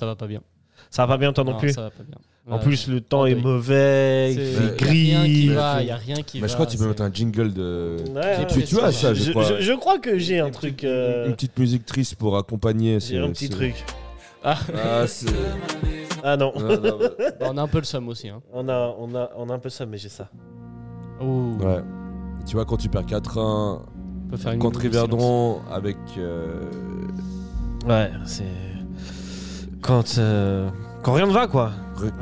ça 0.00 0.06
va 0.06 0.16
pas 0.16 0.26
bien. 0.26 0.40
Ça 0.90 1.06
va 1.06 1.14
pas 1.14 1.18
bien 1.18 1.32
toi 1.32 1.44
non, 1.44 1.56
plus 1.58 1.72
Ça 1.72 1.82
va 1.82 1.90
pas 1.90 2.02
bien. 2.02 2.16
En 2.48 2.56
Ouais. 2.56 2.62
plus, 2.64 2.88
le 2.88 3.00
temps 3.02 3.26
est 3.26 3.34
oui. 3.34 3.42
mauvais, 3.42 4.32
il 4.32 4.40
fait 4.40 4.76
gris. 4.76 4.98
il 5.28 5.52
va, 5.52 5.76
fait- 5.76 5.84
il 5.84 5.86
y 5.88 5.90
a 5.90 5.96
rien 5.96 6.16
qui 6.22 6.38
Mais 6.38 6.42
va. 6.42 6.46
je 6.48 6.54
crois 6.54 6.66
que 6.66 6.72
tu 6.72 6.78
peux 6.78 6.88
mettre 6.88 7.02
un 7.02 7.12
jingle 7.12 7.52
de. 7.52 7.96
Ouais, 8.14 8.46
Tu- 8.48 8.58
ouais. 8.60 8.64
tu 8.64 8.80
as 8.80 8.90
ça, 8.90 9.12
je 9.14 9.22
je, 9.22 9.30
crois. 9.30 9.44
je- 9.44 9.60
je 9.60 9.72
crois 9.74 9.98
que 9.98 10.18
j'ai 10.18 10.40
un 10.40 10.50
truc. 10.50 10.82
euh, 10.82 11.26
Une 11.28 11.34
petite 11.34 11.56
musique 11.58 11.84
triste 11.84 12.16
pour 12.16 12.36
accompagner. 12.36 12.98
J'ai 12.98 13.18
un 13.18 13.30
petit 13.30 13.50
truc. 13.50 13.74
Ah, 14.42 14.56
c'est. 15.06 15.26
Ah 16.24 16.36
non. 16.38 16.52
Non, 16.58 16.80
non, 16.80 16.98
ouais. 16.98 17.10
Bah, 17.38 17.48
on 17.52 17.58
a 17.58 17.62
un 17.62 17.68
peu 17.68 17.78
le 17.78 17.84
somme 17.84 18.08
aussi. 18.08 18.28
Hein. 18.30 18.40
on, 18.52 18.68
a, 18.68 18.94
on, 18.98 19.14
a, 19.14 19.30
on 19.36 19.48
a 19.50 19.54
un 19.54 19.58
peu 19.58 19.68
ça, 19.68 19.84
mais 19.86 19.98
j'ai 19.98 20.08
ça. 20.08 20.28
Oh, 21.20 21.52
Ouais. 21.60 21.82
Tu 22.46 22.56
vois, 22.56 22.64
quand 22.64 22.78
tu 22.78 22.88
perds 22.88 23.04
4-1 23.04 23.82
on 24.24 24.30
peut 24.30 24.36
faire 24.38 24.52
une 24.52 24.58
contre. 24.60 24.80
Riverdon 24.80 25.60
avec. 25.70 25.98
euh, 26.16 26.62
Ouais, 27.86 28.10
c'est. 28.24 28.44
Quand, 29.82 30.18
euh, 30.18 30.68
quand 31.02 31.12
rien 31.12 31.26
ne 31.26 31.32
va, 31.32 31.46
quoi. 31.46 31.70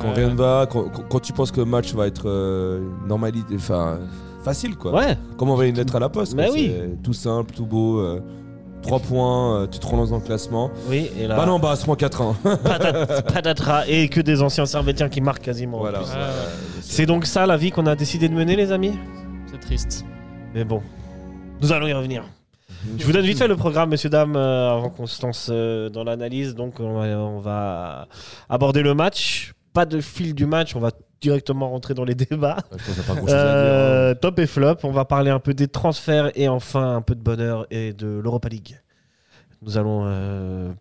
Quand 0.01 0.13
rien 0.15 0.29
ne 0.31 0.35
va, 0.35 0.67
quand, 0.71 0.85
quand- 1.09 1.21
tu 1.21 1.33
penses 1.33 1.51
que 1.53 1.61
le 1.61 1.67
match 1.67 1.95
va 1.95 2.07
être 2.07 2.29
euh, 2.29 2.81
normalité, 3.07 3.55
enfin 3.57 3.99
facile 4.43 4.77
quoi. 4.77 4.93
Ouais. 4.93 5.17
Comme 5.37 5.51
envoyer 5.51 5.71
une 5.71 5.77
lettre 5.77 5.95
à 5.97 6.01
la 6.01 6.09
poste. 6.09 6.35
Bah 6.35 6.47
quoi. 6.47 6.55
oui. 6.55 6.73
C'est 6.75 7.03
Tout 7.03 7.13
simple, 7.13 7.53
tout 7.55 7.67
beau. 7.67 8.03
3 8.83 9.01
points, 9.01 9.57
euh, 9.63 9.67
tu 9.67 9.81
te 9.81 9.87
relances 9.87 10.11
dans 10.11 10.17
le 10.19 10.23
classement. 10.23 10.71
Oui, 10.89 11.11
et 11.19 11.27
là. 11.27 11.37
Bah 11.37 11.47
non, 11.47 11.59
bah 11.59 11.75
se 11.77 11.83
prend 11.85 11.95
4-1. 11.97 12.35
patat- 12.65 13.23
patatras, 13.23 13.85
et 13.89 14.09
que 14.09 14.21
des 14.21 14.41
anciens 14.41 14.67
servétiens 14.67 15.09
qui 15.09 15.21
marquent 15.21 15.43
quasiment. 15.43 15.79
en 15.79 15.81
voilà. 15.81 15.99
plus. 15.99 16.09
Ouais. 16.11 16.17
C'est 16.81 17.05
donc 17.07 17.27
ça 17.27 17.45
la 17.45 17.57
vie 17.57 17.71
qu'on 17.73 17.87
a 17.87 17.97
décidé 17.97 18.29
de 18.29 18.35
mener, 18.35 18.55
les 18.57 18.71
amis? 18.73 18.93
C'est 19.51 19.59
triste. 19.61 20.05
Mais 20.55 20.65
bon, 20.65 20.81
nous 21.61 21.73
allons 21.73 21.89
y 21.89 21.93
revenir. 21.93 22.23
Je 22.99 23.05
vous 23.05 23.13
donne 23.13 23.25
vite 23.25 23.39
fait 23.39 23.49
le 23.49 23.57
programme, 23.57 23.91
messieurs, 23.91 24.11
dames, 24.11 24.37
euh, 24.37 24.71
avant 24.71 24.91
qu'on 24.91 25.07
se 25.07 25.21
lance 25.23 25.49
euh, 25.51 25.89
dans 25.89 26.05
l'analyse. 26.05 26.55
Donc, 26.55 26.81
on 26.81 27.01
va, 27.01 27.07
on 27.19 27.41
va 27.41 28.09
aborder 28.49 28.83
le 28.83 28.95
match. 28.95 29.53
Pas 29.73 29.87
de 29.87 30.01
fil 30.01 30.35
du 30.35 30.47
match, 30.47 30.75
on 30.77 30.81
va 30.81 30.91
directement 31.21 31.69
rentrer 31.71 31.95
dans 31.95 32.05
les 32.05 32.15
débats. 32.15 32.59
Dire, 32.71 33.11
hein. 33.11 33.29
Euh, 33.29 34.15
top 34.15 34.39
et 34.39 34.47
flop, 34.47 34.77
on 34.85 34.93
va 34.93 35.05
parler 35.05 35.31
un 35.31 35.41
peu 35.41 35.55
des 35.55 35.69
transferts 35.69 36.31
et 36.35 36.49
enfin 36.49 36.97
un 36.97 37.03
peu 37.03 37.15
de 37.15 37.21
bonheur 37.21 37.67
et 37.71 37.93
de 37.93 38.07
l'Europa 38.07 38.49
League. 38.49 38.81
Nous 39.63 39.77
allons 39.77 40.05
euh, 40.07 40.73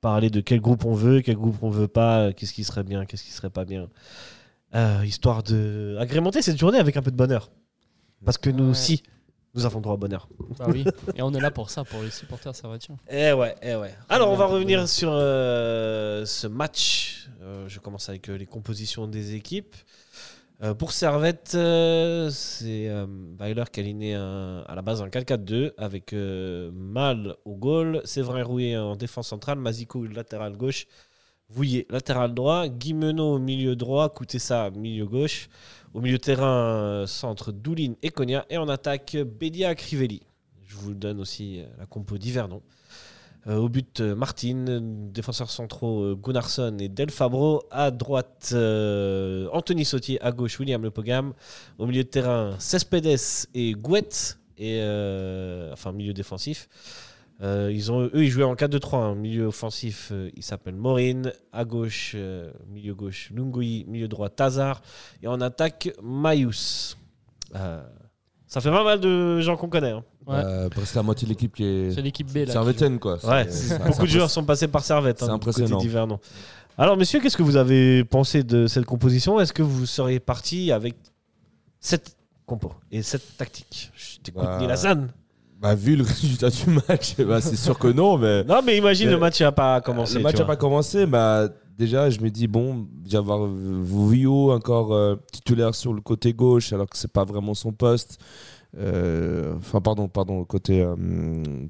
parler 0.00 0.30
de 0.30 0.40
quel 0.40 0.60
groupe 0.60 0.84
on 0.84 0.94
veut, 0.94 1.20
quel 1.20 1.36
groupe 1.36 1.56
on 1.62 1.70
veut 1.70 1.88
pas, 1.88 2.20
euh, 2.20 2.32
qu'est-ce 2.32 2.52
qui 2.52 2.64
serait 2.64 2.84
bien, 2.84 3.04
qu'est-ce 3.04 3.24
qui 3.24 3.32
serait 3.32 3.50
pas 3.50 3.64
bien. 3.64 3.88
Euh, 4.74 5.02
histoire 5.04 5.42
de 5.42 5.96
agrémenter 5.98 6.42
cette 6.42 6.58
journée 6.58 6.78
avec 6.78 6.96
un 6.96 7.02
peu 7.02 7.10
de 7.10 7.16
bonheur. 7.16 7.50
Parce 8.24 8.38
que 8.38 8.50
nous 8.50 8.70
Ouais. 8.70 8.74
Nous 9.54 9.66
avons 9.66 9.80
droit 9.80 9.94
au 9.94 9.98
bonheur. 9.98 10.28
Bah 10.58 10.66
oui. 10.68 10.84
Et 11.14 11.22
on 11.22 11.32
est 11.34 11.40
là 11.40 11.50
pour 11.50 11.70
ça, 11.70 11.84
pour 11.84 12.02
les 12.02 12.10
supporters 12.10 12.54
servatiens. 12.54 12.96
Eh 13.10 13.32
ouais, 13.32 13.54
eh 13.62 13.74
ouais. 13.74 13.94
Alors 14.08 14.30
on 14.30 14.36
va 14.36 14.46
revenir 14.46 14.88
sur 14.88 15.10
euh, 15.12 16.24
ce 16.24 16.46
match. 16.46 17.28
Euh, 17.42 17.68
je 17.68 17.78
commence 17.80 18.08
avec 18.08 18.28
euh, 18.28 18.36
les 18.36 18.46
compositions 18.46 19.06
des 19.06 19.34
équipes. 19.34 19.74
Euh, 20.62 20.74
pour 20.74 20.92
Servette, 20.92 21.52
euh, 21.54 22.28
c'est 22.28 22.86
euh, 22.88 23.06
Weiler 23.38 23.64
qui 23.72 23.80
a 23.80 23.82
aligné 23.82 24.14
à 24.14 24.74
la 24.74 24.82
base 24.82 25.00
un 25.00 25.08
4-4-2 25.08 25.72
avec 25.78 26.12
euh, 26.12 26.70
Mal 26.74 27.34
au 27.46 27.56
goal, 27.56 28.02
Séverin 28.04 28.42
Rouet 28.44 28.76
en 28.76 28.94
défense 28.94 29.28
centrale, 29.28 29.58
Mazico 29.58 30.04
latéral 30.04 30.58
gauche, 30.58 30.86
Vouillet 31.52 31.86
latéral 31.90 32.32
droit, 32.32 32.68
Guimeno 32.68 33.34
au 33.34 33.38
milieu 33.38 33.74
droit, 33.74 34.08
Koutessa 34.08 34.70
milieu 34.70 35.06
gauche. 35.06 35.48
Au 35.92 36.00
milieu 36.00 36.18
terrain, 36.18 36.46
euh, 36.46 37.06
centre 37.06 37.50
Doulin 37.50 37.94
et 38.02 38.10
Konya. 38.10 38.46
Et 38.48 38.56
en 38.56 38.68
attaque, 38.68 39.16
Bédia 39.16 39.74
Crivelli. 39.74 40.22
Je 40.64 40.76
vous 40.76 40.94
donne 40.94 41.20
aussi 41.20 41.60
euh, 41.60 41.66
la 41.78 41.86
compo 41.86 42.16
d'Hivernon. 42.18 42.62
Euh, 43.48 43.56
au 43.56 43.68
but, 43.68 44.00
Martin, 44.00 44.80
défenseurs 45.12 45.50
centraux 45.50 46.14
Gunnarsson 46.14 46.76
et 46.78 46.88
Del 46.88 47.10
Fabro. 47.10 47.64
À 47.72 47.90
droite, 47.90 48.54
Anthony 49.52 49.84
Sautier. 49.84 50.22
À 50.22 50.30
gauche, 50.30 50.60
William 50.60 50.82
Lepogam. 50.84 51.32
Au 51.78 51.86
milieu 51.86 52.04
de 52.04 52.08
terrain, 52.08 52.54
Cespedes 52.60 53.48
et 53.54 53.72
Gouet. 53.72 54.36
Et, 54.60 54.78
euh, 54.82 55.72
enfin, 55.72 55.90
milieu 55.90 56.12
défensif. 56.12 56.68
Euh, 57.42 57.70
ils 57.72 57.90
ont, 57.90 58.02
eux, 58.02 58.10
ils 58.14 58.28
jouaient 58.30 58.44
en 58.44 58.54
4-2-3. 58.54 58.96
hein. 58.96 59.14
Milieu 59.14 59.46
offensif, 59.46 60.08
euh, 60.12 60.28
il 60.36 60.42
s'appelle 60.42 60.74
Morin. 60.74 61.22
À 61.52 61.64
gauche, 61.64 62.12
euh, 62.14 62.50
milieu 62.68 62.94
gauche, 62.94 63.30
Lungui. 63.34 63.84
Milieu 63.88 64.08
droit, 64.08 64.28
Tazar. 64.28 64.82
Et 65.22 65.26
en 65.28 65.40
attaque, 65.40 65.90
Mayus. 66.02 66.96
Euh, 67.56 67.82
ça 68.46 68.60
fait 68.60 68.70
pas 68.70 68.84
mal 68.84 69.00
de 69.00 69.40
gens 69.40 69.56
qu'on 69.56 69.68
connaît. 69.68 69.90
hein. 69.92 70.04
Ouais. 70.26 70.34
Euh, 70.36 70.68
presque 70.68 70.94
la 70.94 71.02
moitié 71.02 71.26
de 71.26 71.30
l'équipe 71.32 71.54
qui 71.54 71.64
est 71.64 71.92
C'est 71.92 72.02
l'équipe 72.02 72.30
B 72.30 72.38
là. 72.46 72.52
servétaine 72.52 72.98
quoi. 72.98 73.14
Ouais, 73.26 73.44
C'est- 73.48 73.50
c'est- 73.68 73.78
Beaucoup 73.78 74.02
de 74.02 74.06
c'est 74.06 74.06
joueurs 74.18 74.30
sont 74.30 74.44
passés 74.44 74.68
par 74.68 74.84
Servette. 74.84 75.18
c'est 75.18 75.24
hein, 75.24 75.28
du 75.28 75.34
impressionnant. 75.34 75.78
côté. 75.78 76.20
Alors, 76.76 76.96
messieurs, 76.96 77.20
qu'est-ce 77.20 77.36
que 77.36 77.42
vous 77.42 77.56
avez 77.56 78.04
pensé 78.04 78.42
de 78.42 78.66
cette 78.66 78.84
composition? 78.84 79.40
Est-ce 79.40 79.52
que 79.52 79.62
vous 79.62 79.86
seriez 79.86 80.20
parti 80.20 80.72
avec 80.72 80.94
cette 81.80 82.16
compo 82.46 82.72
et 82.90 83.02
cette 83.02 83.36
tactique? 83.38 83.90
Je 83.94 84.18
t'écoute, 84.18 84.44
Bah. 84.44 84.58
Bah, 85.60 85.74
vu 85.74 85.94
le 85.94 86.04
résultat 86.08 86.48
du 86.48 86.70
match, 86.88 87.16
bah, 87.18 87.40
c'est 87.40 87.56
sûr 87.56 87.78
que 87.78 87.88
non, 87.88 88.16
mais. 88.16 88.44
Non, 88.44 88.62
mais 88.64 88.78
imagine, 88.78 89.10
le 89.10 89.18
match 89.18 89.40
n'a 89.40 89.52
pas 89.52 89.80
commencé. 89.82 90.14
le 90.16 90.22
match 90.22 90.38
n'a 90.38 90.44
pas 90.46 90.56
commencé, 90.56 91.04
bah, 91.04 91.48
déjà 91.76 92.08
je 92.08 92.20
me 92.20 92.30
dis, 92.30 92.46
bon, 92.46 92.86
déjà 93.04 93.20
voir 93.20 93.40
Vouillot 93.46 94.52
encore 94.52 94.94
euh, 94.94 95.16
titulaire 95.32 95.74
sur 95.74 95.92
le 95.92 96.00
côté 96.00 96.32
gauche, 96.32 96.72
alors 96.72 96.88
que 96.88 96.96
c'est 96.96 97.12
pas 97.12 97.24
vraiment 97.24 97.54
son 97.54 97.72
poste. 97.72 98.18
Euh, 98.78 99.54
Enfin, 99.58 99.80
pardon, 99.80 100.08
pardon, 100.08 100.44
côté, 100.44 100.80
euh, 100.80 100.94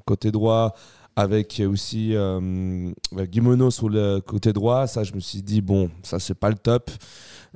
côté 0.05 0.31
droit, 0.31 0.73
avec 1.15 1.61
aussi 1.65 2.15
euh, 2.15 2.91
Guimono 3.13 3.71
sur 3.71 3.89
le 3.89 4.19
côté 4.19 4.53
droit, 4.53 4.87
ça 4.87 5.03
je 5.03 5.13
me 5.13 5.19
suis 5.19 5.41
dit, 5.41 5.61
bon, 5.61 5.89
ça 6.03 6.19
c'est 6.19 6.33
pas 6.33 6.49
le 6.49 6.55
top. 6.55 6.89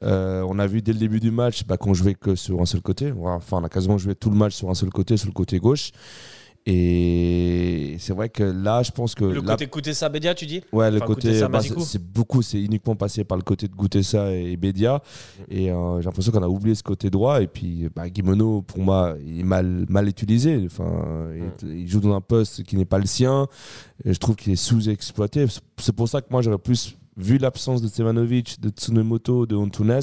Euh, 0.04 0.46
on 0.48 0.60
a 0.60 0.68
vu 0.68 0.82
dès 0.82 0.92
le 0.92 1.00
début 1.00 1.20
du 1.20 1.32
match 1.32 1.66
bah, 1.66 1.78
qu'on 1.78 1.94
jouait 1.94 2.16
que 2.16 2.36
sur 2.36 2.62
un 2.62 2.66
seul 2.66 2.82
côté. 2.82 3.14
Enfin, 3.24 3.60
on 3.62 3.64
a 3.64 3.70
quasiment 3.70 3.98
joué 3.98 4.14
tout 4.16 4.30
le 4.30 4.36
match 4.36 4.54
sur 4.54 4.70
un 4.70 4.76
seul 4.76 4.90
côté, 4.90 5.16
sur 5.18 5.28
le 5.28 5.34
côté 5.34 5.58
gauche. 5.60 5.92
Et 6.68 7.96
c'est 8.00 8.14
vrai 8.14 8.30
que 8.30 8.44
là, 8.44 8.82
je 8.82 8.92
pense 8.92 9.14
que. 9.14 9.24
Le 9.26 9.42
là- 9.42 9.52
côté 9.54 9.68
côté 9.68 9.94
Sabédia, 9.94 10.34
tu 10.34 10.46
dis 10.46 10.62
Ouais, 10.72 10.90
le 10.90 10.98
Enfin, 10.98 11.06
côté, 11.06 11.42
bah, 11.48 11.60
c'est 11.62 12.02
beaucoup, 12.02 12.42
c'est 12.42 12.62
uniquement 12.62 12.96
passé 12.96 13.24
par 13.24 13.38
le 13.38 13.44
côté 13.44 13.68
de 13.68 13.76
Goutessa 13.76 14.32
et 14.34 14.58
Bédia. 14.58 15.02
Et 15.50 15.72
euh, 15.72 16.00
j'ai 16.00 16.06
l'impression 16.06 16.32
qu'on 16.32 16.42
a 16.44 16.48
oublié 16.48 16.74
ce 16.76 16.84
côté 16.84 17.10
droit. 17.10 17.42
Et 17.42 17.48
puis, 17.48 17.88
bah, 17.96 18.10
Guimono, 18.10 18.64
pour 18.64 18.80
moi, 18.80 19.16
il 19.26 19.42
est 19.42 19.44
mal, 19.44 19.86
mal 19.90 20.08
utilisé. 20.08 20.64
Enfin, 20.66 21.28
il, 21.64 21.70
il 21.82 21.88
joue 21.88 22.00
dans 22.00 22.16
un 22.16 22.22
poste 22.22 22.64
qui 22.64 22.76
n'est 22.78 22.86
pas 22.86 22.98
le 23.00 23.06
sien. 23.06 23.48
Et 24.04 24.14
je 24.14 24.20
trouve 24.20 24.36
qu'il 24.36 24.52
est 24.54 24.56
sous-exploité. 24.58 25.46
C'est 25.78 25.96
pour 25.96 26.10
ça 26.10 26.22
que 26.22 26.28
moi, 26.32 26.42
j'aurais 26.42 26.58
plus 26.58 26.98
vu 27.18 27.38
l'absence 27.38 27.82
de 27.82 27.88
Stevanovic, 27.88 28.60
de 28.60 28.70
Tsunemoto, 28.70 29.46
de 29.46 29.56
Antunes, 29.56 30.00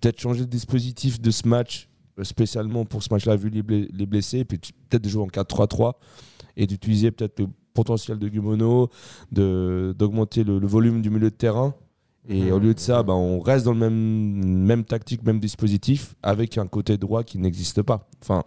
peut-être 0.00 0.20
changer 0.20 0.40
le 0.40 0.46
dispositif 0.46 1.20
de 1.20 1.30
ce 1.30 1.46
match, 1.46 1.88
spécialement 2.24 2.84
pour 2.84 3.02
ce 3.02 3.08
match-là, 3.12 3.36
vu 3.36 3.48
les, 3.50 4.06
blessés. 4.06 4.38
Et 4.40 4.44
puis 4.44 4.58
peut-être 4.88 5.02
de 5.04 5.08
jouer 5.08 5.22
en 5.22 5.26
4-3-3 5.28 5.94
et 6.56 6.66
d'utiliser 6.66 7.10
peut-être 7.10 7.40
le 7.40 7.46
potentiel 7.74 8.18
de 8.18 8.28
Guimono, 8.28 8.88
de- 9.32 9.94
d'augmenter 9.98 10.44
le, 10.44 10.58
le 10.58 10.66
volume 10.66 11.00
du 11.02 11.10
milieu 11.10 11.30
de 11.30 11.34
terrain. 11.36 11.74
Et 12.28 12.42
Mhm. 12.44 12.52
au 12.52 12.58
lieu 12.58 12.74
de 12.74 12.80
ça, 12.80 13.02
bah, 13.02 13.14
on 13.14 13.40
reste 13.40 13.64
dans 13.64 13.72
le 13.72 13.78
même, 13.78 14.64
même 14.66 14.84
tactique, 14.84 15.22
même 15.24 15.40
dispositif, 15.40 16.14
avec 16.22 16.58
un 16.58 16.66
côté 16.66 16.98
droit 16.98 17.22
qui 17.24 17.38
n'existe 17.38 17.80
pas. 17.82 18.08
Enfin, 18.22 18.42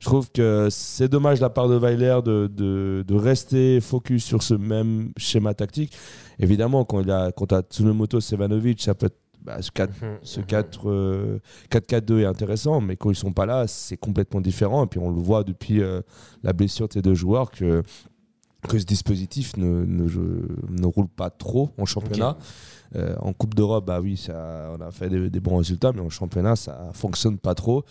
je 0.00 0.06
trouve 0.06 0.30
que 0.32 0.68
c'est 0.70 1.08
dommage 1.08 1.38
de 1.38 1.42
la 1.42 1.50
part 1.50 1.68
de 1.68 1.76
Weiler 1.76 2.18
de, 2.24 2.50
de, 2.52 3.04
de 3.06 3.14
rester 3.14 3.80
focus 3.80 4.24
sur 4.24 4.42
ce 4.42 4.54
même 4.54 5.12
schéma 5.16 5.54
tactique. 5.54 5.96
Évidemment, 6.38 6.84
quand 6.84 7.00
il 7.00 7.10
a 7.10 7.30
quand 7.32 7.52
as 7.52 7.62
Tsunomoto, 7.62 8.20
Sevanovic, 8.20 8.82
ça 8.82 8.94
peut 8.94 9.06
être 9.06 9.18
bah, 9.46 9.62
ce 9.62 9.70
4 9.70 9.90
Mhm, 10.02 10.18
mhm. 10.40 10.46
4, 10.46 10.90
euh, 10.90 11.38
4-4-2 11.70 12.18
est 12.20 12.24
intéressant, 12.26 12.80
mais 12.80 12.96
quand 12.96 13.10
ils 13.10 13.16
sont 13.16 13.32
pas 13.32 13.46
là, 13.46 13.66
c'est 13.66 13.96
complètement 13.96 14.40
différent. 14.40 14.84
Et 14.84 14.88
puis 14.88 14.98
on 15.00 15.10
le 15.10 15.20
voit 15.20 15.44
depuis 15.44 15.80
euh, 15.82 16.02
la 16.42 16.52
blessure 16.52 16.88
de 16.88 16.92
ces 16.94 17.02
deux 17.02 17.14
joueurs 17.14 17.50
que, 17.50 17.82
que 18.68 18.78
ce 18.78 18.84
dispositif 18.84 19.56
ne, 19.56 19.84
ne, 19.84 20.08
ne 20.68 20.86
roule 20.86 21.08
pas 21.08 21.30
trop 21.30 21.70
en 21.78 21.84
championnat. 21.86 22.36
Euh, 22.94 23.14
en 23.20 23.32
Coupe 23.32 23.54
d'Europe, 23.54 23.84
bah 23.86 24.00
oui, 24.00 24.16
ça, 24.16 24.72
on 24.76 24.80
a 24.80 24.90
fait 24.90 25.08
des, 25.08 25.28
des 25.28 25.40
bons 25.40 25.56
résultats, 25.58 25.92
mais 25.92 26.00
en 26.00 26.08
championnat, 26.08 26.54
ça 26.56 26.90
fonctionne 26.92 27.36
pas 27.38 27.54
trop. 27.54 27.84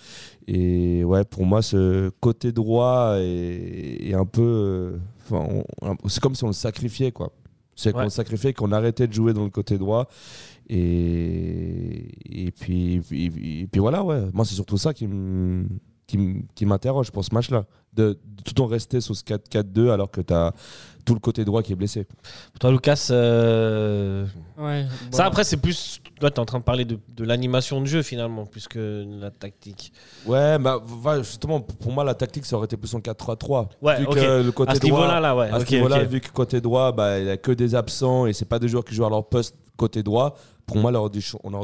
Et 0.48 1.04
ouais, 1.04 1.24
pour 1.26 1.46
moi, 1.46 1.62
ce 1.62 2.10
côté 2.22 2.52
droit 2.52 3.16
est, 3.20 4.10
est 4.10 4.14
un 4.14 4.26
peu. 4.26 4.98
euh, 5.32 5.94
c'est 6.08 6.22
comme 6.22 6.36
si 6.36 6.44
on 6.44 6.48
le 6.48 6.54
sacrifiait, 6.54 7.12
quoi. 7.12 7.32
C'est 7.78 7.92
qu'on 7.92 8.04
le 8.04 8.10
sacrifiait, 8.10 8.54
qu'on 8.54 8.72
arrêtait 8.72 9.06
de 9.06 9.12
jouer 9.14 9.34
dans 9.34 9.44
le 9.44 9.50
côté 9.50 9.78
droit. 9.78 10.08
Et, 10.68 12.48
et, 12.48 12.52
puis, 12.52 12.96
et, 13.12 13.68
puis 13.68 13.80
voilà, 13.80 14.04
ouais. 14.04 14.24
Moi, 14.34 14.46
c'est 14.46 14.56
surtout 14.56 14.78
ça 14.78 14.94
qui 14.94 15.08
m'interroge 16.66 17.12
pour 17.12 17.24
ce 17.24 17.34
match-là. 17.34 17.66
De, 17.94 18.20
de 18.26 18.44
tout 18.44 18.60
en 18.62 18.66
rester 18.66 19.00
sur 19.00 19.16
ce 19.16 19.24
4-4-2 19.24 19.90
alors 19.90 20.12
que 20.12 20.20
tu 20.20 20.34
as 20.34 20.54
tout 21.06 21.14
le 21.14 21.20
côté 21.20 21.46
droit 21.46 21.62
qui 21.64 21.72
est 21.72 21.76
blessé. 21.76 22.04
Pour 22.52 22.60
toi, 22.60 22.72
Lucas, 22.72 23.08
euh, 23.12 24.26
Ouais, 24.58 24.86
Ça, 25.12 25.26
après, 25.26 25.44
c'est 25.44 25.58
plus. 25.58 26.02
Toi, 26.20 26.32
tu 26.32 26.36
es 26.38 26.40
en 26.40 26.46
train 26.46 26.60
de 26.60 26.64
parler 26.64 26.86
de, 26.86 26.98
de 27.16 27.24
l'animation 27.26 27.82
de 27.82 27.86
jeu 27.86 28.02
finalement, 28.02 28.46
plus 28.46 28.68
que 28.68 29.04
de 29.04 29.22
la 29.22 29.32
tactique. 29.32 29.92
Ouais, 30.26 30.58
bah, 30.58 30.82
justement, 31.20 31.60
pour 31.62 31.92
moi, 31.92 32.04
la 32.04 32.16
tactique, 32.16 32.46
ça 32.46 32.56
aurait 32.56 32.66
été 32.66 32.78
plus 32.78 32.94
en 32.96 33.00
4-3-3. 33.00 33.68
Ouais, 33.82 34.00
vu 34.00 34.06
ok. 34.08 34.16
que 34.16 34.42
le 34.44 34.52
côté 34.52 34.72
À 34.72 34.76
ce 34.76 34.80
droit, 34.80 34.90
niveau-là, 35.02 35.20
là, 35.20 35.36
ouais. 35.36 35.50
à 35.50 35.58
ok, 35.60 35.68
ce 35.68 35.76
niveau-là, 35.76 36.02
ok. 36.04 36.08
vu 36.08 36.22
que 36.22 36.32
côté 36.32 36.62
droit, 36.62 36.92
bah, 36.92 37.20
il 37.20 37.26
n'y 37.26 37.32
a 37.32 37.38
que 37.38 37.52
des 37.52 37.76
absents 37.76 38.26
et 38.26 38.34
c'est 38.34 38.46
pas 38.46 38.60
des 38.60 38.68
joueurs 38.70 38.86
qui 38.86 38.96
jouent 38.96 39.06
à 39.06 39.10
leur 39.10 39.26
poste 39.28 39.56
côté 39.78 40.04
droit. 40.04 40.36
Pour 40.66 40.78
moi, 40.78 40.90
on 40.92 40.96
aurait 40.96 41.10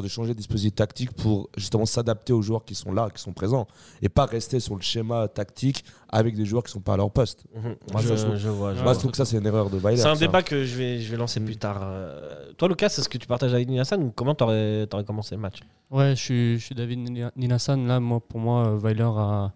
dû 0.04 0.10
changer 0.10 0.34
de 0.34 0.38
dispositif 0.38 0.76
tactique 0.76 1.12
pour 1.14 1.50
justement 1.58 1.88
s'adapter 1.88 2.34
aux 2.34 2.44
joueurs 2.44 2.64
qui 2.64 2.76
sont 2.76 2.92
là, 2.94 3.10
qui 3.10 3.20
sont 3.20 3.34
présents, 3.34 3.66
et 4.04 4.10
pas 4.10 4.26
rester 4.26 4.60
sur 4.60 4.76
le 4.76 4.82
schéma 4.82 5.28
tactique 5.28 5.84
avec 6.08 6.36
des 6.36 6.46
joueurs 6.46 6.62
qui 6.64 6.72
sont 6.72 6.82
pas 6.82 6.94
à 6.94 6.98
leur 6.98 7.10
poste. 7.10 7.46
Mhm. 7.56 7.76
Moi, 7.92 8.02
je, 8.02 8.08
ça, 8.10 8.16
je 8.18 8.24
trouve- 8.26 8.36
je 8.38 8.50
vois. 8.50 8.76
je 8.76 8.84
vois. 8.84 8.94
je 8.94 9.00
trouve 9.00 9.10
que 9.10 9.18
ça, 9.18 9.26
c'est 9.32 9.38
une 9.38 9.46
erreur 9.48 9.70
de 9.70 9.78
Weiler. 9.78 9.98
C'est 9.98 10.08
un 10.08 10.14
ça. 10.16 10.20
débat 10.20 10.44
que 10.44 10.64
je 10.64 10.76
vais, 10.76 11.00
je 11.00 11.10
vais 11.12 11.18
lancer 11.18 11.40
plus 11.40 11.58
tard. 11.58 11.80
Euh, 11.84 12.52
Toi, 12.58 12.68
Lucas, 12.68 12.88
est-ce 12.88 13.10
que 13.10 13.18
tu 13.18 13.28
partages 13.28 13.54
avec 13.54 13.70
Hassan 13.72 14.04
ou 14.04 14.12
comment 14.12 14.36
tu 14.36 14.44
aurais, 14.44 14.88
commencé 15.08 15.36
le 15.36 15.42
match 15.42 15.60
Ouais, 15.90 16.16
je 16.16 16.22
suis, 16.22 16.60
je 16.60 16.66
suis 16.66 16.76
David 16.76 17.00
Nina- 17.00 17.32
Ninassan. 17.36 17.88
Là, 17.88 18.00
moi, 18.00 18.20
pour 18.20 18.40
moi, 18.40 18.68
euh, 18.68 18.78
Weiler 18.78 19.04
a, 19.16 19.54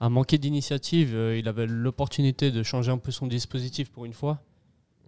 a 0.00 0.08
manqué 0.08 0.38
d'initiative. 0.38 1.12
Euh, 1.14 1.38
Il 1.38 1.46
avait 1.48 1.66
l'opportunité 1.66 2.50
de 2.50 2.62
changer 2.62 2.90
un 2.90 2.98
peu 2.98 3.10
son 3.12 3.26
dispositif 3.26 3.90
pour 3.90 4.04
une 4.04 4.12
fois. 4.14 4.38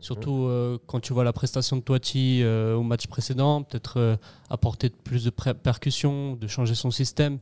Surtout 0.00 0.46
euh, 0.46 0.78
quand 0.86 0.98
tu 1.00 1.12
vois 1.12 1.22
la 1.22 1.32
prestation 1.32 1.76
de 1.76 1.82
Toiti 1.82 2.40
euh, 2.42 2.74
au 2.74 2.82
match 2.82 3.06
précédent, 3.06 3.62
peut-être 3.62 3.98
euh, 4.00 4.16
apporter 4.50 4.90
plus 4.90 5.24
de 5.24 5.30
pré- 5.30 5.54
percussion, 5.54 6.34
de 6.34 6.46
changer 6.48 6.74
son 6.74 6.90
système. 6.90 7.38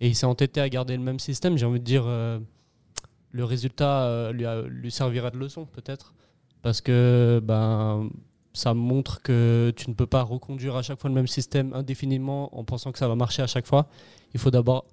Et 0.00 0.08
il 0.08 0.14
s'est 0.14 0.26
entêté 0.26 0.60
à 0.60 0.68
garder 0.68 0.96
le 0.96 1.02
même 1.02 1.18
système. 1.18 1.56
J'ai 1.58 1.66
envie 1.66 1.80
de 1.80 1.84
dire, 1.84 2.04
euh, 2.06 2.38
le 3.34 3.44
résultat 3.44 4.04
euh, 4.04 4.32
lui, 4.68 4.90
servira 4.92 5.30
de 5.30 5.36
leçon 5.36 5.66
peut-être. 5.66 6.14
Parce 6.62 6.80
que 6.80 7.42
ben, 7.42 8.08
ça 8.52 8.74
montre 8.74 9.20
que 9.22 9.72
tu 9.76 9.90
ne 9.90 9.94
peux 9.94 10.06
pas 10.06 10.22
reconduire 10.22 10.76
à 10.76 10.82
chaque 10.82 11.00
fois 11.00 11.10
le 11.10 11.16
même 11.16 11.26
système 11.26 11.74
indéfiniment 11.74 12.56
en 12.56 12.64
pensant 12.64 12.92
que 12.92 12.98
ça 12.98 13.08
va 13.08 13.16
marcher 13.16 13.42
à 13.42 13.48
chaque 13.48 13.66
fois. 13.66 13.88
Il 14.34 14.40
faut 14.40 14.52
d'abord, 14.52 14.86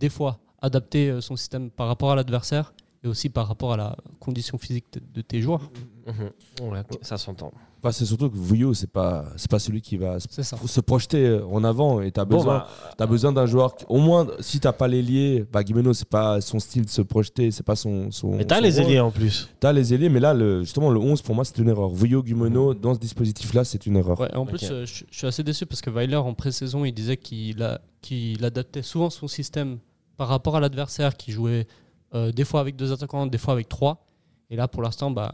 des 0.00 0.08
fois, 0.08 0.40
adapter 0.62 1.10
euh, 1.10 1.20
son 1.20 1.36
système 1.36 1.70
par 1.70 1.86
rapport 1.86 2.10
à 2.10 2.16
l'adversaire 2.16 2.72
et 3.04 3.08
aussi 3.08 3.28
par 3.28 3.46
rapport 3.48 3.74
à 3.74 3.76
la 3.76 3.96
condition 4.18 4.56
physique 4.56 4.86
de, 4.94 5.02
de 5.12 5.20
tes 5.20 5.42
joueurs. 5.42 5.70
Ouais, 6.06 6.80
ok, 6.90 6.98
Ça 7.02 7.16
s'entend. 7.16 7.52
Bah, 7.82 7.92
c'est 7.92 8.04
surtout 8.06 8.30
que 8.30 8.36
Vouillot, 8.36 8.72
c'est 8.72 8.90
pas, 8.90 9.26
c'est 9.36 9.50
pas 9.50 9.58
celui 9.58 9.82
qui 9.82 9.96
va 9.98 10.18
se- 10.20 10.80
projeter 10.80 11.38
en 11.50 11.64
avant 11.64 12.00
et 12.00 12.10
tu 12.12 12.18
as 12.20 12.24
Bon, 12.24 12.38
besoin. 12.38 12.58
bah, 12.58 12.68
T'as 12.96 13.06
besoin 13.06 13.32
d'un 13.32 13.44
joueur, 13.46 13.74
qui- 13.76 13.84
au 13.88 13.98
moins, 13.98 14.26
si 14.40 14.58
t'as 14.60 14.72
pas 14.72 14.88
l'ailier, 14.88 15.44
bah 15.52 15.62
Guimeno, 15.62 15.92
c'est 15.92 16.08
pas 16.08 16.40
son 16.40 16.58
style 16.58 16.86
de 16.86 16.90
se 16.90 17.02
projeter, 17.02 17.50
c'est 17.50 17.62
pas 17.62 17.76
son. 17.76 18.10
son 18.10 18.36
mais 18.36 18.44
t'as 18.46 18.60
les 18.60 18.80
ailiers 18.80 19.00
en 19.00 19.10
plus. 19.10 19.48
T'as 19.60 19.72
les 19.72 19.92
ailiers, 19.92 20.08
mais 20.08 20.20
là, 20.20 20.32
le, 20.32 20.62
justement, 20.62 20.90
le 20.90 20.98
11, 20.98 21.20
pour 21.22 21.34
moi, 21.34 21.44
c'est 21.44 21.58
une 21.58 21.68
erreur. 21.68 21.88
Vouillot, 21.90 22.22
Guimeno, 22.22 22.72
dans 22.74 22.94
ce 22.94 23.00
dispositif-là, 23.00 23.64
c'est 23.64 23.84
une 23.86 23.96
erreur. 23.96 24.18
Ouais, 24.18 24.30
et 24.32 24.36
en 24.36 24.46
plus, 24.46 24.70
euh, 24.70 24.86
je, 24.86 25.04
je 25.10 25.18
suis 25.18 25.26
assez 25.26 25.42
déçu 25.42 25.66
parce 25.66 25.82
que 25.82 25.90
Weiler, 25.90 26.16
en 26.16 26.32
pré-saison, 26.32 26.84
il 26.86 26.92
disait 26.92 27.16
qu'il 27.18 27.62
a- 27.62 27.80
qu'il 28.00 28.42
adaptait 28.44 28.82
souvent 28.82 29.10
son 29.10 29.28
système 29.28 29.78
par 30.16 30.28
rapport 30.28 30.56
à 30.56 30.60
l'adversaire, 30.60 31.16
qui 31.16 31.32
jouait 31.32 31.66
euh, 32.14 32.30
des 32.30 32.44
fois 32.44 32.60
avec 32.60 32.76
deux 32.76 32.92
attaquants, 32.92 33.26
des 33.26 33.38
fois 33.38 33.52
avec 33.54 33.68
trois. 33.68 34.06
Et 34.48 34.56
là, 34.56 34.68
pour 34.68 34.82
l'instant, 34.82 35.10
bah, 35.10 35.32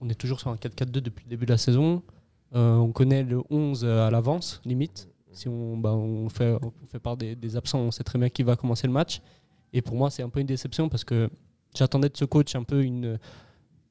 on 0.00 0.08
est 0.08 0.14
toujours 0.14 0.40
sur 0.40 0.50
un 0.50 0.56
4-4-2 0.56 1.00
depuis 1.00 1.24
le 1.24 1.30
début 1.30 1.46
de 1.46 1.50
la 1.52 1.58
saison. 1.58 2.02
Euh, 2.54 2.76
on 2.76 2.92
connaît 2.92 3.22
le 3.22 3.42
11 3.50 3.84
à 3.84 4.10
l'avance, 4.10 4.60
limite. 4.64 5.08
Si 5.32 5.48
on, 5.48 5.76
bah, 5.76 5.92
on, 5.92 6.28
fait, 6.28 6.58
part 7.02 7.16
des, 7.16 7.36
des 7.36 7.56
absents, 7.56 7.80
on 7.80 7.90
sait 7.90 8.04
très 8.04 8.18
bien 8.18 8.28
qui 8.28 8.42
va 8.42 8.56
commencer 8.56 8.86
le 8.86 8.92
match. 8.92 9.20
Et 9.72 9.82
pour 9.82 9.96
moi, 9.96 10.10
c'est 10.10 10.22
un 10.22 10.28
peu 10.30 10.40
une 10.40 10.46
déception 10.46 10.88
parce 10.88 11.04
que 11.04 11.28
j'attendais 11.76 12.08
de 12.08 12.16
ce 12.16 12.24
coach 12.24 12.54
un 12.54 12.62
peu 12.62 12.82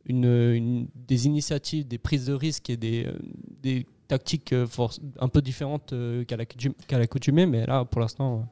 des 0.08 1.26
initiatives, 1.26 1.88
des 1.88 1.98
prises 1.98 2.26
de 2.26 2.34
risques 2.34 2.70
et 2.70 2.78
des, 2.78 3.06
euh, 3.06 3.18
des 3.62 3.86
tactiques 4.08 4.54
euh, 4.54 4.66
un 5.20 5.28
peu 5.28 5.42
différentes 5.42 5.94
euh, 5.94 6.24
qu'à 6.24 6.38
l'accoutum- 6.38 6.74
qu'à 6.88 6.98
l'accoutumée. 6.98 7.46
Mais 7.46 7.66
là, 7.66 7.86
pour 7.86 8.02
l'instant, 8.02 8.40
euh, 8.40 8.44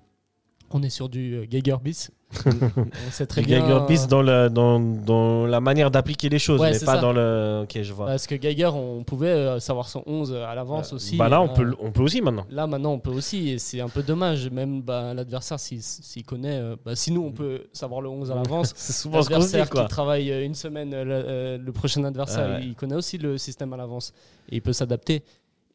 on 0.72 0.82
est 0.84 0.90
sur 0.90 1.10
du 1.10 1.36
euh, 1.36 1.46
Geiger 1.46 1.78
bis. 1.84 2.12
on 2.46 3.12
sait 3.12 3.26
très 3.28 3.42
bien. 3.44 3.62
Geiger 3.62 3.80
Beast 3.88 4.06
euh, 4.06 4.10
dans, 4.10 4.22
la- 4.22 4.50
dans, 4.50 4.80
dans 4.80 5.46
la 5.46 5.62
manière 5.62 5.90
d'appliquer 5.92 6.28
les 6.28 6.40
choses, 6.40 6.60
Ouais, 6.60 6.72
mais 6.72 6.80
pas 6.80 6.96
ça. 6.96 6.98
dans 7.02 7.14
le. 7.14 7.62
Ok, 7.64 7.80
je 7.82 7.94
vois. 7.94 8.08
Parce 8.08 8.28
que 8.28 8.36
Geiger, 8.36 8.72
on 8.74 9.04
pouvait 9.04 9.28
euh, 9.30 9.60
savoir 9.60 9.88
son 9.88 10.04
11 10.06 10.34
à 10.34 10.54
l'avance 10.56 10.92
aussi. 10.92 11.16
bah 11.18 11.30
là, 11.30 11.40
on 11.42 11.46
Euh, 11.50 11.54
peut, 11.54 11.74
on 11.80 11.92
peut 11.92 12.02
aussi 12.02 12.22
maintenant. 12.22 12.46
Là, 12.50 12.68
maintenant, 12.68 12.92
on 12.94 13.00
peut 13.00 13.12
aussi, 13.12 13.52
et 13.52 13.58
c'est 13.60 13.80
un 13.80 13.88
peu 13.90 14.04
dommage. 14.04 14.50
Même 14.50 14.82
bah, 14.82 15.14
l'adversaire, 15.14 15.60
s'il 15.60 15.82
s'il 15.82 16.26
connaît, 16.26 16.62
bah, 16.84 16.96
si 16.96 17.12
nous, 17.12 17.22
on 17.24 17.32
peut 17.32 17.68
savoir 17.72 18.02
le 18.02 18.10
11 18.10 18.32
à 18.32 18.36
l'avance, 18.36 18.74
C'est 18.76 18.94
souvent 18.94 19.22
ce 19.22 19.30
qu'on 19.30 19.36
dit, 19.40 19.42
l'adversaire 19.54 19.70
qui 19.70 19.88
travaille 19.88 20.30
une 20.46 20.56
semaine, 20.56 20.92
le, 20.92 21.58
le 21.58 21.72
prochain 21.72 22.04
adversaire, 22.04 22.58
Ouais. 22.58 22.66
il 22.66 22.76
connaît 22.76 22.96
aussi 22.96 23.18
le 23.18 23.38
système 23.38 23.72
à 23.74 23.78
l'avance 23.78 24.14
et 24.50 24.56
il 24.58 24.62
peut 24.62 24.74
s'adapter. 24.74 25.24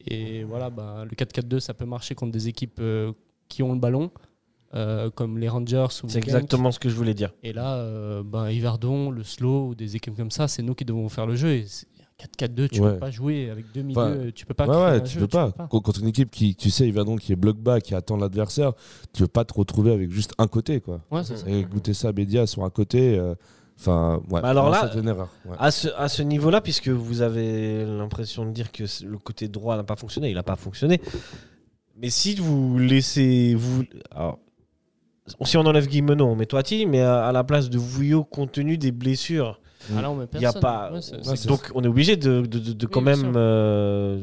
Et 0.05 0.43
voilà, 0.43 0.69
bah, 0.69 1.05
le 1.09 1.15
4-4-2, 1.15 1.59
ça 1.59 1.73
peut 1.73 1.85
marcher 1.85 2.13
contre 2.13 2.33
des 2.33 2.47
équipes 2.47 2.81
qui 3.47 3.63
ont 3.63 3.73
le 3.73 3.79
ballon, 3.79 4.11
euh, 4.73 5.09
comme 5.09 5.37
les 5.37 5.49
Rangers 5.49 5.87
ou 6.03 6.09
C'est 6.09 6.17
exactement 6.19 6.71
ce 6.71 6.79
que 6.79 6.89
je 6.89 6.95
voulais 6.95 7.13
dire. 7.13 7.33
Et 7.43 7.53
là, 7.53 7.75
euh, 7.75 8.23
bah, 8.25 8.51
Yverdon, 8.51 9.11
le 9.11 9.23
slow 9.23 9.67
ou 9.69 9.75
des 9.75 9.95
équipes 9.95 10.15
comme 10.15 10.31
ça, 10.31 10.47
c'est 10.47 10.61
nous 10.63 10.75
qui 10.75 10.85
devons 10.85 11.07
faire 11.09 11.25
le 11.27 11.35
jeu. 11.35 11.49
Et 11.53 11.65
c'est- 11.67 11.87
4-4-2, 12.17 12.69
tu 12.69 12.79
Ouais. 12.81 12.93
peux 12.93 12.99
pas 12.99 13.09
jouer 13.09 13.49
avec 13.49 13.71
deux 13.73 13.81
milieux, 13.81 13.99
Enfin, 13.99 14.29
tu 14.35 14.45
peux 14.45 14.53
pas 14.53 14.67
Ouais, 14.67 14.73
créer 14.75 14.83
ouais, 14.83 14.97
un 14.97 14.99
tu 14.99 15.13
jeu, 15.15 15.21
peux 15.21 15.27
pas. 15.27 15.51
Quand- 15.71 15.81
Contre 15.81 16.01
une 16.01 16.07
équipe 16.07 16.29
qui, 16.29 16.55
tu 16.55 16.69
sais, 16.69 16.87
Yverdon 16.87 17.15
qui 17.15 17.31
est 17.31 17.35
bloc 17.35 17.57
bas, 17.57 17.81
qui 17.81 17.95
attend 17.95 18.15
l'adversaire, 18.15 18.73
tu 19.11 19.23
veux 19.23 19.27
pas 19.27 19.43
te 19.43 19.55
retrouver 19.55 19.91
avec 19.91 20.11
juste 20.11 20.33
un 20.37 20.45
côté, 20.45 20.81
quoi. 20.81 21.01
Ouais, 21.09 21.23
c'est 21.23 21.35
ça. 21.37 21.49
Et 21.49 21.63
goûter 21.63 21.95
ça, 21.95 22.11
Bédia 22.11 22.45
sur 22.45 22.63
un 22.63 22.69
côté, 22.69 23.17
euh, 23.17 23.33
enfin, 23.79 24.21
ouais. 24.29 24.39
Bah 24.39 24.49
alors 24.49 24.69
là- 24.69 24.91
c'est 24.93 24.99
une 24.99 25.07
erreur. 25.07 25.29
ouais. 25.45 25.55
À 25.57 25.71
ce, 25.71 25.87
à 25.97 26.07
ce 26.09 26.21
niveau-là, 26.21 26.61
puisque 26.61 26.89
vous 26.89 27.21
avez 27.21 27.85
l'impression 27.85 28.45
de 28.45 28.51
dire 28.51 28.71
que 28.71 28.83
le 29.03 29.17
côté 29.17 29.47
droit 29.47 29.75
n'a 29.75 29.83
pas 29.83 29.95
fonctionné, 29.95 30.29
il 30.29 30.35
n'a 30.35 30.43
pas 30.43 30.55
fonctionné. 30.55 31.01
Mais 31.97 32.11
si 32.11 32.35
vous 32.35 32.77
laissez. 32.77 33.55
Vous, 33.55 33.83
alors, 34.11 34.37
si 35.43 35.57
on 35.57 35.61
enlève 35.65 35.87
Guimeno, 35.87 36.25
on 36.25 36.35
met 36.35 36.45
Toiti, 36.45 36.85
mais 36.85 37.01
à, 37.01 37.25
à 37.27 37.31
la 37.31 37.43
place 37.43 37.69
de 37.69 37.77
Vouillot, 37.77 38.23
compte 38.23 38.51
tenu 38.51 38.77
des 38.77 38.91
blessures, 38.91 39.59
Ah, 39.97 40.01
là, 40.01 40.11
on 40.11 40.15
met 40.15 40.25
il 40.35 40.41
y 40.41 40.45
a 40.45 40.53
pas. 40.53 40.91
Ouais, 40.91 41.01
c'est- 41.01 41.15
Ouais, 41.15 41.19
c'est- 41.23 41.35
c'est- 41.35 41.47
donc 41.47 41.71
on 41.75 41.83
est 41.83 41.87
obligé 41.87 42.15
de, 42.17 42.41
de, 42.41 42.59
de- 42.59 42.73
de 42.73 42.85
quand 42.85 43.01
même. 43.01 43.33
euh, 43.35 44.19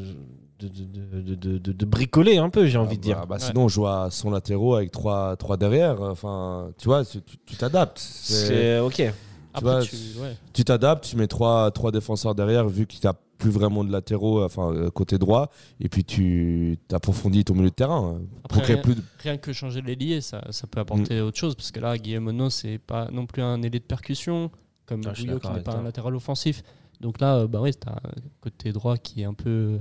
de, 0.59 0.67
de- 0.67 1.21
de- 1.21 1.35
de- 1.35 1.57
de- 1.57 1.71
de 1.71 1.85
bricoler 1.85 2.37
un 2.37 2.49
peu, 2.49 2.65
j'ai 2.65 2.77
envie 2.77 2.97
de 2.97 3.01
Ah 3.03 3.05
dire. 3.05 3.15
bah, 3.21 3.25
bah, 3.29 3.35
Ouais. 3.35 3.41
Sinon, 3.41 3.63
on 3.63 3.67
joue 3.69 3.87
à 3.87 4.09
son 4.11 4.29
latéraux 4.29 4.75
avec 4.75 4.91
trois, 4.91 5.35
trois 5.37 5.55
derrière. 5.57 6.01
Enfin, 6.01 6.71
tu 6.77 6.87
vois, 6.89 7.05
tu 7.05 7.21
tu- 7.21 7.37
tu 7.45 7.55
t'adaptes. 7.55 7.97
C'est- 7.99 8.45
C'est 8.47 8.79
ok. 8.79 9.13
Après, 9.53 9.61
vois, 9.79 9.81
tu- 9.85 9.95
ouais. 10.21 10.37
Tu 10.53 10.63
t'adaptes, 10.63 11.03
tu 11.05 11.15
mets 11.17 11.27
trois, 11.27 11.71
trois 11.71 11.91
défenseurs 11.91 12.35
derrière, 12.35 12.67
vu 12.67 12.85
qu'il 12.87 12.99
n'y 13.03 13.07
a 13.09 13.15
plus 13.37 13.49
vraiment 13.51 13.83
de 13.85 13.91
latéraux, 13.91 14.43
enfin, 14.43 14.71
euh, 14.73 14.89
côté 14.91 15.17
droit. 15.17 15.49
Et 15.79 15.87
puis, 15.89 16.03
tu 16.03 16.77
approfondis 16.91 17.45
ton 17.45 17.55
milieu 17.55 17.69
de 17.69 17.73
terrain. 17.75 18.15
hein, 18.17 18.21
Après, 18.43 18.55
pour 18.57 18.63
créer 18.63 18.75
rien- 18.75 18.83
plus 18.83 18.95
de... 18.95 19.01
rien 19.19 19.37
que 19.37 19.53
changer 19.53 19.81
l'ailier, 19.81 20.19
ça, 20.21 20.41
ça 20.51 20.67
peut 20.67 20.79
apporter 20.81 21.21
autre 21.21 21.37
chose. 21.37 21.55
Parce 21.55 21.71
que 21.71 21.79
là, 21.79 21.97
Guillaume 21.97 22.27
Ono, 22.27 22.49
c'est 22.49 22.77
pas 22.79 23.09
non 23.11 23.25
plus 23.25 23.41
un 23.41 23.61
ailier 23.63 23.79
de 23.79 23.85
percussion, 23.85 24.51
comme 24.85 25.01
Ah, 25.05 25.13
Bouillot 25.13 25.39
qui 25.39 25.47
n'est 25.49 25.61
pas 25.61 25.71
toi. 25.71 25.79
un 25.81 25.83
latéral 25.83 26.15
offensif. 26.15 26.63
Donc 26.99 27.21
là, 27.21 27.37
euh, 27.37 27.47
bah 27.47 27.59
oui, 27.61 27.71
t'as 27.73 27.91
un 27.93 28.11
côté 28.41 28.73
droit 28.73 28.97
qui 28.97 29.21
est 29.21 29.25
un 29.25 29.33
peu 29.33 29.79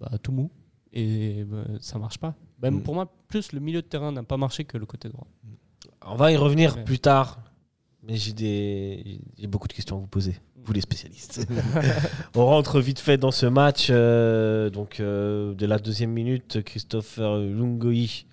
bah, 0.00 0.10
tout 0.22 0.32
mou. 0.32 0.50
Et 0.92 1.44
bah, 1.44 1.64
ça 1.80 1.98
marche 1.98 2.18
pas. 2.18 2.34
Même 2.62 2.76
Mm. 2.78 2.82
pour 2.82 2.94
moi, 2.94 3.12
plus 3.28 3.52
le 3.52 3.60
milieu 3.60 3.80
de 3.82 3.86
terrain 3.86 4.10
n'a 4.10 4.24
pas 4.24 4.36
marché 4.36 4.64
que 4.64 4.76
le 4.76 4.86
côté 4.86 5.08
droit. 5.08 5.26
On 6.04 6.16
va 6.16 6.32
y 6.32 6.36
revenir 6.36 6.74
Ouais. 6.76 6.84
plus 6.84 6.98
tard. 6.98 7.38
Mais 8.08 8.16
j'ai 8.16 8.32
des... 8.32 9.20
j'ai 9.38 9.46
beaucoup 9.46 9.68
de 9.68 9.74
questions 9.74 9.96
à 9.96 10.00
vous 10.00 10.06
poser, 10.06 10.34
vous 10.64 10.72
les 10.72 10.80
spécialistes. 10.80 11.46
On 12.34 12.46
rentre 12.46 12.80
vite 12.80 12.98
fait 13.00 13.18
dans 13.18 13.30
ce 13.30 13.44
match. 13.44 13.88
euh, 13.90 14.70
donc, 14.70 14.98
euh, 15.00 15.54
de 15.54 15.66
la 15.66 15.78
deuxième 15.78 16.10
minute, 16.12 16.62
Christopher 16.64 17.36
Lungoi, 17.36 18.24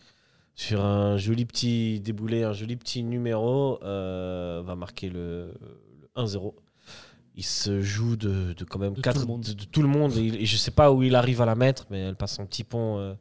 sur 0.55 0.84
un 0.86 1.17
joli 1.17 1.44
petit 1.44 2.00
déboulé, 2.00 2.44
un 2.44 2.53
joli 2.53 2.77
petit 2.77 3.03
numéro, 3.03 3.84
euh, 3.84 4.63
va 4.65 4.75
marquer 4.75 5.10
le, 5.10 5.53
le 6.15 6.24
1-0. 6.24 6.53
Il 7.36 7.44
se 7.44 7.82
joue 7.82 8.15
de, 8.15 8.53
de 8.53 8.63
quand 8.63 8.79
même 8.79 8.94
De 8.94 9.01
quatre, 9.01 9.15
tout 9.20 9.27
le 9.27 9.34
monde. 9.34 9.41
de, 9.41 9.51
de 9.51 9.65
tout 9.65 9.82
le 9.82 9.89
monde. 9.89 10.15
Et, 10.15 10.46
je 10.46 10.55
sais 10.55 10.72
pas 10.72 10.94
où 10.94 11.03
il 11.03 11.15
arrive 11.15 11.41
à 11.41 11.46
la 11.46 11.55
mettre, 11.55 11.86
mais 11.89 12.00
elle 12.00 12.15
passe 12.15 12.39
en 12.39 12.46
petit 12.46 12.63
pont 12.63 13.17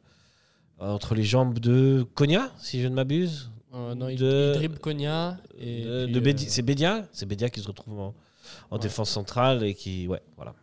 entre 0.79 1.15
les 1.15 1.23
jambes 1.23 1.59
de 1.59 2.05
Konya, 2.15 2.49
si 2.57 2.81
je 2.81 2.87
ne 2.87 2.95
m'abuse. 2.95 3.51
Euh, 3.75 3.93
non, 3.95 4.07
il, 4.09 4.17
De- 4.17 4.51
il 4.53 4.57
dribble 4.59 4.79
Konya. 4.79 5.37
Et 5.59 5.83
De- 5.83 6.05
puis, 6.19 6.33
de 6.33 6.39
euh, 6.41 6.45
C'est 6.47 6.61
Bédia 6.61 7.05
C'est 7.11 7.25
Bédia 7.25 7.49
qui 7.49 7.59
se 7.59 7.67
retrouve 7.67 7.99
en, 7.99 8.13
en 8.71 8.75
Ouais. 8.75 8.81
défense 8.81 9.09
centrale 9.09 9.63
et 9.63 9.73
qui. 9.73 10.07
Ouais, 10.07 10.21
voilà. 10.37 10.53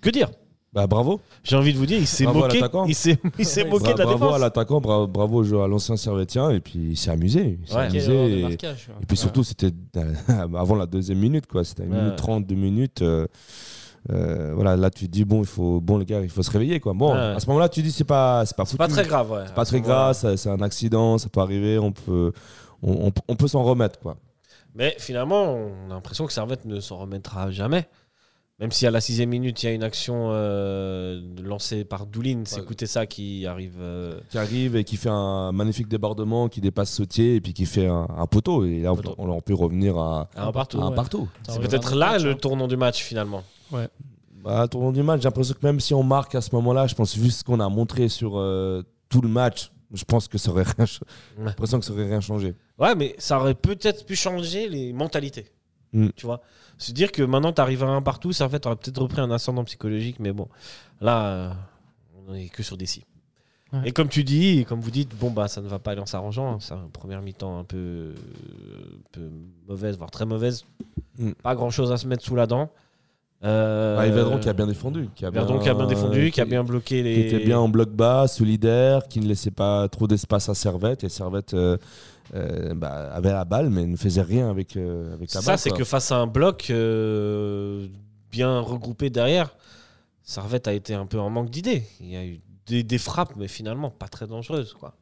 Que 0.00 0.10
dire? 0.10 0.28
Bah, 0.72 0.86
bravo. 0.86 1.20
J'ai 1.44 1.54
envie 1.56 1.74
de 1.74 1.78
vous 1.78 1.84
dire, 1.84 1.98
il 1.98 2.06
s'est 2.06 2.24
moqué. 2.24 2.58
Il 2.88 2.94
s'est 2.94 3.18
il 3.38 3.44
s'est 3.44 3.64
Ouais, 3.64 3.68
moqué 3.70 3.84
Bra- 3.84 3.92
de 3.92 3.98
la 3.98 4.04
bravo 4.06 4.18
défense. 4.24 4.34
à 4.36 4.38
l'attaquant, 4.38 4.80
bra- 4.80 5.06
bravo 5.06 5.36
au 5.40 5.44
joueur- 5.44 5.64
à 5.64 5.68
l'ancien 5.68 5.96
Servetien. 5.98 6.50
Et 6.50 6.60
puis, 6.60 6.78
il 6.92 6.96
s'est 6.96 7.10
amusé. 7.10 7.58
Il 7.62 7.68
s'est 7.68 7.74
Ouais. 7.76 7.82
amusé. 7.82 8.38
et- 8.38 8.42
marquage, 8.42 8.88
ouais. 8.88 8.94
Et 9.02 9.06
puis 9.06 9.16
surtout, 9.18 9.44
c'était 9.44 9.70
avant 10.56 10.74
la 10.74 10.86
deuxième 10.86 11.18
minute, 11.18 11.46
quoi. 11.46 11.62
C'était 11.62 11.84
une 11.84 11.92
Ouais. 11.92 12.00
minute 12.02 12.16
30, 12.16 12.46
deux 12.46 12.54
minutes. 12.54 13.02
euh, 13.02 13.26
euh, 14.10 14.52
voilà, 14.54 14.76
là, 14.76 14.90
tu 14.90 15.06
te 15.06 15.10
dis, 15.10 15.24
bon, 15.24 15.40
il 15.40 15.46
faut, 15.46 15.80
bon, 15.80 15.98
les 15.98 16.04
gars, 16.06 16.20
il 16.20 16.28
faut 16.28 16.42
se 16.42 16.50
réveiller, 16.50 16.80
quoi. 16.80 16.92
Bon, 16.92 17.12
Ouais. 17.14 17.20
à 17.20 17.40
ce 17.40 17.46
moment-là, 17.46 17.68
tu 17.68 17.82
dis, 17.82 17.92
c'est 17.92 18.04
pas, 18.04 18.44
c'est 18.46 18.56
pas 18.56 18.64
foutu. 18.64 18.76
pas 18.78 18.88
très 18.88 19.04
grave, 19.04 19.30
ouais. 19.30 19.42
C'est 19.46 19.54
pas 19.54 19.64
très 19.64 19.80
grave, 19.80 20.16
c'est 20.36 20.48
un 20.50 20.60
accident, 20.60 21.18
ça 21.18 21.28
peut 21.28 21.40
arriver, 21.40 21.78
on 21.78 21.92
peut, 21.92 22.32
on, 22.82 23.06
on- 23.08 23.12
on 23.28 23.36
peut 23.36 23.48
s'en 23.48 23.62
remettre, 23.62 23.98
quoi. 24.00 24.16
Mais 24.74 24.94
finalement, 24.98 25.54
on 25.54 25.90
a 25.90 25.94
l'impression 25.94 26.26
que 26.26 26.32
Servette 26.32 26.64
ne 26.64 26.80
s'en 26.80 26.96
remettra 26.98 27.50
jamais. 27.50 27.86
Même 28.58 28.70
si 28.70 28.86
à 28.86 28.90
la 28.92 29.00
sixième 29.00 29.30
minute, 29.30 29.60
il 29.62 29.66
y 29.66 29.68
a 29.70 29.72
une 29.72 29.82
action 29.82 30.28
euh, 30.30 31.20
lancée 31.42 31.84
par 31.84 32.06
Doulin, 32.06 32.42
c'est 32.44 32.60
Ouais. 32.60 32.86
ça 32.86 33.06
qui 33.06 33.44
arrive. 33.44 33.74
euh, 33.80 34.20
Qui 34.30 34.38
arrive 34.38 34.76
et 34.76 34.84
qui 34.84 34.96
fait 34.96 35.08
un 35.10 35.50
magnifique 35.52 35.88
débordement, 35.88 36.48
qui 36.48 36.60
dépasse 36.60 36.92
Sautier 36.92 37.34
et 37.36 37.40
puis 37.40 37.54
qui 37.54 37.66
fait 37.66 37.86
un, 37.88 38.06
un 38.16 38.26
poteau. 38.26 38.64
Et 38.64 38.80
là, 38.80 38.92
on, 38.92 38.96
Poteau. 38.96 39.14
on 39.18 39.28
aurait 39.30 39.40
pu 39.40 39.52
revenir 39.54 39.98
à, 39.98 40.28
à 40.36 40.46
un 40.46 40.52
partout. 40.52 40.78
ouais. 40.80 40.94
C'est 41.48 41.60
peut-être 41.60 41.94
là 41.96 42.12
match, 42.12 42.22
le 42.22 42.34
tournant 42.36 42.68
du 42.68 42.76
match 42.76 43.02
finalement. 43.02 43.42
Bah, 44.42 44.66
tournant 44.68 44.90
du 44.92 45.02
match, 45.02 45.20
j'ai 45.22 45.28
l'impression 45.28 45.54
que 45.54 45.64
même 45.64 45.78
si 45.80 45.94
on 45.94 46.02
marque 46.02 46.34
à 46.34 46.40
ce 46.40 46.52
moment-là, 46.56 46.86
je 46.88 46.94
pense, 46.94 47.16
vu 47.16 47.30
ce 47.30 47.44
qu'on 47.44 47.60
a 47.60 47.68
montré 47.68 48.08
sur 48.08 48.38
euh, 48.38 48.82
tout 49.08 49.20
le 49.20 49.28
match, 49.28 49.70
je 49.92 50.04
pense 50.04 50.26
que 50.26 50.36
ça 50.38 50.50
aurait 50.50 50.62
rien, 50.64 50.86
ch- 50.86 51.00
j'ai 51.36 51.40
Ouais. 51.42 51.46
l'impression 51.48 51.78
que 51.78 51.84
ça 51.84 51.92
aurait 51.92 52.06
rien 52.08 52.20
changé. 52.20 52.54
Ouais, 52.78 52.94
mais 52.96 53.14
ça 53.18 53.38
aurait 53.38 53.54
peut-être 53.54 54.04
pu 54.04 54.16
changer 54.16 54.68
les 54.68 54.92
mentalités. 54.92 55.46
Mm. 55.92 56.08
Tu 56.16 56.26
vois 56.26 56.40
Se 56.78 56.90
dire 56.92 57.12
que 57.12 57.22
maintenant, 57.22 57.52
tu 57.52 57.60
arrives 57.60 57.84
à 57.84 57.88
un 57.88 58.02
partout, 58.02 58.32
ça 58.32 58.46
en 58.46 58.48
fait, 58.48 58.66
aurait 58.66 58.76
peut-être 58.76 59.00
repris 59.00 59.20
un 59.20 59.30
ascendant 59.30 59.62
psychologique, 59.64 60.16
mais 60.18 60.32
bon, 60.32 60.48
là, 61.00 61.26
euh, 61.28 61.52
on 62.26 62.34
est 62.34 62.48
que 62.48 62.62
sur 62.64 62.76
des 62.76 62.86
si. 62.86 63.04
Ouais. 63.72 63.80
Et 63.88 63.92
comme 63.92 64.08
tu 64.08 64.24
dis, 64.24 64.58
et 64.60 64.64
comme 64.64 64.80
vous 64.80 64.90
dites, 64.90 65.14
bon, 65.16 65.30
bah, 65.30 65.46
ça 65.48 65.60
ne 65.60 65.68
va 65.68 65.78
pas 65.78 65.92
aller 65.92 66.00
en 66.00 66.06
s'arrangeant. 66.06 66.54
hein. 66.54 66.58
C'est 66.60 66.74
une 66.74 66.90
première 66.90 67.22
mi-temps 67.22 67.58
un 67.60 67.64
peu, 67.64 67.76
euh, 67.76 68.14
un 68.96 69.08
peu 69.12 69.30
mauvaise, 69.68 69.96
voire 69.96 70.10
très 70.10 70.26
mauvaise. 70.26 70.64
Mm. 71.18 71.32
Pas 71.42 71.54
grand-chose 71.54 71.92
à 71.92 71.96
se 71.96 72.06
mettre 72.08 72.24
sous 72.24 72.34
la 72.34 72.46
dent. 72.46 72.70
Euh, 73.44 73.96
Bah, 73.96 74.06
et 74.06 74.10
Verdon 74.10 74.38
qui 74.38 74.48
a 74.48 74.52
bien 74.52 74.66
défendu. 74.66 75.08
Qui 75.14 75.26
a 75.26 75.30
Verdon 75.30 75.58
qui 75.58 75.68
a 75.68 75.74
bien 75.74 75.86
défendu, 75.86 76.30
qui 76.30 76.40
a 76.40 76.44
bien 76.44 76.62
bloqué 76.64 77.02
les. 77.02 77.14
qui 77.14 77.20
était 77.36 77.44
bien 77.44 77.58
en 77.58 77.68
bloc 77.68 77.90
bas, 77.90 78.28
solidaire, 78.28 79.08
qui 79.08 79.20
ne 79.20 79.26
laissait 79.26 79.50
pas 79.50 79.88
trop 79.88 80.06
d'espace 80.06 80.48
à 80.48 80.54
Servette. 80.54 81.02
Et 81.04 81.08
Servette 81.08 81.54
euh, 81.54 81.76
euh, 82.34 82.74
bah, 82.74 83.10
avait 83.12 83.32
la 83.32 83.44
balle, 83.44 83.68
mais 83.70 83.84
ne 83.86 83.96
faisait 83.96 84.22
rien 84.22 84.48
avec, 84.48 84.76
euh, 84.76 85.14
avec 85.14 85.32
la 85.34 85.40
Ça, 85.40 85.50
balle. 85.52 85.58
c'est 85.58 85.70
quoi. 85.70 85.78
que 85.78 85.84
face 85.84 86.12
à 86.12 86.18
un 86.18 86.26
bloc 86.26 86.70
bien 88.30 88.60
regroupé 88.60 89.10
derrière, 89.10 89.54
Servette 90.22 90.68
a 90.68 90.72
été 90.72 90.94
un 90.94 91.06
peu 91.06 91.18
en 91.18 91.28
manque 91.30 91.50
d'idées. 91.50 91.82
Il 92.00 92.10
y 92.10 92.16
a 92.16 92.24
eu 92.24 92.40
des, 92.66 92.82
des 92.84 92.98
frappes, 92.98 93.34
mais 93.36 93.48
finalement 93.48 93.90
pas 93.90 94.08
très 94.08 94.26
dangereuses. 94.26 94.74
Quoi. 94.78 94.94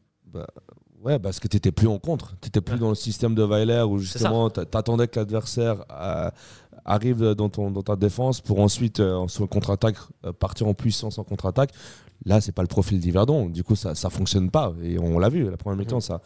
Ouais, 1.03 1.19
parce 1.19 1.41
que 1.41 1.49
tu 1.49 1.57
n'étais 1.57 1.73
plus 1.73 1.87
en 1.89 1.99
contre. 1.99 2.35
Tu 2.41 2.47
n'étais 2.47 2.61
plus 2.61 2.75
Ouais. 2.75 2.81
dans 2.81 2.89
le 2.91 2.95
système 2.95 3.35
de 3.35 3.43
Weiler 3.43 3.83
où 3.89 3.99
ça. 3.99 4.05
justement 4.05 4.51
tu 4.51 4.61
attendais 4.61 5.09
que 5.09 5.19
l'adversaire 5.19 5.85
arrive 6.85 7.35
dans, 7.35 7.49
ton, 7.49 7.71
dans 7.71 7.83
ta 7.83 7.97
défense 7.97 8.41
pour 8.41 8.61
ensuite, 8.61 9.01
euh, 9.01 9.27
sur 9.29 9.43
le 9.43 9.49
contre-attaque, 9.49 9.97
euh, 10.25 10.33
partir 10.33 10.67
en 10.67 10.75
puissance 10.75 11.19
en 11.19 11.25
contre-attaque. 11.25 11.73
Là, 12.27 12.41
c'est 12.41 12.53
pas 12.53 12.63
le 12.63 12.69
profil 12.69 13.01
d'Yverdon. 13.01 13.49
Du 13.49 13.65
coup, 13.65 13.77
ça 13.77 13.93
ne 13.93 14.11
fonctionne 14.11 14.51
pas. 14.51 14.73
Et 14.83 14.99
on 14.99 15.19
l'a 15.19 15.29
vu, 15.29 15.51
la 15.51 15.57
première 15.57 15.79
mi-temps, 15.79 16.01
ça. 16.01 16.21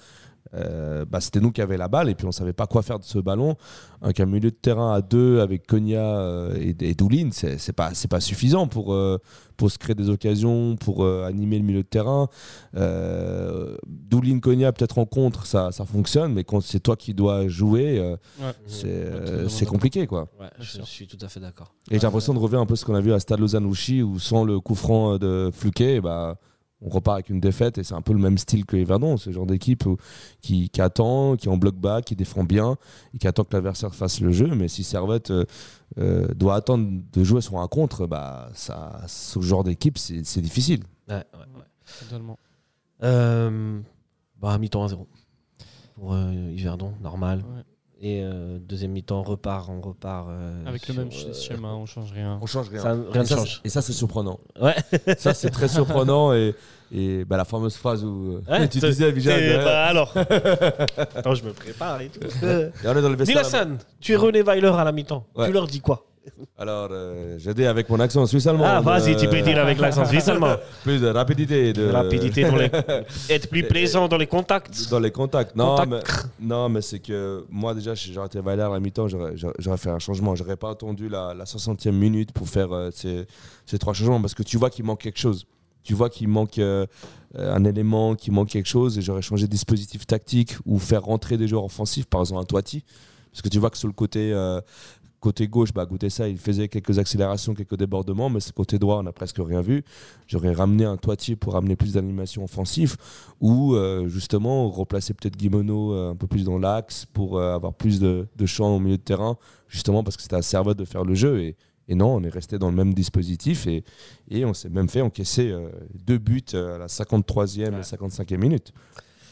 Euh, 0.54 1.04
bah, 1.04 1.20
c'était 1.20 1.40
nous 1.40 1.50
qui 1.52 1.60
avions 1.62 1.78
la 1.78 1.88
balle 1.88 2.08
et 2.10 2.14
puis 2.14 2.26
on 2.26 2.32
savait 2.32 2.52
pas 2.52 2.66
quoi 2.66 2.82
faire 2.82 2.98
de 2.98 3.04
ce 3.04 3.18
ballon. 3.18 3.56
Avec 4.02 4.20
un 4.20 4.26
milieu 4.26 4.50
de 4.50 4.56
terrain 4.56 4.92
à 4.92 5.00
deux 5.00 5.40
avec 5.40 5.66
Konya 5.66 6.00
euh, 6.00 6.54
et, 6.60 6.76
et 6.80 6.94
Doulin, 6.94 7.30
c'est 7.32 7.56
c'est 7.58 7.72
pas, 7.72 7.94
c'est 7.94 8.08
pas 8.08 8.20
suffisant 8.20 8.66
pour, 8.68 8.92
euh, 8.92 9.18
pour 9.56 9.70
se 9.70 9.78
créer 9.78 9.94
des 9.94 10.10
occasions, 10.10 10.76
pour 10.76 11.02
euh, 11.04 11.24
animer 11.26 11.58
le 11.58 11.64
milieu 11.64 11.82
de 11.82 11.88
terrain. 11.88 12.28
Euh, 12.76 13.76
Doulin 13.86 14.40
Konya 14.40 14.72
peut-être 14.72 14.98
en 14.98 15.06
contre, 15.06 15.46
ça, 15.46 15.72
ça 15.72 15.84
fonctionne, 15.84 16.32
mais 16.34 16.44
quand 16.44 16.60
c'est 16.60 16.80
toi 16.80 16.96
qui 16.96 17.14
dois 17.14 17.48
jouer, 17.48 17.98
euh, 17.98 18.16
Ouais. 18.40 19.48
c'est 19.48 19.66
compliqué 19.66 20.06
quoi. 20.06 20.28
Ouais, 20.40 20.48
je 20.60 20.82
suis 20.82 21.06
tout 21.06 21.18
à 21.20 21.28
fait 21.28 21.40
d'accord. 21.40 21.72
Et 21.90 21.94
j'ai 21.94 22.02
l'impression 22.06 22.34
de 22.34 22.38
revenir 22.38 22.60
un 22.60 22.66
peu 22.66 22.76
ce 22.76 22.84
qu'on 22.84 22.94
a 22.94 23.00
vu 23.00 23.12
à 23.12 23.20
Stade 23.20 23.40
Lausanne-Ouchy 23.40 24.02
où 24.02 24.18
sans 24.18 24.44
le 24.44 24.60
coup 24.60 24.74
franc 24.74 25.18
de 25.18 25.50
Fluquet, 25.52 26.00
bah, 26.00 26.36
on 26.84 26.90
repart 26.90 27.14
avec 27.14 27.30
une 27.30 27.40
défaite 27.40 27.78
et 27.78 27.84
c'est 27.84 27.94
un 27.94 28.02
peu 28.02 28.12
le 28.12 28.18
même 28.18 28.38
style 28.38 28.66
que 28.66 28.76
Yverdon, 28.76 29.16
ce 29.16 29.30
genre 29.30 29.46
d'équipe 29.46 29.84
qui, 30.40 30.68
qui 30.68 30.80
attend, 30.80 31.36
qui 31.36 31.48
est 31.48 31.50
en 31.50 31.56
bloc 31.56 31.76
bas, 31.76 32.02
qui 32.02 32.14
défend 32.14 32.44
bien 32.44 32.76
et 33.14 33.18
qui 33.18 33.26
attend 33.26 33.44
que 33.44 33.54
l'adversaire 33.54 33.94
fasse 33.94 34.20
le 34.20 34.30
jeu. 34.32 34.54
Mais 34.54 34.68
si 34.68 34.84
Servette 34.84 35.30
euh, 35.30 35.44
euh, 35.98 36.28
doit 36.34 36.56
attendre 36.56 36.88
de 37.12 37.24
jouer 37.24 37.40
sur 37.40 37.58
un 37.58 37.68
contre, 37.68 38.06
bah, 38.06 38.50
ça, 38.54 39.00
ce 39.06 39.40
genre 39.40 39.64
d'équipe, 39.64 39.98
c'est 39.98 40.24
c'est 40.24 40.42
difficile. 40.42 40.84
Ouais, 41.08 41.14
ouais, 41.14 41.40
ouais. 41.56 41.64
Totalement. 42.00 42.38
Euh, 43.02 43.80
bah, 44.40 44.58
mi-temps 44.58 44.84
à 44.84 44.88
0 44.88 45.06
pour 45.94 46.12
euh, 46.12 46.32
Yverdon, 46.52 46.92
normal. 47.00 47.38
Ouais. 47.38 47.62
Et 48.06 48.20
euh, 48.22 48.58
deuxième 48.60 48.90
mi-temps, 48.90 49.22
repart, 49.22 49.66
on 49.70 49.80
repart. 49.80 50.26
euh, 50.28 50.66
Avec 50.66 50.86
le 50.88 50.94
même 50.94 51.08
euh, 51.08 51.32
schéma, 51.32 51.68
on 51.68 51.86
change 51.86 52.12
rien. 52.12 52.38
On 52.42 52.44
change 52.44 52.68
rien. 52.68 52.82
Ça, 52.82 52.90
rien 52.92 53.02
et, 53.14 53.18
ne 53.20 53.24
ça, 53.24 53.36
change. 53.36 53.60
et 53.64 53.68
ça, 53.70 53.80
c'est 53.80 53.94
surprenant. 53.94 54.38
Ouais. 54.60 54.74
ça, 55.16 55.32
c'est 55.32 55.48
très 55.48 55.68
surprenant. 55.78 56.34
Et, 56.34 56.54
et 56.92 57.24
bah, 57.24 57.38
la 57.38 57.46
fameuse 57.46 57.76
phrase 57.76 58.04
où 58.04 58.42
Ouais, 58.46 58.68
tu 58.68 58.78
disais, 58.78 59.10
ouais, 59.10 59.64
bah, 59.64 59.86
alors. 59.86 60.12
Attends, 61.16 61.34
je 61.34 61.44
me 61.44 61.54
prépare 61.54 62.02
et 62.02 62.10
tout. 62.10 62.20
et 62.20 62.68
on 62.86 62.94
est 62.94 63.00
dans 63.00 63.08
le 63.08 63.16
tu 64.00 64.12
es 64.12 64.16
René 64.16 64.42
Weiler 64.42 64.68
à 64.76 64.84
la 64.84 64.92
mi-temps. 64.92 65.24
Ouais. 65.34 65.46
Tu 65.46 65.52
leur 65.54 65.66
dis 65.66 65.80
quoi? 65.80 66.04
Alors, 66.58 66.88
euh, 66.90 67.36
j'ai 67.38 67.52
dit 67.54 67.66
avec 67.66 67.88
mon 67.88 68.00
accent 68.00 68.24
suisse-allemand. 68.26 68.64
Ah, 68.66 68.80
vas-y, 68.80 69.14
euh, 69.14 69.18
tu 69.18 69.28
peux 69.28 69.40
dire 69.42 69.58
avec 69.58 69.78
l'accent 69.78 70.04
suisse 70.04 70.28
allemand. 70.28 70.56
Plus 70.82 71.00
de 71.00 71.08
rapidité. 71.08 71.72
De... 71.72 71.90
Rapidité 71.90 72.44
dans 72.44 72.56
les. 72.56 72.70
Être 73.30 73.48
plus 73.48 73.64
plaisant 73.64 74.08
dans 74.08 74.16
les 74.16 74.26
contacts. 74.26 74.88
Dans 74.90 75.00
les 75.00 75.10
contacts. 75.10 75.54
Non, 75.56 75.76
Contact. 75.76 76.28
mais, 76.40 76.46
non, 76.46 76.68
mais 76.68 76.80
c'est 76.82 77.00
que 77.00 77.44
moi, 77.50 77.74
déjà, 77.74 77.94
si 77.96 78.12
j'aurais 78.12 78.26
été 78.26 78.40
Weiler 78.40 78.62
à 78.62 78.68
la 78.68 78.80
mi-temps, 78.80 79.08
j'aurais 79.08 79.76
fait 79.76 79.90
un 79.90 79.98
changement. 79.98 80.34
J'aurais 80.34 80.56
pas 80.56 80.70
attendu 80.70 81.08
la, 81.08 81.34
la 81.34 81.44
60e 81.44 81.90
minute 81.92 82.32
pour 82.32 82.48
faire 82.48 82.72
euh, 82.72 82.90
ces, 82.92 83.26
ces 83.66 83.78
trois 83.78 83.92
changements 83.94 84.20
parce 84.20 84.34
que 84.34 84.42
tu 84.42 84.56
vois 84.56 84.70
qu'il 84.70 84.84
manque 84.84 85.00
quelque 85.00 85.18
chose. 85.18 85.46
Tu 85.82 85.92
vois 85.92 86.08
qu'il 86.08 86.28
manque 86.28 86.58
euh, 86.58 86.86
euh, 87.36 87.54
un 87.54 87.64
élément, 87.64 88.14
qu'il 88.14 88.32
manque 88.32 88.48
quelque 88.48 88.68
chose 88.68 88.96
et 88.96 89.02
j'aurais 89.02 89.22
changé 89.22 89.46
de 89.46 89.50
dispositif 89.50 90.06
tactique 90.06 90.54
ou 90.64 90.78
faire 90.78 91.02
rentrer 91.02 91.36
des 91.36 91.46
joueurs 91.46 91.64
offensifs, 91.64 92.06
par 92.06 92.22
exemple 92.22 92.40
un 92.40 92.44
Toiti. 92.44 92.82
Parce 93.30 93.42
que 93.42 93.48
tu 93.48 93.58
vois 93.58 93.68
que 93.68 93.76
sur 93.76 93.88
le 93.88 93.92
côté, 93.92 94.32
euh, 94.32 94.60
côté 95.24 95.48
gauche, 95.48 95.72
bah, 95.72 95.86
goûter 95.86 96.10
ça, 96.10 96.28
il 96.28 96.36
faisait 96.36 96.68
quelques 96.68 96.98
accélérations, 96.98 97.54
quelques 97.54 97.76
débordements, 97.76 98.28
mais 98.28 98.40
côté 98.54 98.78
droit, 98.78 98.98
on 98.98 99.04
n'a 99.04 99.12
presque 99.12 99.38
rien 99.38 99.62
vu. 99.62 99.82
J'aurais 100.26 100.52
ramené 100.52 100.84
un 100.84 100.98
Toiti 100.98 101.34
pour 101.34 101.54
ramener 101.54 101.76
plus 101.76 101.94
d'animation 101.94 102.44
offensive 102.44 102.96
ou 103.40 103.74
euh, 103.74 104.06
justement 104.06 104.68
replacer 104.68 105.14
peut-être 105.14 105.36
Guimono 105.38 105.94
euh, 105.94 106.10
un 106.10 106.14
peu 106.14 106.26
plus 106.26 106.44
dans 106.44 106.58
l'axe 106.58 107.06
pour 107.06 107.38
euh, 107.38 107.54
avoir 107.54 107.72
plus 107.72 108.00
de, 108.00 108.26
de 108.36 108.46
champ 108.46 108.76
au 108.76 108.80
milieu 108.80 108.98
de 108.98 109.02
terrain, 109.02 109.38
justement 109.66 110.04
parce 110.04 110.16
que 110.18 110.22
c'était 110.22 110.36
à 110.36 110.42
Servette 110.42 110.76
de 110.76 110.84
faire 110.84 111.04
le 111.04 111.14
jeu. 111.14 111.40
Et, 111.40 111.56
et 111.88 111.94
non, 111.94 112.14
on 112.14 112.22
est 112.22 112.28
resté 112.28 112.58
dans 112.58 112.68
le 112.68 112.76
même 112.76 112.92
dispositif 112.92 113.66
et, 113.66 113.82
et 114.30 114.44
on 114.44 114.52
s'est 114.52 114.68
même 114.68 114.90
fait 114.90 115.00
encaisser 115.00 115.50
euh, 115.50 115.70
deux 116.06 116.18
buts 116.18 116.44
à 116.52 116.76
la 116.78 116.86
53e 116.86 117.70
Ouais. 117.70 117.78
et 117.78 117.82
55e 117.82 118.36
minute. 118.36 118.72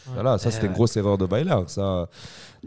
Ouais. 0.07 0.15
Voilà, 0.15 0.39
ça 0.39 0.51
c'était 0.51 0.67
une 0.67 0.73
ouais. 0.73 0.77
grosse 0.77 0.97
erreur 0.97 1.17
de 1.19 1.25
Weiler. 1.27 1.63
Ça, 1.69 2.09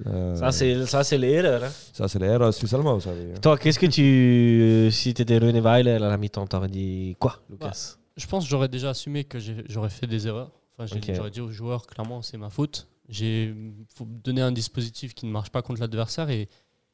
euh, 0.08 0.36
Ça, 0.36 0.51
c'est 0.51 0.86
ça, 0.86 1.04
c'est 1.04 1.18
les 1.18 1.32
erreurs. 1.34 1.63
hein. 1.63 1.72
ça, 1.94 2.08
c'est 2.08 2.20
l'erreur 2.20 2.54
suisse-allemand, 2.54 2.96
vous 2.96 3.01
savez. 3.01 3.34
Toi, 3.42 3.58
qu'est-ce 3.58 3.80
que 3.80 3.86
tu. 3.88 4.89
Si 4.92 5.13
tu 5.13 5.22
étais 5.22 5.38
René 5.38 5.60
Weiler 5.62 5.92
à 5.92 6.00
la 6.00 6.18
mi-temps, 6.18 6.48
t'aurais 6.48 6.68
dit 6.70 7.15
quoi, 7.20 7.42
Lucas? 7.50 7.96
Je 8.18 8.25
pense 8.27 8.46
que 8.46 8.50
j'aurais 8.50 8.70
déjà 8.70 8.92
assumé 8.92 9.24
que 9.25 9.39
j'ai- 9.39 9.63
j'aurais 9.68 9.89
fait 9.89 10.08
des 10.08 10.27
erreurs. 10.27 10.51
Enfin, 10.77 10.86
j'ai-. 11.01 11.13
J'aurais 11.15 11.32
dit 11.32 11.42
aux 11.42 11.51
joueurs, 11.51 11.86
clairement, 11.88 12.22
c'est 12.22 12.38
ma 12.38 12.50
faute. 12.50 12.88
Il 13.10 13.54
faut 13.94 14.06
donner 14.08 14.42
un 14.42 14.51
dispositif 14.51 15.13
qui 15.13 15.25
ne 15.25 15.32
marche 15.32 15.50
pas 15.50 15.62
contre 15.62 15.82
l'adversaire 15.82 16.30
et, 16.30 16.48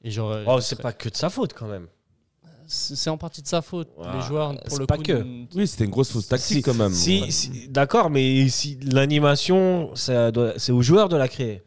et 0.04 0.12
j'aurais. 0.12 0.44
Oh, 0.48 0.60
c'est 0.60 0.76
serais- 0.76 0.84
pas 0.84 0.94
que 0.94 1.10
de 1.10 1.16
sa 1.16 1.30
faute 1.30 1.54
quand 1.54 1.68
même. 1.68 1.88
C'est 2.74 3.10
en 3.10 3.18
partie 3.18 3.42
de 3.42 3.48
sa 3.48 3.62
faute. 3.62 3.90
Ouais, 3.98 4.06
Les 4.16 4.22
joueurs, 4.22 4.56
pour 4.68 4.80
le 4.80 4.86
pas 4.86 4.96
coup, 4.98 5.04
que. 5.04 5.26
Oui, 5.56 5.68
c'était 5.68 5.84
une 5.84 5.90
grosse 5.92 6.12
fausse 6.12 6.28
tactique 6.30 6.58
Si- 6.58 6.64
quand 6.64 6.74
même. 6.74 6.94
Si, 6.94 7.22
Ouais. 7.22 7.32
si- 7.32 7.68
d'accord, 7.68 8.10
mais 8.10 8.48
si 8.48 8.78
l'animation, 8.82 9.92
c'est 9.96 10.72
aux 10.72 10.82
joueurs 10.82 11.10
de 11.10 11.18
la 11.18 11.28
créer. 11.28 11.62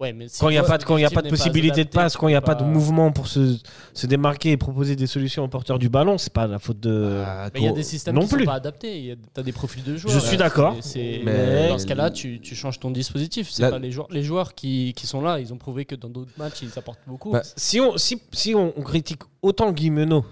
Ouais, 0.00 0.12
mais 0.12 0.28
si 0.28 0.38
Quand 0.38 0.48
il 0.48 0.52
n'y 0.52 0.58
a 0.58 0.62
pas 0.62 0.78
de, 0.78 0.84
quand 0.84 0.96
il 0.96 1.00
y 1.00 1.04
a 1.04 1.10
pas 1.10 1.22
de 1.22 1.28
possibilité 1.28 1.82
de 1.84 1.88
passe, 1.88 2.16
quand 2.16 2.28
il 2.28 2.30
n'y 2.30 2.36
a 2.36 2.40
pas 2.40 2.54
de 2.54 2.62
mouvement 2.62 3.10
pour 3.10 3.26
se, 3.26 3.56
se 3.92 4.06
démarquer 4.06 4.52
et 4.52 4.56
proposer 4.56 4.94
des 4.94 5.08
solutions 5.08 5.42
au 5.42 5.48
porteur 5.48 5.76
du 5.80 5.88
ballon, 5.88 6.18
c'est 6.18 6.32
pas 6.32 6.46
la 6.46 6.60
faute 6.60 6.78
de. 6.78 7.20
Ah, 7.26 7.50
Mais 7.52 7.60
il 7.60 7.66
y 7.66 7.68
a 7.68 7.72
des 7.72 7.82
systèmes 7.82 8.14
non 8.14 8.20
qui 8.20 8.28
plus. 8.28 8.38
sont 8.44 8.46
pas 8.46 8.54
adaptés. 8.54 8.96
Il 8.96 9.04
y 9.06 9.10
a- 9.10 9.16
T'as 9.34 9.42
des 9.42 9.50
profils 9.50 9.82
de 9.82 9.96
joueurs. 9.96 10.14
Je 10.14 10.20
suis 10.20 10.36
là. 10.36 10.44
d'accord. 10.44 10.76
Mais- 11.24 11.68
Dans 11.68 11.78
ce 11.80 11.86
cas-là, 11.86 12.10
tu, 12.12 12.38
tu 12.40 12.54
changes 12.54 12.78
ton 12.78 12.92
dispositif. 12.92 13.50
C'est 13.50 13.62
Là- 13.62 13.70
pas 13.70 13.80
les 13.80 13.90
joueurs. 13.90 14.06
Les 14.12 14.22
joueurs 14.22 14.54
qui, 14.54 14.92
qui 14.96 15.08
sont 15.08 15.20
là, 15.20 15.40
ils 15.40 15.52
ont 15.52 15.58
prouvé 15.58 15.84
que 15.84 15.96
dans 15.96 16.08
d'autres 16.08 16.30
matchs, 16.38 16.62
ils 16.62 16.78
apportent 16.78 17.00
beaucoup. 17.06 17.32
Bah, 17.32 17.42
Si 17.56 17.80
on, 17.80 17.96
si, 17.96 18.22
si 18.32 18.54
on, 18.54 18.72
on 18.76 18.82
critique 18.82 19.22
autant 19.42 19.72
Guimeno 19.72 20.24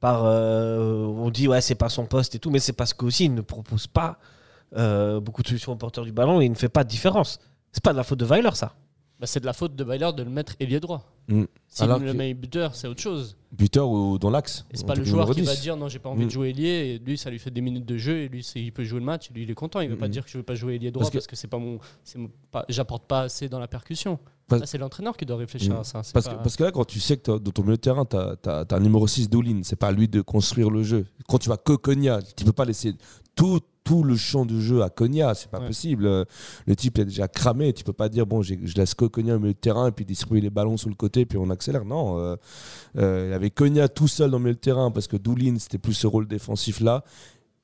par. 0.00 0.24
euh, 0.24 1.04
on 1.04 1.30
dit, 1.30 1.46
ouais, 1.48 1.60
c'est 1.60 1.74
pas 1.74 1.88
son 1.88 2.06
poste 2.06 2.34
et 2.34 2.38
tout, 2.38 2.50
mais 2.50 2.58
c'est 2.58 2.72
parce 2.72 2.94
qu'aussi 2.94 3.26
il 3.26 3.34
ne 3.34 3.42
propose 3.42 3.86
pas 3.86 4.18
euh, 4.76 5.20
beaucoup 5.20 5.42
de 5.42 5.48
solutions 5.48 5.72
au 5.72 5.76
porteur 5.76 6.04
du 6.04 6.12
ballon 6.12 6.40
et 6.40 6.46
il 6.46 6.50
ne 6.50 6.56
fait 6.56 6.68
pas 6.68 6.84
de 6.84 6.88
différence. 6.88 7.38
C'est 7.72 7.82
pas 7.82 7.92
de 7.92 7.96
la 7.96 8.02
faute 8.04 8.18
de 8.18 8.24
Weiler, 8.24 8.50
ça. 8.54 8.72
Bah, 9.20 9.26
c'est 9.26 9.40
de 9.40 9.44
la 9.46 9.52
faute 9.52 9.76
de 9.76 9.84
Weiler 9.84 10.10
de 10.16 10.22
le 10.22 10.30
mettre 10.30 10.54
ailier 10.60 10.80
droit. 10.80 11.04
Mm. 11.28 11.44
Si 11.68 11.82
Alors 11.82 11.98
le 11.98 12.14
met 12.14 12.32
buteur, 12.32 12.74
c'est 12.74 12.88
autre 12.88 13.02
chose. 13.02 13.36
Buteur 13.52 13.88
ou 13.90 14.18
dans 14.18 14.30
l'axe. 14.30 14.64
Et 14.72 14.78
c'est 14.78 14.86
pas 14.86 14.94
le 14.94 15.04
joueur 15.04 15.30
qui 15.34 15.42
va 15.42 15.54
10. 15.54 15.60
dire 15.60 15.76
non, 15.76 15.88
j'ai 15.88 15.98
pas 15.98 16.08
envie 16.08 16.24
Mm. 16.24 16.28
de 16.28 16.32
jouer 16.32 16.48
ailier. 16.48 16.68
Et 16.68 16.98
lui, 16.98 17.18
ça 17.18 17.28
lui 17.28 17.38
fait 17.38 17.50
des 17.50 17.60
minutes 17.60 17.84
de 17.84 17.98
jeu. 17.98 18.22
Et 18.22 18.28
lui, 18.28 18.40
il 18.56 18.72
peut 18.72 18.82
jouer 18.82 18.98
le 18.98 19.04
match. 19.04 19.30
Et 19.30 19.34
lui, 19.34 19.42
il 19.42 19.50
est 19.50 19.54
content. 19.54 19.80
Il 19.80 19.90
veut 19.90 19.98
pas 19.98 20.08
Mm. 20.08 20.10
dire 20.12 20.24
que 20.24 20.30
je 20.30 20.38
veux 20.38 20.42
pas 20.42 20.54
jouer 20.54 20.76
ailier 20.76 20.90
droit 20.90 21.02
Parce 21.02 21.12
parce 21.12 21.26
que- 21.26 21.32
que, 21.32 21.36
c'est 21.36 21.48
pas 21.48 21.58
mon, 21.58 21.78
pas- 22.50 22.64
j'apporte 22.70 23.04
pas 23.06 23.20
assez 23.22 23.48
dans 23.50 23.58
la 23.58 23.68
percussion. 23.68 24.18
C'est 24.64 24.78
l'entraîneur 24.78 25.16
qui 25.16 25.26
doit 25.26 25.36
réfléchir 25.36 25.74
Mm. 25.74 25.80
à 25.80 25.84
ça. 25.84 25.92
Parce, 26.12 26.12
pas- 26.26 26.34
que, 26.36 26.42
parce 26.42 26.56
que 26.56 26.64
là, 26.64 26.72
quand 26.72 26.84
tu 26.86 26.98
sais 26.98 27.16
que 27.18 27.38
dans 27.38 27.50
ton 27.52 27.62
milieu 27.62 27.76
de 27.76 27.80
terrain, 27.80 28.04
tu 28.06 28.16
as, 28.16 28.66
un 28.70 28.80
numéro 28.80 29.06
6 29.06 29.28
Doulin, 29.28 29.60
c'est 29.64 29.76
pas 29.76 29.88
à 29.88 29.92
lui 29.92 30.08
de 30.08 30.22
construire 30.22 30.70
le 30.70 30.82
jeu. 30.82 31.06
Quand 31.28 31.38
tu 31.38 31.48
vas 31.50 31.58
que 31.58 31.74
Konya, 31.74 32.20
tu 32.36 32.44
peux 32.46 32.52
pas 32.52 32.64
laisser 32.64 32.94
tout 33.36 33.60
tout 33.84 34.02
le 34.04 34.14
champ 34.16 34.44
de 34.46 34.58
jeu 34.60 34.82
à 34.82 34.90
Konya. 34.90 35.34
C'est 35.34 35.50
pas 35.50 35.60
Ouais. 35.60 35.66
possible. 35.66 36.04
Le 36.66 36.76
type 36.76 36.98
est 36.98 37.04
déjà 37.04 37.28
cramé. 37.28 37.72
Tu 37.72 37.84
peux 37.84 37.92
pas 37.92 38.08
dire 38.08 38.26
bon, 38.26 38.42
je 38.42 38.54
laisse 38.76 38.94
que 38.94 39.04
Konya 39.06 39.36
au 39.36 39.38
milieu 39.38 39.52
de 39.54 39.58
terrain 39.58 39.88
et 39.88 39.92
puis 39.92 40.04
distribuer 40.04 40.40
les 40.40 40.50
ballons 40.50 40.76
sur 40.76 40.88
le 40.88 40.94
côté 40.94 41.26
puis 41.26 41.38
on 41.38 41.50
accélère. 41.50 41.84
Non, 41.84 42.18
euh, 42.18 42.36
euh, 42.98 43.26
il 43.28 43.30
y 43.32 43.34
avait 43.34 43.50
Konya 43.50 43.88
tout 43.88 44.08
seul 44.08 44.30
dans 44.30 44.38
le 44.38 44.44
milieu 44.44 44.54
de 44.54 44.60
terrain 44.60 44.90
parce 44.90 45.06
que 45.08 45.16
Doulin 45.16 45.56
c'était 45.58 45.78
plus 45.78 45.94
ce 45.94 46.06
rôle 46.06 46.26
défensif 46.28 46.80
là. 46.80 47.04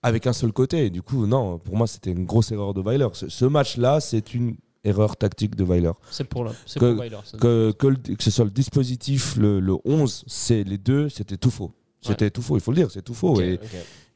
Avec 0.02 0.26
un 0.26 0.32
seul 0.32 0.52
côté. 0.52 0.88
Du 0.90 1.02
coup, 1.02 1.26
non, 1.26 1.58
pour 1.58 1.76
moi, 1.76 1.86
c'était 1.88 2.12
une 2.12 2.26
grosse 2.26 2.52
erreur 2.52 2.74
de 2.74 2.80
Weiler. 2.80 3.08
Ce, 3.12 3.28
ce 3.28 3.44
match-là, 3.44 3.98
c'est 3.98 4.34
une 4.34 4.56
erreur 4.84 5.16
tactique 5.16 5.56
de 5.56 5.64
Weiler. 5.64 5.90
C'est 6.12 6.22
pour, 6.24 6.48
c'est 6.64 6.78
Que- 6.78 6.92
pour 6.92 7.02
Weiler. 7.02 7.16
ça. 7.24 7.38
Que, 7.38 7.72
que, 7.72 7.86
le- 7.88 7.96
que 7.96 8.22
ce 8.22 8.30
soit 8.30 8.44
le 8.44 8.52
dispositif, 8.52 9.34
le, 9.36 9.58
le 9.58 9.74
11, 9.84 10.22
c'est 10.28 10.62
les 10.62 10.78
deux, 10.78 11.08
c'était 11.08 11.36
tout 11.38 11.50
faux. 11.50 11.72
C'était 12.08 12.30
tout 12.30 12.42
faux, 12.42 12.56
il 12.56 12.60
faut 12.60 12.70
le 12.72 12.76
dire, 12.76 12.90
c'est 12.90 13.02
tout 13.02 13.14
faux. 13.14 13.40
Et, 13.40 13.58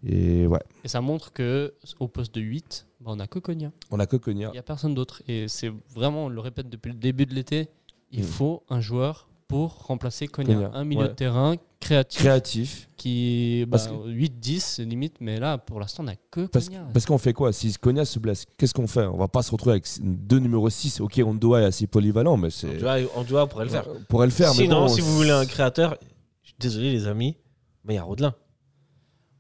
et 0.04 0.47
ouais, 0.47 0.61
Et 0.85 0.88
ça 0.88 1.00
montre 1.00 1.32
que 1.32 1.75
au 1.99 2.09
poste 2.09 2.35
de 2.35 2.40
8, 2.40 2.87
bah, 3.00 3.11
on 3.14 3.20
a 3.20 3.26
que 3.26 3.38
Konya. 3.38 3.70
on 3.90 3.99
a 4.00 4.06
que 4.06 4.16
Konya. 4.16 4.49
Il 4.49 4.52
n'y 4.52 4.59
a 4.59 4.62
personne 4.62 4.94
d'autre. 4.94 5.23
Et 5.28 5.47
c'est 5.49 5.73
vraiment, 5.94 6.26
on 6.26 6.28
le 6.28 6.40
répète 6.40 6.68
depuis 6.68 6.90
le 6.92 6.99
début 6.99 7.26
de 7.26 7.35
l'été, 7.35 7.68
il 8.12 8.20
Mm. 8.20 8.26
faut 8.26 8.62
un 8.70 8.80
joueur 8.80 9.28
pour 9.49 9.75
remplacer 9.87 10.26
Konya. 10.28 10.54
Konya, 10.54 10.70
Un 10.75 10.85
milieu 10.85 11.02
ouais. 11.02 11.09
de 11.09 11.12
terrain 11.14 11.56
créatif 11.80 12.20
Créatif. 12.20 12.88
qui 12.97 13.64
bah, 13.66 13.78
Parce 13.78 13.88
que- 13.88 14.09
8-10 14.09 14.80
limite, 14.80 15.14
mais 15.20 15.40
là 15.40 15.56
pour 15.59 15.80
l'instant 15.80 16.02
on 16.02 16.06
n'a 16.06 16.14
que 16.30 16.47
Parce, 16.47 16.66
Konya. 16.68 16.87
parce 16.92 17.06
qu'on 17.06 17.18
fait 17.18 17.32
quoi? 17.32 17.52
Si 17.52 17.73
Konya 17.75 18.04
se 18.04 18.18
blesse, 18.18 18.44
qu'est-ce 18.59 18.75
qu'on 18.75 18.87
fait? 18.87 19.06
On 19.06 19.16
va 19.16 19.28
pas 19.28 19.42
se 19.42 19.50
retrouver 19.50 19.73
avec 19.73 19.87
deux 20.00 20.38
numéros 20.38 20.68
6. 20.70 21.00
Ok, 21.00 21.20
Rondoa 21.25 21.62
est 21.62 21.64
assez 21.64 21.87
polyvalent, 21.87 22.37
mais 22.37 22.50
c'est. 22.50 22.68
en 23.16 23.25
duo, 23.25 23.38
on 23.40 23.47
pourrait 23.49 23.64
le 23.64 23.70
faire. 23.70 23.87
On 23.88 24.04
pourrait 24.04 24.26
le 24.26 24.32
faire, 24.32 24.50
mais 24.50 24.62
Sinon, 24.64 24.82
bon, 24.82 24.88
si 24.88 25.00
vous 25.00 25.16
voulez 25.16 25.30
un 25.30 25.47
créateur, 25.47 25.97
je 26.42 26.49
suis 26.49 26.56
désolé 26.61 26.92
les 26.92 27.06
amis, 27.06 27.37
mais 27.85 27.95
il 27.95 27.97
y 27.97 28.01
a 28.01 28.03
Rodelin. 28.03 28.35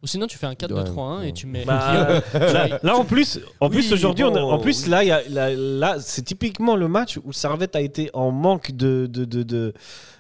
Ou 0.02 0.06
sinon 0.06 0.26
tu 0.26 0.38
fais 0.38 0.46
un 0.46 0.54
4-2-3-1 0.54 1.18
Ouais, 1.18 1.28
et 1.28 1.32
tu 1.32 1.46
mets. 1.46 1.64
Bah, 1.66 2.22
là, 2.34 2.78
là, 2.82 2.96
en 2.96 3.04
plus, 3.04 3.38
en 3.60 3.66
Oui, 3.68 3.76
plus 3.76 3.92
aujourd'hui, 3.92 4.24
bon, 4.24 4.34
en 4.50 4.58
plus 4.58 4.84
oui. 4.84 4.90
là, 4.90 5.04
il 5.04 5.08
y 5.08 5.10
a- 5.12 5.28
là, 5.28 5.50
là, 5.54 5.96
c'est 6.00 6.22
typiquement 6.22 6.74
le 6.74 6.88
match 6.88 7.18
où 7.22 7.32
Servette 7.34 7.76
a 7.76 7.82
été 7.82 8.08
en 8.14 8.30
manque 8.30 8.70
de, 8.72 9.06
de, 9.10 9.26
de, 9.26 9.42
de- 9.42 9.74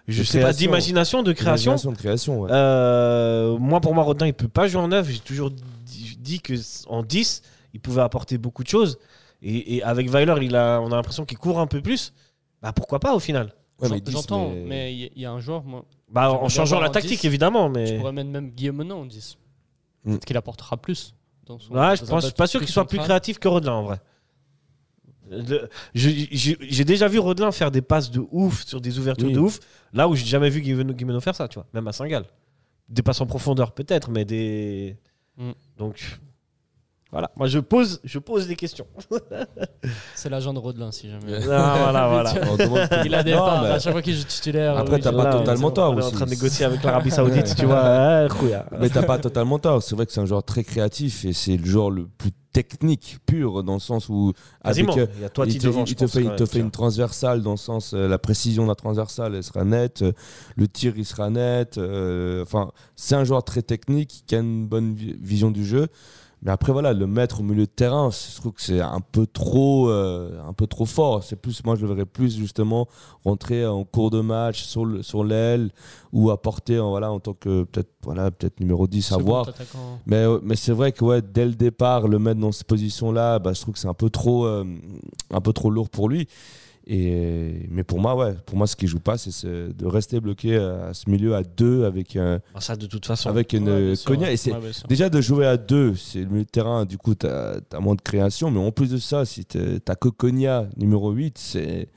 je 0.06 0.20
De 0.20 0.26
sais 0.26 0.40
pas, 0.42 0.52
d'imagination, 0.52 1.22
de 1.22 1.32
création. 1.32 1.76
De 1.76 1.96
création, 1.96 2.40
ouais. 2.40 2.50
Euh, 2.52 3.56
moi, 3.58 3.80
pour 3.80 3.94
moi, 3.94 4.04
Rodin, 4.04 4.26
il 4.26 4.34
peut 4.34 4.48
pas 4.48 4.66
jouer 4.68 4.82
en 4.82 4.88
9. 4.88 5.08
J'ai 5.08 5.18
toujours 5.20 5.50
dit, 5.50 6.16
dit 6.18 6.40
que 6.40 6.52
en 6.88 7.02
10, 7.02 7.40
il 7.72 7.80
pouvait 7.80 8.02
apporter 8.02 8.36
beaucoup 8.36 8.62
de 8.64 8.68
choses. 8.68 8.98
Et, 9.40 9.76
et 9.76 9.82
avec 9.82 10.10
Weiler, 10.10 10.34
il 10.42 10.56
a, 10.56 10.80
on 10.82 10.92
a 10.92 10.96
l'impression 10.96 11.24
qu'il 11.24 11.38
court 11.38 11.58
un 11.58 11.66
peu 11.66 11.80
plus. 11.80 12.12
Bah 12.60 12.72
pourquoi 12.74 12.98
pas 13.00 13.14
au 13.14 13.20
final? 13.20 13.54
Ouais, 13.80 13.88
J'en- 13.88 13.94
mais 13.94 14.00
10, 14.02 14.12
J'entends, 14.12 14.50
mais- 14.50 14.64
mais 14.66 14.92
il 14.92 14.98
y, 15.04 15.12
il 15.16 15.22
y 15.22 15.24
a 15.24 15.30
un 15.32 15.40
joueur, 15.40 15.62
moi, 15.64 15.86
Bah 16.10 16.32
en 16.32 16.48
changeant 16.48 16.80
la 16.80 16.90
tactique 16.90 17.20
10. 17.20 17.24
évidemment, 17.26 17.68
mais 17.68 17.98
pourrais 17.98 18.12
mettre 18.12 18.30
même 18.30 18.50
Guillaume 18.50 18.90
en 18.90 19.06
10. 19.06 19.38
Mm. 20.04 20.10
Peut-être 20.10 20.24
qu'il 20.24 20.36
apportera 20.36 20.76
plus. 20.76 21.14
Dans 21.46 21.58
son, 21.58 21.74
ouais, 21.74 21.96
je 21.96 22.04
pense 22.04 22.32
pas 22.32 22.46
sûr 22.46 22.60
qu'il 22.60 22.68
soit 22.68 22.86
plus 22.86 22.98
créatif 22.98 23.38
que 23.38 23.48
Rodelin 23.48 23.72
en 23.72 23.82
vrai. 23.84 24.00
J'ai 25.94 26.84
déjà 26.84 27.08
vu 27.08 27.18
Rodelin 27.18 27.52
faire 27.52 27.70
des 27.70 27.82
passes 27.82 28.10
de 28.10 28.22
ouf 28.30 28.66
sur 28.66 28.80
des 28.80 28.98
ouvertures 28.98 29.28
Oui. 29.28 29.34
de 29.34 29.38
ouf, 29.38 29.60
là 29.92 30.08
où 30.08 30.14
j'ai 30.16 30.26
jamais 30.26 30.50
vu 30.50 30.60
Guimeno, 30.60 30.92
Guimeno 30.92 31.20
faire 31.20 31.36
ça, 31.36 31.46
tu 31.46 31.54
vois, 31.54 31.66
même 31.72 31.86
à 31.86 31.92
Saint-Gall. 31.92 32.24
Des 32.88 33.02
passes 33.02 33.20
en 33.20 33.26
profondeur 33.26 33.72
peut-être, 33.72 34.10
mais 34.10 34.24
des. 34.24 34.96
Mm. 35.36 35.52
Donc 35.78 36.20
voilà, 37.12 37.30
moi 37.36 37.46
je 37.48 37.58
pose, 37.58 38.00
je 38.04 38.18
pose 38.18 38.46
des 38.46 38.56
questions. 38.56 38.86
C'est 40.14 40.28
l'agent 40.28 40.52
de 40.52 40.58
Rodelin 40.58 40.92
si 40.92 41.10
jamais. 41.10 41.38
Ah, 41.50 41.76
voilà, 41.82 42.08
voilà. 42.08 42.34
On 42.52 42.56
demande- 42.56 42.88
Il 43.04 43.14
a 43.14 43.22
des 43.22 43.32
Non, 43.32 43.38
parts 43.38 43.62
mais- 43.62 43.68
à 43.70 43.78
chaque 43.78 43.92
fois 43.92 44.02
qu'il 44.02 44.14
joue 44.14 44.24
titulaire. 44.24 44.76
Après, 44.78 44.96
oui, 44.96 45.00
t'as 45.00 45.10
je- 45.10 45.16
pas 45.16 45.24
Là, 45.24 45.32
totalement 45.32 45.70
tort 45.70 45.92
On 45.92 45.98
est 45.98 46.02
en 46.02 46.06
aussi. 46.06 46.14
train 46.16 46.24
de 46.26 46.30
négocier 46.30 46.66
avec 46.66 46.82
l'Arabie 46.84 47.10
Saoudite, 47.10 47.54
tu 47.56 47.66
vois. 47.66 47.80
ah, 47.80 48.28
chouïa. 48.28 48.66
Mais 48.78 48.88
t'as 48.90 49.02
pas 49.02 49.18
totalement 49.18 49.58
tort. 49.58 49.82
C'est 49.82 49.94
vrai 49.96 50.06
que 50.06 50.12
c'est 50.12 50.20
un 50.20 50.26
joueur 50.26 50.42
très 50.44 50.62
créatif 50.64 51.24
et 51.24 51.32
c'est 51.32 51.56
le 51.56 51.64
joueur 51.66 51.90
le 51.90 52.06
plus 52.06 52.30
technique 52.52 53.18
pur 53.26 53.62
dans 53.62 53.74
le 53.74 53.80
sens 53.80 54.08
où 54.08 54.32
avec, 54.62 54.84
Quasiment. 54.86 54.98
euh, 54.98 55.06
Il 55.16 55.22
y 55.22 55.24
a 55.24 55.28
toi 55.28 55.46
il 55.46 55.56
te, 55.56 55.66
devant, 55.66 55.84
il 55.84 55.86
je 55.88 55.94
te 55.94 56.00
pense, 56.04 56.12
fait, 56.12 56.22
quand 56.24 56.30
il 56.30 56.34
te 56.36 56.42
même, 56.42 56.48
fait 56.48 56.58
une 56.58 56.70
transversale 56.72 57.42
dans 57.42 57.52
le 57.52 57.56
sens 57.56 57.92
euh, 57.94 58.08
la 58.08 58.18
précision 58.18 58.64
de 58.64 58.68
la 58.68 58.74
transversale 58.74 59.36
elle 59.36 59.44
sera 59.44 59.62
nette, 59.64 60.02
euh, 60.02 60.10
le 60.56 60.66
tir 60.66 60.94
il 60.96 61.04
sera 61.04 61.30
net. 61.30 61.78
euh, 61.78 62.42
Enfin, 62.42 62.72
c'est 62.96 63.14
un 63.14 63.22
joueur 63.22 63.44
très 63.44 63.62
technique 63.62 64.24
qui 64.26 64.34
a 64.34 64.38
une 64.40 64.66
bonne 64.66 64.94
vi- 64.94 65.16
vision 65.20 65.52
du 65.52 65.64
jeu. 65.64 65.86
Mais 66.42 66.50
après 66.52 66.72
voilà, 66.72 66.94
le 66.94 67.06
mettre 67.06 67.40
au 67.40 67.42
milieu 67.42 67.66
de 67.66 67.70
terrain, 67.70 68.08
je 68.10 68.36
trouve 68.40 68.52
que 68.52 68.62
c'est 68.62 68.80
un 68.80 69.00
peu 69.12 69.26
trop, 69.26 69.90
euh, 69.90 70.40
un 70.48 70.54
peu 70.54 70.66
trop 70.66 70.86
fort. 70.86 71.22
C'est 71.22 71.36
plus, 71.36 71.62
moi 71.64 71.76
je 71.76 71.82
le 71.82 71.88
verrais 71.88 72.06
plus 72.06 72.34
justement 72.38 72.88
rentrer 73.26 73.66
en 73.66 73.84
cours 73.84 74.10
de 74.10 74.20
match 74.22 74.62
sur 74.62 74.86
le- 74.86 75.02
sur 75.02 75.22
l'aile 75.22 75.70
ou 76.14 76.30
apporter 76.30 76.78
en 76.80 76.88
voilà 76.90 77.12
en 77.12 77.20
tant 77.20 77.34
que 77.34 77.64
peut-être 77.64 77.90
voilà 78.04 78.30
peut-être 78.30 78.58
numéro 78.58 78.86
10 78.86 79.12
à 79.12 79.16
voir. 79.24 79.44
Mais, 80.06 80.16
euh, 80.16 80.38
mais 80.42 80.56
c'est 80.56 80.72
vrai 80.72 80.92
que 80.92 81.04
ouais, 81.04 81.20
dès 81.20 81.44
le 81.44 81.52
départ, 81.54 82.08
le 82.08 82.18
mettre 82.18 82.40
dans 82.40 82.52
cette 82.52 82.66
position-là, 82.66 83.38
bah, 83.38 83.52
je 83.52 83.60
trouve 83.60 83.74
que 83.74 83.80
c'est 83.80 83.88
un 83.88 83.92
peu 83.94 84.08
trop, 84.08 84.46
euh, 84.46 84.64
un 85.30 85.40
peu 85.42 85.52
trop 85.52 85.70
lourd 85.70 85.90
pour 85.90 86.08
lui. 86.08 86.26
Et, 86.86 87.66
mais 87.70 87.84
pour 87.84 88.00
moi, 88.00 88.16
ouais, 88.16 88.34
pour 88.46 88.56
moi, 88.56 88.66
ce 88.66 88.74
qui 88.74 88.86
joue 88.86 88.98
pas, 89.00 89.18
c'est 89.18 89.30
ce- 89.30 89.70
de 89.70 89.86
rester 89.86 90.18
bloqué 90.20 90.56
à 90.56 90.92
ce 90.94 91.08
milieu 91.10 91.34
à 91.34 91.42
deux 91.42 91.84
avec, 91.84 92.16
un- 92.16 92.40
Ah, 92.54 92.60
ça 92.60 92.74
de 92.74 92.86
toute 92.86 93.06
façon. 93.06 93.28
avec 93.28 93.52
une 93.52 93.68
Ouais. 93.68 93.92
Et 94.32 94.36
c'est 94.36 94.52
déjà 94.88 95.08
de 95.10 95.20
jouer 95.20 95.46
à 95.46 95.56
deux, 95.56 95.94
c'est 95.94 96.20
le 96.20 96.26
milieu 96.26 96.44
de 96.44 96.50
terrain. 96.50 96.84
Du 96.86 96.98
coup, 96.98 97.14
tu 97.14 97.26
as, 97.26 97.60
moins 97.80 97.94
de 97.94 98.00
création. 98.00 98.50
Mais 98.50 98.58
en 98.60 98.72
plus 98.72 98.90
de 98.90 98.96
ça, 98.98 99.24
si 99.24 99.44
tu 99.44 99.58
n'as 99.58 99.94
que 99.94 100.08
Konya 100.08 100.68
numéro 100.76 101.10
8, 101.12 101.36
c'est 101.38 101.88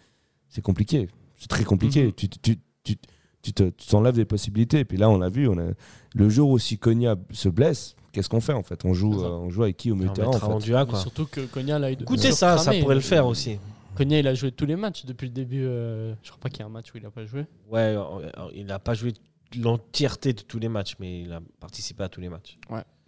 c'est 0.49 0.61
compliqué. 0.61 1.09
C'est 1.37 1.47
très 1.47 1.63
compliqué. 1.63 2.05
Mhm. 2.07 2.11
Tu, 2.13 2.29
tu, 2.29 2.57
tu, 2.83 2.95
tu 3.41 3.53
te- 3.53 3.69
tu 3.69 3.87
t'enlèves 3.87 4.15
des 4.15 4.25
possibilités. 4.25 4.79
Et 4.79 4.85
puis 4.85 4.97
là, 4.97 5.09
on 5.09 5.17
l'a 5.17 5.29
vu, 5.29 5.47
on 5.47 5.57
a, 5.57 5.71
le 6.13 6.29
jour 6.29 6.49
où 6.51 6.59
si 6.59 6.77
Konya 6.77 7.15
se 7.31 7.49
blesse, 7.49 7.95
qu'est-ce 8.11 8.29
qu'on 8.29 8.39
fait 8.41 8.53
en 8.53 8.61
fait? 8.63 8.85
On 8.85 8.93
joue, 8.93 9.23
euh, 9.23 9.27
on 9.29 9.49
joue 9.49 9.63
avec 9.63 9.77
qui 9.77 9.91
au 9.91 9.95
milieu 9.95 10.07
de 10.07 10.11
On 10.11 10.13
terrain 10.13 10.27
en 10.29 10.33
fait? 10.59 10.91
quoi. 10.91 10.99
Surtout 10.99 11.25
que 11.25 11.41
Konya 11.41 11.79
là, 11.79 11.89
il 11.89 12.01
Écoutez 12.01 12.31
ça, 12.31 12.57
ça 12.59 12.71
pourrait 12.73 12.95
le 12.95 13.01
faire 13.01 13.25
aussi. 13.25 13.57
Konya 13.95 14.19
il 14.19 14.27
a 14.27 14.33
joué 14.33 14.51
tous 14.51 14.65
les 14.65 14.75
matchs 14.75 15.05
depuis 15.05 15.27
le 15.27 15.33
début. 15.33 15.63
euh, 15.65 16.13
je 16.23 16.29
crois 16.29 16.39
pas 16.41 16.49
qu'il 16.49 16.59
y 16.59 16.63
a 16.63 16.65
un 16.65 16.69
match 16.69 16.93
où 16.93 16.97
il 16.97 17.05
a 17.05 17.11
pas 17.11 17.25
joué. 17.25 17.45
Ouais, 17.69 17.95
euh, 17.97 18.29
il 18.53 18.65
n'a 18.65 18.79
pas 18.79 18.93
joué 18.93 19.13
l'entièreté 19.61 20.33
de 20.33 20.41
tous 20.41 20.59
les 20.59 20.67
matchs, 20.69 20.95
mais 20.99 21.21
il 21.21 21.31
a 21.31 21.39
participé 21.59 22.03
à 22.03 22.09
tous 22.09 22.21
les 22.21 22.29
matchs. 22.29 22.57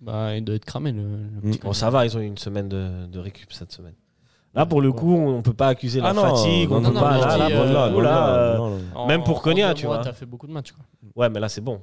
Bah 0.02 0.36
il 0.36 0.44
doit 0.44 0.56
être 0.56 0.66
cramé 0.66 0.92
le, 0.92 1.02
le 1.02 1.08
Mm. 1.08 1.42
petit 1.42 1.58
Bon, 1.60 1.70
Konya. 1.70 1.74
ça 1.74 1.90
va, 1.90 2.06
ils 2.06 2.16
ont 2.18 2.20
eu 2.20 2.26
une 2.28 2.38
semaine 2.38 2.68
de, 2.70 3.06
de 3.08 3.20
récup 3.20 3.52
cette 3.54 3.72
semaine. 3.72 3.96
Là, 4.54 4.66
pour 4.66 4.82
le 4.82 4.92
coup, 4.94 5.14
on 5.14 5.42
peut 5.42 5.54
pas 5.54 5.68
accuser 5.70 6.00
la 6.00 6.10
Ah 6.10 6.14
non, 6.14 6.22
fatigue, 6.22 6.70
non, 6.70 6.78
on 6.78 6.82
non, 6.82 6.90
peut 6.90 6.96
non, 6.96 7.02
pas. 7.02 7.18
là, 7.18 7.30
je 7.34 7.38
là, 7.40 7.48
dis, 7.48 7.54
euh, 7.54 8.02
là, 8.02 8.28
euh, 8.56 9.06
Même 9.08 9.24
pour 9.24 9.42
Konya, 9.42 9.70
deux 9.74 9.80
tu 9.82 9.86
mois, 9.86 9.96
vois. 9.96 10.04
T'as 10.06 10.14
fait 10.14 10.26
beaucoup 10.26 10.48
de 10.48 10.54
matchs 10.54 10.72
quoi. 10.72 10.86
Ouais, 11.16 11.30
mais 11.30 11.40
là, 11.42 11.50
c'est 11.50 11.60
bon. 11.62 11.82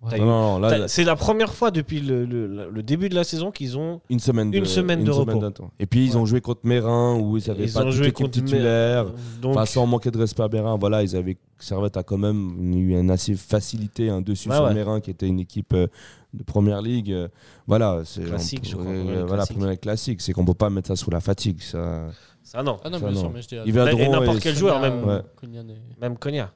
Ouais. 0.00 0.10
T'as 0.12 0.18
non, 0.18 0.26
non, 0.26 0.58
là, 0.60 0.70
T'as- 0.70 0.78
là, 0.78 0.88
C'est 0.88 1.02
la 1.02 1.16
première 1.16 1.52
fois 1.52 1.72
depuis 1.72 2.00
le, 2.00 2.24
le- 2.24 2.70
le 2.70 2.82
début 2.84 3.08
de 3.08 3.16
la 3.16 3.24
saison 3.24 3.50
qu'ils 3.50 3.76
ont. 3.76 4.00
une 4.08 4.20
semaine 4.20 4.50
de, 4.52 4.56
une 4.58 4.64
semaine 4.64 5.02
de 5.02 5.10
repos. 5.10 5.42
Et 5.80 5.86
puis 5.86 6.04
ils 6.04 6.16
ont 6.16 6.24
joué 6.24 6.40
contre 6.40 6.60
Mérin 6.62 7.16
où 7.18 7.36
ils 7.36 7.50
avaient 7.50 7.64
Ils 7.64 7.72
pas 7.72 7.80
ont 7.80 7.86
toute 7.86 7.92
joué 7.94 8.12
contre 8.12 8.30
titulaire. 8.30 9.06
Donc, 9.42 9.56
Enfin, 9.56 9.66
sans 9.66 9.86
manquer 9.86 10.12
de 10.12 10.18
respect 10.18 10.44
à 10.44 10.48
Mérin, 10.48 10.76
voilà, 10.78 11.02
ils 11.02 11.16
avaient 11.16 11.36
Servette 11.58 11.96
a 11.96 12.04
quand 12.04 12.18
même 12.18 12.72
eu 12.72 12.96
une 12.96 13.10
assez 13.10 13.34
facilité 13.34 14.08
un 14.10 14.20
dessus 14.20 14.48
Ouais, 14.48 14.54
sur 14.54 14.64
ouais. 14.66 14.74
Mérin 14.74 15.00
qui 15.00 15.10
était 15.10 15.26
une 15.26 15.40
équipe 15.40 15.72
euh, 15.72 15.88
de 16.32 16.44
première 16.44 16.80
ligue. 16.80 17.10
Euh, 17.10 17.26
Voilà, 17.66 18.02
c'est 18.04 18.22
Classique, 18.22 18.60
on- 18.66 18.68
je 18.68 18.76
crois, 18.76 18.86
euh, 18.92 19.04
voilà, 19.26 19.26
classique. 19.38 19.56
première 19.56 19.70
ligue 19.72 19.80
classique, 19.80 20.20
c'est 20.20 20.32
qu'on 20.32 20.44
peut 20.44 20.54
pas 20.54 20.70
mettre 20.70 20.86
ça 20.86 20.94
sous 20.94 21.10
la 21.10 21.18
fatigue. 21.18 21.60
Ça. 21.60 22.06
ça, 22.44 22.62
non. 22.62 22.76
Ah 22.84 22.90
non, 22.90 22.98
Ça, 23.00 23.06
bien 23.06 23.14
non. 23.14 23.20
sûr, 23.20 23.30
mais 23.34 23.42
je 23.42 24.02
Et 24.04 24.08
n'importe 24.08 24.38
quel 24.38 24.54
joueur, 24.54 24.78
même. 24.80 25.22
Même 26.00 26.16
Konya. 26.16 26.52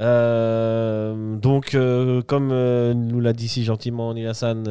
Euh, 0.00 1.36
donc, 1.36 1.74
euh, 1.74 2.22
comme 2.22 2.50
euh, 2.52 2.94
nous 2.94 3.20
l'a 3.20 3.32
dit 3.32 3.48
si 3.48 3.64
gentiment 3.64 4.14
Nilassan, 4.14 4.64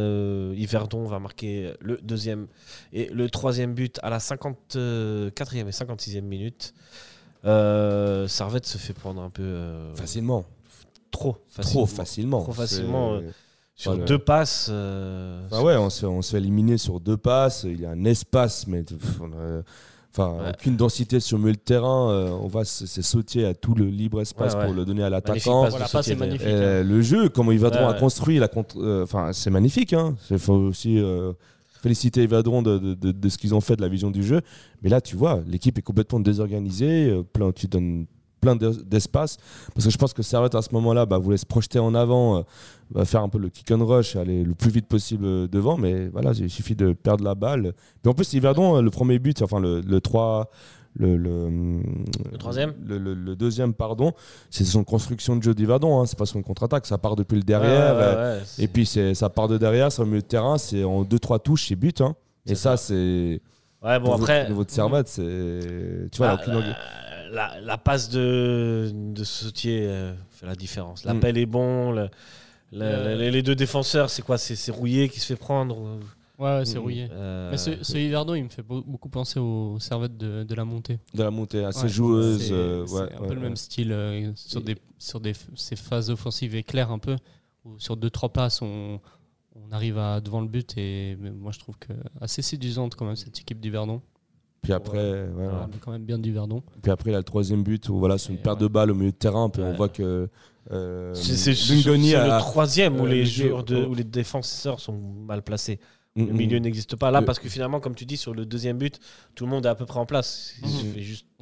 Yverdon 0.56 1.04
va 1.06 1.20
marquer 1.20 1.74
le 1.82 1.98
deuxième 2.02 2.48
et 2.94 3.10
le 3.10 3.30
troisième 3.30 3.74
but 3.74 4.00
à 4.04 4.10
la 4.10 4.20
54e 4.20 5.68
et 5.68 5.72
56e 5.72 6.22
minute. 6.22 6.74
Servette 7.44 8.66
se 8.66 8.78
fait 8.78 8.94
prendre 8.94 9.22
un 9.22 9.30
peu 9.30 9.92
Facilement, 9.96 10.46
trop 11.12 11.38
trop 11.62 11.86
facilement. 11.86 12.42
Trop 12.44 12.54
facilement, 12.54 13.20
C'est- 13.20 13.26
euh, 13.26 13.32
sur 13.76 13.98
deux 13.98 14.18
passes. 14.20 14.70
Enfin, 14.70 15.62
ouais, 15.64 15.76
on 15.78 15.90
se, 15.90 16.00
fait, 16.02 16.06
on 16.08 16.22
se 16.22 16.32
fait 16.32 16.38
éliminer 16.38 16.78
sur 16.78 17.00
deux 17.00 17.18
passes. 17.18 17.64
Il 17.64 17.80
y 17.80 17.86
a 17.86 17.92
un 17.92 18.06
espace, 18.06 18.66
mais 18.68 18.84
enfin, 20.18 20.34
Ouais. 20.44 20.52
aucune 20.54 20.76
densité 20.76 21.20
sur 21.20 21.38
le 21.38 21.56
terrain. 21.56 22.10
euh, 22.12 22.30
on 22.42 22.48
va 22.48 22.64
se- 22.66 22.86
c'est 22.88 23.02
sauter 23.02 23.46
à 23.46 23.54
tout 23.54 23.76
le 23.76 23.86
libre 23.86 24.22
espace 24.22 24.54
Ouais, 24.54 24.60
ouais. 24.60 24.66
pour 24.66 24.74
le 24.74 24.86
donner 24.86 25.04
à 25.04 25.10
l'attaquant. 25.10 25.66
Euh, 25.66 26.82
hein. 26.82 26.84
le 26.84 27.02
jeu, 27.02 27.30
comment 27.30 27.52
Ouais, 27.88 27.96
a 27.96 28.00
construit, 28.00 28.40
la 28.40 28.48
euh, 28.78 29.06
c'est 29.34 29.50
magnifique. 29.50 29.94
Hein. 29.94 30.16
Il 30.32 30.40
faut 30.40 30.54
aussi 30.54 30.98
euh, 31.00 31.34
féliciter 31.82 32.24
Yverdon 32.24 32.62
de, 32.62 32.78
de- 32.80 32.94
de- 32.96 33.12
de 33.12 33.30
ce 33.30 33.38
qu'ils 33.38 33.54
ont 33.54 33.62
fait, 33.62 33.76
de 33.76 33.82
la 33.82 33.88
vision 33.90 34.10
du 34.12 34.24
jeu. 34.24 34.42
Mais 34.82 34.90
là, 34.90 35.00
tu 35.02 35.16
vois, 35.16 35.42
l'équipe 35.48 35.78
est 35.78 35.82
complètement 35.84 36.20
désorganisée. 36.20 37.10
euh, 37.10 37.24
plein, 37.24 37.52
tu 37.52 37.68
donnes 37.68 38.06
plein 38.40 38.56
d'es- 38.56 38.84
d'espace. 38.86 39.38
Parce 39.74 39.86
que 39.86 39.92
je 39.92 39.98
pense 39.98 40.14
que 40.14 40.22
Servette, 40.24 40.56
à 40.56 40.62
ce 40.62 40.70
moment-là, 40.74 41.06
bah, 41.06 41.18
voulait 41.18 41.38
se 41.38 41.46
projeter 41.46 41.80
en 41.80 41.94
avant, 41.96 42.38
euh, 42.38 42.42
bah, 42.92 43.06
faire 43.06 43.22
un 43.22 43.30
peu 43.30 43.38
le 43.40 43.50
kick 43.50 43.70
and 43.72 43.86
rush, 43.86 44.16
aller 44.16 44.44
le 44.44 44.54
plus 44.54 44.70
vite 44.72 44.88
possible 44.88 45.26
euh, 45.26 45.48
devant. 45.48 45.78
Mais 45.78 46.08
voilà, 46.08 46.32
il 46.34 46.50
suffit 46.50 46.76
de 46.76 46.94
perdre 46.94 47.24
la 47.24 47.36
balle. 47.36 47.74
Puis 48.02 48.10
en 48.10 48.14
plus, 48.14 48.32
Yverdon, 48.34 48.78
euh, 48.78 48.82
le 48.82 48.90
premier 48.92 49.20
but, 49.20 49.42
enfin 49.42 49.60
le, 49.60 49.82
le 49.82 50.02
3. 50.02 50.50
Le, 51.00 51.16
le, 51.16 51.50
Le 52.32 52.38
troisième 52.40 52.74
le, 52.88 53.36
deuxième, 53.36 53.76
pardon, 53.76 54.14
c'est 54.50 54.64
son 54.66 54.84
construction 54.84 55.36
de 55.36 55.44
jeu 55.44 55.54
d'Yverdon. 55.54 56.00
Hein, 56.02 56.08
c'est 56.08 56.18
pas 56.18 56.26
son 56.26 56.42
contre-attaque, 56.42 56.88
ça 56.88 56.98
part 56.98 57.16
depuis 57.16 57.36
le 57.36 57.44
derrière. 57.44 57.96
Ouais, 57.96 58.02
ouais, 58.02 58.16
ouais, 58.38 58.42
c'est- 58.46 58.64
et 58.64 58.68
puis 58.68 58.88
c'est- 58.88 59.14
ça 59.14 59.30
part 59.30 59.48
de 59.48 59.60
derrière, 59.60 59.92
sur 59.92 60.02
le 60.04 60.10
milieu 60.10 60.24
de 60.24 60.28
terrain, 60.28 60.58
c'est 60.58 60.84
en 60.84 61.04
2-3 61.04 61.38
touches, 61.38 61.68
c'est 61.68 61.76
but. 61.76 62.02
Hein. 62.02 62.16
Et 62.48 62.56
ça, 62.56 62.78
c'est. 62.78 63.42
Ouais, 63.84 64.00
bon, 64.00 64.14
après. 64.14 64.44
Votre, 64.44 64.54
votre 64.56 64.72
servette, 64.72 65.08
c'est. 65.08 66.10
Tu 66.12 66.18
vois, 66.18 66.36
bah, 66.38 66.44
la, 66.48 66.78
la- 67.32 67.62
la 67.62 67.78
passe 67.78 68.10
de, 68.10 68.92
de 68.94 69.24
Sautier 69.24 69.82
euh, 69.88 70.14
fait 70.32 70.46
la 70.48 70.56
différence. 70.56 71.06
Mm. 71.06 71.08
L'appel 71.08 71.38
est 71.38 71.46
bon. 71.46 71.92
le- 71.92 72.10
le- 72.72 72.82
Euh. 72.82 73.16
les, 73.16 73.32
les 73.32 73.44
deux 73.44 73.56
défenseurs, 73.56 74.10
c'est 74.10 74.22
quoi 74.22 74.38
C'est 74.38 74.56
c'est 74.56 74.72
Rouillé 74.72 75.08
qui 75.10 75.20
se 75.20 75.26
fait 75.28 75.36
prendre 75.36 75.78
ou- 75.78 76.00
Ouais, 76.40 76.58
ouais, 76.60 76.66
c'est 76.66 76.78
Mm. 76.78 76.82
rouillé. 76.82 77.08
Euh, 77.12 77.50
Mais 77.52 77.58
ce, 77.58 77.72
ce 77.84 77.98
il 77.98 78.44
me 78.44 78.50
fait 78.50 78.62
beau- 78.62 78.84
beaucoup 78.86 79.10
penser 79.10 79.40
aux 79.40 79.78
servettes 79.80 80.18
de, 80.18 80.44
de 80.44 80.56
la 80.56 80.66
montée. 80.66 81.00
de 81.16 81.24
la 81.24 81.32
montée 81.32 81.64
assez 81.66 81.84
Ouais, 81.84 81.90
joueuse. 81.90 82.42
C'est 82.48 82.54
euh, 82.54 82.86
c'est 82.86 82.94
ouais, 82.94 83.02
un 83.18 83.22
ouais, 83.22 83.28
peu 83.28 83.34
le 83.34 83.40
même 83.42 83.56
style 83.56 83.92
euh, 83.92 84.32
sur, 84.36 84.62
des, 84.62 84.76
sur 85.00 85.20
des, 85.20 85.34
ces 85.56 85.76
phases 85.76 86.10
offensives 86.12 86.56
éclair 86.56 86.92
un 86.92 87.00
peu. 87.00 87.16
Où 87.66 87.80
sur 87.80 87.98
deux 87.98 88.10
trois 88.12 88.30
passes, 88.30 88.62
on, 88.62 89.00
on 89.66 89.72
arrive 89.72 89.98
à, 89.98 90.22
devant 90.22 90.42
le 90.42 90.48
but. 90.48 90.78
Et 90.78 91.16
moi, 91.18 91.52
je 91.52 91.60
trouve 91.60 91.78
que 91.78 91.94
assez 92.22 92.42
séduisante 92.42 92.96
quand 92.96 93.06
même 93.06 93.16
cette 93.16 93.40
équipe 93.40 93.60
d'Yverdon. 93.60 94.02
Puis 94.62 94.74
après, 94.74 95.28
ouais, 95.30 95.48
quand 95.80 95.92
même 95.92 96.04
bien 96.06 96.18
d'Yverdon. 96.20 96.62
Puis 96.82 96.92
après, 96.92 97.12
il 97.12 97.14
a 97.14 97.20
le 97.20 97.24
troisième 97.24 97.64
but 97.64 97.88
où 97.90 98.00
voilà, 98.00 98.18
sur 98.18 98.32
une 98.32 98.40
ouais. 98.46 98.56
de 98.56 98.68
balle 98.68 98.92
au 98.92 98.96
milieu 98.96 99.12
de 99.12 99.16
terrain, 99.18 99.50
puis 99.50 99.62
on 99.62 99.74
voit 99.74 99.90
que. 99.90 100.30
Euh, 100.72 101.14
C'est 101.14 101.56
c'est 101.56 101.72
le 101.72 102.40
troisième 102.40 103.00
où, 103.00 103.06
euh, 103.06 103.10
les 103.10 103.26
joueurs 103.26 103.64
de, 103.64 103.86
où 103.86 103.94
les 103.96 104.04
défenseurs 104.04 104.82
sont 104.82 104.98
mal 104.98 105.42
placés. 105.42 105.80
Mm, 106.18 106.26
Le 106.26 106.34
milieu 106.34 106.60
mm. 106.60 106.64
n'existe 106.64 106.96
pas 106.98 107.12
là 107.12 107.22
parce 107.22 107.40
que 107.40 107.48
finalement, 107.48 107.80
comme 107.80 107.96
tu 107.96 108.06
dis, 108.06 108.18
sur 108.18 108.34
le 108.34 108.46
deuxième 108.46 108.78
but, 108.78 109.00
tout 109.36 109.46
le 109.46 109.52
monde 109.52 109.66
est 109.66 109.70
à 109.70 109.76
peu 109.76 109.86
près 109.86 110.00
en 110.00 110.06
place. 110.06 110.56
Ouais, 110.62 110.70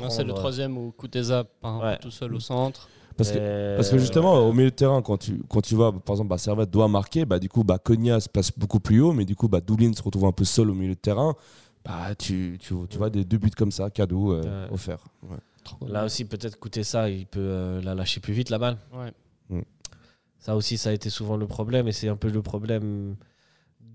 C'est 0.10 0.22
le 0.24 0.28
prendre- 0.28 0.34
troisième 0.36 0.78
où 0.78 0.92
Kuteza 0.92 1.46
part 1.46 1.82
Ouais. 1.82 1.98
tout 1.98 2.12
seul 2.12 2.36
au 2.36 2.40
centre. 2.40 2.88
Parce 3.18 3.32
que, 3.32 3.38
Euh, 3.40 3.76
parce 3.78 3.90
que 3.90 3.98
justement, 3.98 4.34
au 4.48 4.52
milieu 4.52 4.70
de 4.72 4.76
terrain, 4.76 5.02
quand 5.02 5.18
tu, 5.18 5.42
quand 5.50 5.62
tu 5.62 5.74
vois, 5.76 5.92
par 5.94 6.16
exemple, 6.16 6.30
bah, 6.30 6.38
Servette 6.38 6.70
doit 6.70 6.88
marquer, 6.90 7.26
bah, 7.26 7.40
du 7.40 7.48
coup, 7.48 7.64
bah, 7.64 7.78
Konya 7.78 8.20
se 8.20 8.28
place 8.28 8.52
beaucoup 8.58 8.80
plus 8.82 9.00
haut, 9.00 9.14
mais 9.14 9.24
du 9.26 9.36
coup, 9.36 9.48
bah, 9.48 9.62
Doulin 9.62 9.94
se 9.94 10.04
retrouve 10.04 10.26
un 10.26 10.32
peu 10.34 10.44
seul 10.44 10.70
au 10.70 10.74
milieu 10.74 10.96
de 10.96 11.00
terrain. 11.00 11.34
Bah, 11.86 12.14
tu, 12.18 12.58
tu, 12.60 12.74
tu 12.90 12.98
vois 12.98 13.10
des 13.10 13.24
deux 13.24 13.38
buts 13.38 13.52
comme 13.56 13.72
ça, 13.72 13.90
cadeau 13.90 14.34
euh, 14.34 14.66
Ouais. 14.68 14.74
offert. 14.74 15.00
Ouais. 15.30 15.38
Là 15.88 16.04
aussi, 16.06 16.26
peut-être 16.26 16.60
coûter 16.60 16.84
ça, 16.84 17.10
il 17.10 17.26
peut 17.26 17.40
euh, 17.40 17.82
la 17.82 17.96
lâcher 17.96 18.20
plus 18.20 18.34
vite 18.34 18.50
la 18.50 18.58
balle. 18.60 18.78
Ouais. 18.94 19.14
Ça 20.40 20.56
aussi, 20.56 20.78
ça 20.78 20.90
a 20.90 20.94
été 20.94 21.10
souvent 21.10 21.38
le 21.38 21.48
problème 21.48 21.88
et 21.88 21.92
c'est 21.92 22.08
un 22.08 22.16
peu 22.18 22.30
le 22.30 22.42
problème 22.44 23.16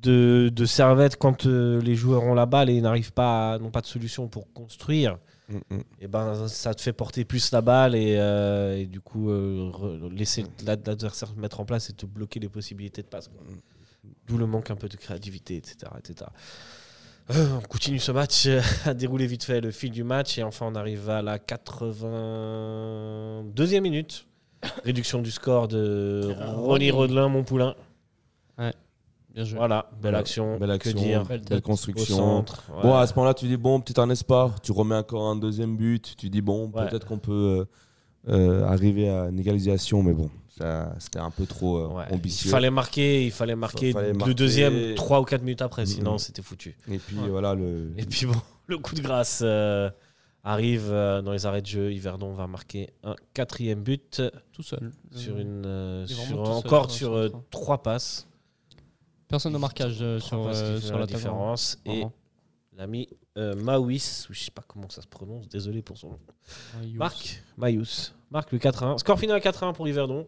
de, 0.03 0.51
de 0.53 0.65
Servette 0.65 1.17
quand 1.17 1.47
euh, 1.47 1.81
les 1.81 1.95
joueurs 1.95 2.25
ont 2.25 2.35
la 2.35 2.47
balle 2.47 2.71
et 2.71 2.81
n'arrivent 2.81 3.13
pas, 3.13 3.57
n'ont 3.59 3.71
pas 3.71 3.83
de 3.83 3.87
solution 3.87 4.27
pour 4.27 4.53
construire. 4.53 5.19
Mm, 5.51 5.59
mm. 5.77 5.81
Et 6.01 6.07
ben, 6.09 6.47
ça 6.49 6.75
te 6.75 6.81
fait 6.81 6.93
porter 6.93 7.25
plus 7.25 7.51
la 7.53 7.61
balle 7.61 7.95
et, 7.97 8.17
euh, 8.19 8.77
et 8.79 8.87
du 8.87 9.01
coup 9.01 9.31
euh, 9.31 10.09
laisser 10.13 10.45
l'ad- 10.65 10.87
l'adversaire 10.87 11.29
se 11.29 11.35
mettre 11.35 11.59
en 11.61 11.65
place 11.65 11.91
et 11.91 11.93
te 11.93 12.07
bloquer 12.07 12.39
les 12.41 12.49
possibilités 12.49 13.03
de 13.03 13.07
passe. 13.09 13.29
D'où 14.27 14.39
le 14.39 14.47
manque 14.47 14.71
un 14.71 14.77
peu 14.77 14.89
de 14.89 14.97
créativité, 14.97 15.57
etc. 15.57 15.77
etc. 15.99 16.31
Euh, 17.33 17.59
on 17.59 17.61
continue 17.69 17.99
ce 17.99 18.13
match 18.13 18.47
à 18.87 18.95
dérouler 18.95 19.27
vite 19.27 19.45
fait 19.45 19.61
le 19.61 19.71
fil 19.73 19.91
du 19.91 20.05
match 20.05 20.39
et 20.39 20.43
enfin 20.43 20.67
on 20.69 20.75
arrive 20.75 21.11
à 21.11 21.21
la 21.23 21.39
82e 21.39 23.81
minute. 23.81 24.27
Réduction 24.85 25.23
du 25.23 25.31
score 25.31 25.69
de 25.69 26.35
Ah, 26.39 26.53
Ronny. 26.53 26.91
Rodelin, 26.91 27.29
Montpoulain. 27.29 27.75
Bien 29.35 29.45
joué. 29.45 29.59
Voilà, 29.59 29.89
belle 30.03 30.15
action. 30.17 30.59
Belle 30.59 30.71
action, 30.73 30.93
Que 30.93 30.99
dire 30.99 31.25
Belle 31.25 31.63
construction. 31.63 32.17
centre. 32.17 32.65
ouais. 32.75 32.83
Bon, 32.83 32.97
à 32.97 33.07
ce 33.07 33.15
moment-là, 33.15 33.35
tu 33.35 33.47
dis, 33.47 33.57
bon, 33.57 33.81
peut-être 33.81 34.01
un 34.01 34.11
espoir. 34.11 34.61
Tu 34.61 34.73
remets 34.73 34.97
encore 34.97 35.27
un 35.29 35.37
deuxième 35.37 35.77
but. 35.77 36.15
Tu 36.17 36.31
dis, 36.31 36.41
bon, 36.41 36.71
Ouais. 36.75 36.89
peut-être 36.89 37.07
qu'on 37.07 37.19
peut 37.19 37.67
euh, 38.29 38.33
euh, 38.33 38.65
arriver 38.67 39.09
à 39.09 39.27
une 39.29 39.39
égalisation, 39.39 40.03
mais 40.03 40.13
bon, 40.13 40.31
c'était 40.99 41.19
un 41.21 41.31
peu 41.31 41.47
trop 41.47 41.79
euh, 41.79 41.87
Ouais. 41.89 42.05
ambitieux. 42.11 42.49
Il 42.49 42.51
fallait 42.51 42.71
marquer, 42.71 43.25
il 43.25 43.31
fallait 43.31 43.55
marquer 43.57 43.93
fallait 43.93 44.13
le 44.13 44.19
marquer. 44.19 44.35
deuxième 44.35 44.95
3 44.97 45.21
ou 45.21 45.25
4 45.25 45.43
minutes 45.43 45.63
après, 45.63 45.87
sinon 45.87 46.19
c'était 46.19 46.43
foutu. 46.43 46.77
Et 46.91 46.99
puis 46.99 47.17
Ouais. 47.19 47.29
voilà, 47.29 47.55
le, 47.55 47.93
Et 47.97 48.05
puis 48.05 48.27
bon, 48.27 48.35
le 48.67 48.79
coup 48.79 48.95
de 48.95 49.01
grâce 49.01 49.41
euh, 49.45 49.89
arrive 50.43 50.89
euh, 50.91 51.23
dans 51.23 51.33
les 51.33 51.47
arrêts 51.47 51.63
de 51.63 51.67
jeu. 51.67 51.93
Yverdon 51.93 52.33
va 52.35 52.47
marquer 52.47 52.91
un 53.05 53.15
quatrième 53.33 53.81
but 53.83 54.21
Tout 54.53 54.63
seul. 54.63 54.91
sur 55.13 55.39
une, 55.39 55.65
euh, 55.67 56.07
sur- 56.07 56.17
vraiment 56.25 56.43
tout 56.43 56.47
seul, 56.47 56.57
encore 56.67 56.91
sur 56.91 57.13
euh, 57.15 57.29
trois 57.51 57.83
passes. 57.83 58.27
Personne 59.31 59.53
de 59.53 59.59
marquage 59.59 59.97
euh, 60.03 60.19
sur, 60.21 60.47
euh, 60.49 60.79
sur 60.81 60.95
la 60.95 61.01
l'attaquant. 61.01 61.17
différence. 61.19 61.79
Et 61.87 61.91
Vraiment. 61.91 62.13
l'ami 62.77 63.09
euh, 63.39 63.55
Maouis, 63.55 64.27
ou 64.29 64.35
je 64.35 64.41
sais 64.41 64.51
pas 64.51 64.63
comment 64.67 64.89
ça 64.91 65.01
se 65.03 65.07
prononce, 65.07 65.49
désolé 65.49 65.81
pour 65.83 65.97
son 65.97 66.09
nom. 66.11 66.19
Marc 66.95 67.43
Maïus. 67.57 68.13
Marc 68.31 68.53
le 68.53 68.59
4-1. 68.59 68.99
Score 68.99 69.19
final 69.19 69.41
4-1 69.41 69.73
pour 69.73 69.87
Yverdon. 69.89 70.27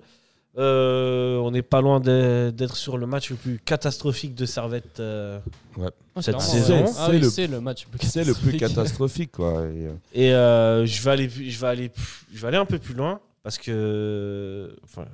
Euh, 0.58 1.38
on 1.38 1.50
n'est 1.50 1.62
pas 1.62 1.80
loin 1.80 1.98
d'être 1.98 2.76
sur 2.76 2.98
le 2.98 3.06
match 3.06 3.30
le 3.30 3.36
plus 3.36 3.58
catastrophique 3.58 4.34
de 4.34 4.44
Servette. 4.46 5.00
euh, 5.00 5.40
Ouais, 5.78 5.88
cette 6.16 6.36
clairement, 6.36 6.40
saison, 6.40 6.84
ouais. 6.84 6.90
Ah 6.98 7.06
c'est 7.06 7.12
oui, 7.12 7.18
le- 7.20 7.30
c'est 7.30 7.46
le 7.46 7.60
match 7.62 7.86
le 7.90 7.96
plus 7.98 8.06
c'est 8.06 8.22
le 8.24 8.34
plus 8.34 8.52
catastrophique. 8.58 8.60
catastrophique, 8.60 9.32
quoi. 9.32 9.62
Et, 9.66 9.86
euh, 9.86 9.92
Et 10.12 10.34
euh, 10.34 10.84
je 10.86 11.02
vais 11.02 11.10
aller, 11.10 11.28
je 11.30 11.58
vais 11.58 11.66
aller, 11.66 11.90
je 12.32 12.38
vais 12.42 12.48
aller 12.48 12.58
un 12.58 12.66
peu 12.66 12.78
plus 12.78 12.92
loin 12.94 13.20
parce 13.42 13.56
que, 13.56 14.76
enfin, 14.84 15.06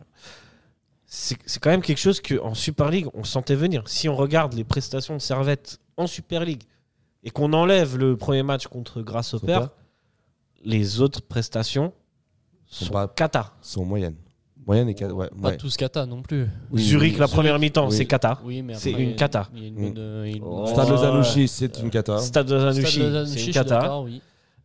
c'est 1.11 1.38
c'est 1.47 1.59
quand 1.59 1.71
même 1.71 1.81
quelque 1.81 1.99
chose 1.99 2.21
que 2.21 2.38
en 2.40 2.55
Super 2.55 2.90
League 2.90 3.07
on 3.14 3.25
sentait 3.25 3.55
venir. 3.55 3.83
Si 3.87 4.09
on 4.11 4.14
regarde 4.14 4.53
les 4.53 4.62
prestations 4.64 5.14
de 5.16 5.21
Servette 5.21 5.79
en 5.97 6.07
Super 6.07 6.44
League 6.44 6.62
et 7.25 7.31
qu'on 7.31 7.53
enlève 7.55 7.97
le 7.97 8.16
premier 8.16 8.42
match 8.42 8.66
contre 8.66 9.01
Grasshopper, 9.01 9.61
les 10.64 11.01
autres 11.01 11.23
prestations 11.23 11.92
Sont 12.66 12.85
sont 12.87 12.92
pas- 12.92 13.09
cata. 13.09 13.53
sont 13.62 13.85
moyennes. 13.87 14.16
Moyenne 14.66 14.90
et 14.90 14.94
ca- 14.99 15.09
ouais, 15.11 15.31
Pas 15.40 15.49
ouais. 15.49 15.57
tous 15.57 15.79
cata 15.79 16.05
non 16.05 16.21
plus. 16.21 16.47
Oui, 16.71 16.83
Zurich 16.83 17.14
oui. 17.14 17.21
la 17.21 17.29
première 17.29 17.59
mi-temps 17.59 17.88
Oui. 17.88 17.97
c'est 17.97 18.05
cata. 18.05 18.38
Oui, 18.44 18.61
mais 18.61 18.75
C'est 18.75 18.90
une 18.90 19.16
cata. 19.16 19.49
Mm. 19.55 19.94
euh. 19.97 20.66
Stade. 20.66 20.88
Lozanouchi, 20.90 21.49
c'est 21.49 21.79
une 21.81 21.88
cata. 21.88 22.18
Stade 22.18 22.47
de 22.49 22.59
Stade 22.59 22.75
Zanushi, 22.75 22.99
Lausanne-Uchi, 23.01 23.33
c'est 23.33 23.38
je 23.40 23.47
une 23.47 23.53
cata. 23.55 24.03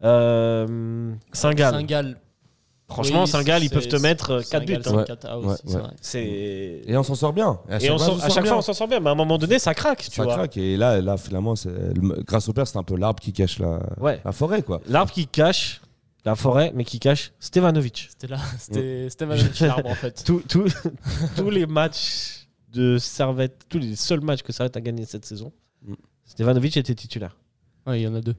Euh, 0.04 1.14
Saint-Gall. 1.32 2.18
Franchement, 2.94 3.22
Oui, 3.24 3.28
Saint-Gall, 3.28 3.64
ils 3.64 3.70
peuvent 3.70 3.88
te 3.88 3.96
mettre 3.96 4.42
4 4.50 4.66
buts. 4.66 4.78
Saint-Gall, 4.84 5.18
hein. 5.26 5.38
Ouais. 5.40 5.46
Ouais, 5.66 5.76
ouais. 5.76 5.82
C'est 6.02 6.82
Et 6.86 6.96
on 6.98 7.04
s'en 7.04 7.16
sort 7.16 7.34
bien. 7.34 7.60
à 7.70 7.78
Et 7.78 7.80
chaque 7.82 7.92
on 7.92 7.98
fois, 7.98 8.08
on 8.14 8.18
à 8.18 8.20
s'en 8.20 8.22
chaque 8.22 8.22
sort 8.22 8.34
fois, 8.34 8.42
bien. 8.44 8.56
on 8.58 8.62
s'en 8.62 8.74
sort 8.74 8.88
bien. 8.88 9.00
Mais 9.00 9.10
à 9.10 9.12
un 9.12 9.16
moment 9.16 9.38
donné, 9.38 9.60
ça 9.60 9.74
craque. 9.74 10.04
Tu 10.04 10.12
ça 10.12 10.24
vois. 10.24 10.34
craque. 10.36 10.58
Et 10.58 10.78
là, 10.78 11.02
là 11.02 11.18
finalement, 11.18 11.54
grâce 12.26 12.48
au 12.50 12.54
père, 12.54 12.68
c'est 12.68 12.78
un 12.78 12.84
peu 12.84 12.96
l'arbre 12.96 13.20
qui 13.22 13.34
cache 13.34 13.60
la, 13.60 13.80
Ouais. 14.00 14.22
la 14.24 14.32
forêt, 14.32 14.62
quoi. 14.62 14.82
L'arbre 14.88 15.12
qui 15.12 15.28
cache 15.28 15.82
la 16.26 16.36
forêt, 16.36 16.72
mais 16.74 16.86
qui 16.86 17.00
cache 17.00 17.34
Stevanovic. 17.40 18.08
C'était 18.12 18.28
là, 18.28 18.38
c'était 18.60 19.10
Stevanovic 19.10 19.60
l'arbre 19.60 19.90
en 19.90 19.96
fait. 19.96 20.24
Tous 21.36 21.50
les 21.50 21.66
matchs 21.66 22.48
de 22.72 22.98
Servette, 22.98 23.66
tous 23.70 23.78
les 23.78 23.96
seuls 23.96 24.22
matchs 24.22 24.42
que 24.42 24.52
Servette 24.52 24.76
a 24.78 24.82
gagné 24.82 25.06
cette 25.06 25.26
saison, 25.26 25.52
Mm. 25.86 25.94
Stevanovic 26.26 26.78
était 26.78 26.96
titulaire. 26.96 27.36
Ouais, 27.86 28.00
il 28.00 28.04
y 28.04 28.08
en 28.08 28.16
a 28.16 28.22
deux. 28.22 28.36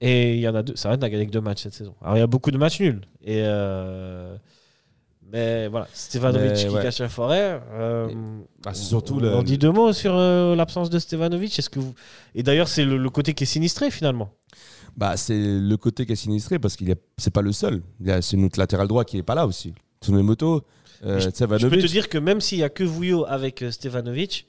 Et 0.00 0.34
il 0.34 0.40
y 0.40 0.48
en 0.48 0.54
a 0.54 0.62
deux. 0.62 0.76
Servette 0.76 1.00
n'a 1.00 1.10
gagné 1.10 1.26
que 1.26 1.32
deux 1.32 1.40
matchs 1.40 1.62
cette 1.62 1.74
saison. 1.74 1.94
Alors 2.02 2.16
il 2.16 2.20
y 2.20 2.22
a 2.22 2.26
beaucoup 2.26 2.50
de 2.50 2.58
matchs 2.58 2.80
nuls. 2.80 3.00
Et 3.22 3.40
euh, 3.44 4.36
Mais 5.30 5.68
voilà, 5.68 5.88
Stevanovic 5.92 6.54
qui 6.54 6.68
ouais. 6.68 6.82
cache 6.82 7.00
la 7.00 7.08
forêt. 7.08 7.60
euh, 7.72 8.08
Bah, 8.62 8.72
c'est 8.74 8.84
surtout 8.84 9.16
on 9.16 9.38
le- 9.38 9.42
dit 9.42 9.58
deux 9.58 9.72
mots 9.72 9.92
sur 9.92 10.12
euh, 10.16 10.54
l'absence 10.54 10.88
de 10.88 10.98
Stevanovic. 10.98 11.58
Est-ce 11.58 11.68
que 11.68 11.80
vous... 11.80 11.94
Et 12.34 12.42
d'ailleurs, 12.42 12.68
c'est 12.68 12.84
le, 12.84 12.96
le 12.96 13.10
côté 13.10 13.34
qui 13.34 13.42
est 13.44 13.46
sinistré 13.46 13.90
finalement. 13.90 14.30
Bah, 14.96 15.16
c'est 15.16 15.36
le 15.38 15.76
côté 15.76 16.06
qui 16.06 16.12
est 16.12 16.16
sinistré 16.16 16.58
parce 16.58 16.76
qu'il 16.76 16.88
est, 16.90 17.00
c'est 17.18 17.32
pas 17.32 17.42
le 17.42 17.52
seul. 17.52 17.82
C'est 18.22 18.36
notre 18.36 18.58
latéral 18.58 18.88
droit 18.88 19.04
qui 19.04 19.18
est 19.18 19.22
pas 19.22 19.34
là 19.34 19.46
aussi. 19.46 19.74
Tsunemoto, 20.02 20.64
euh, 21.04 21.18
Je- 21.20 21.28
Je 21.58 21.66
peux 21.66 21.76
te 21.78 21.86
dire 21.86 22.08
que 22.08 22.18
même 22.18 22.40
s'il 22.40 22.58
y 22.58 22.62
a 22.64 22.68
que 22.68 22.84
Vouillot 22.84 23.24
avec 23.26 23.64
Stevanovic, 23.70 24.46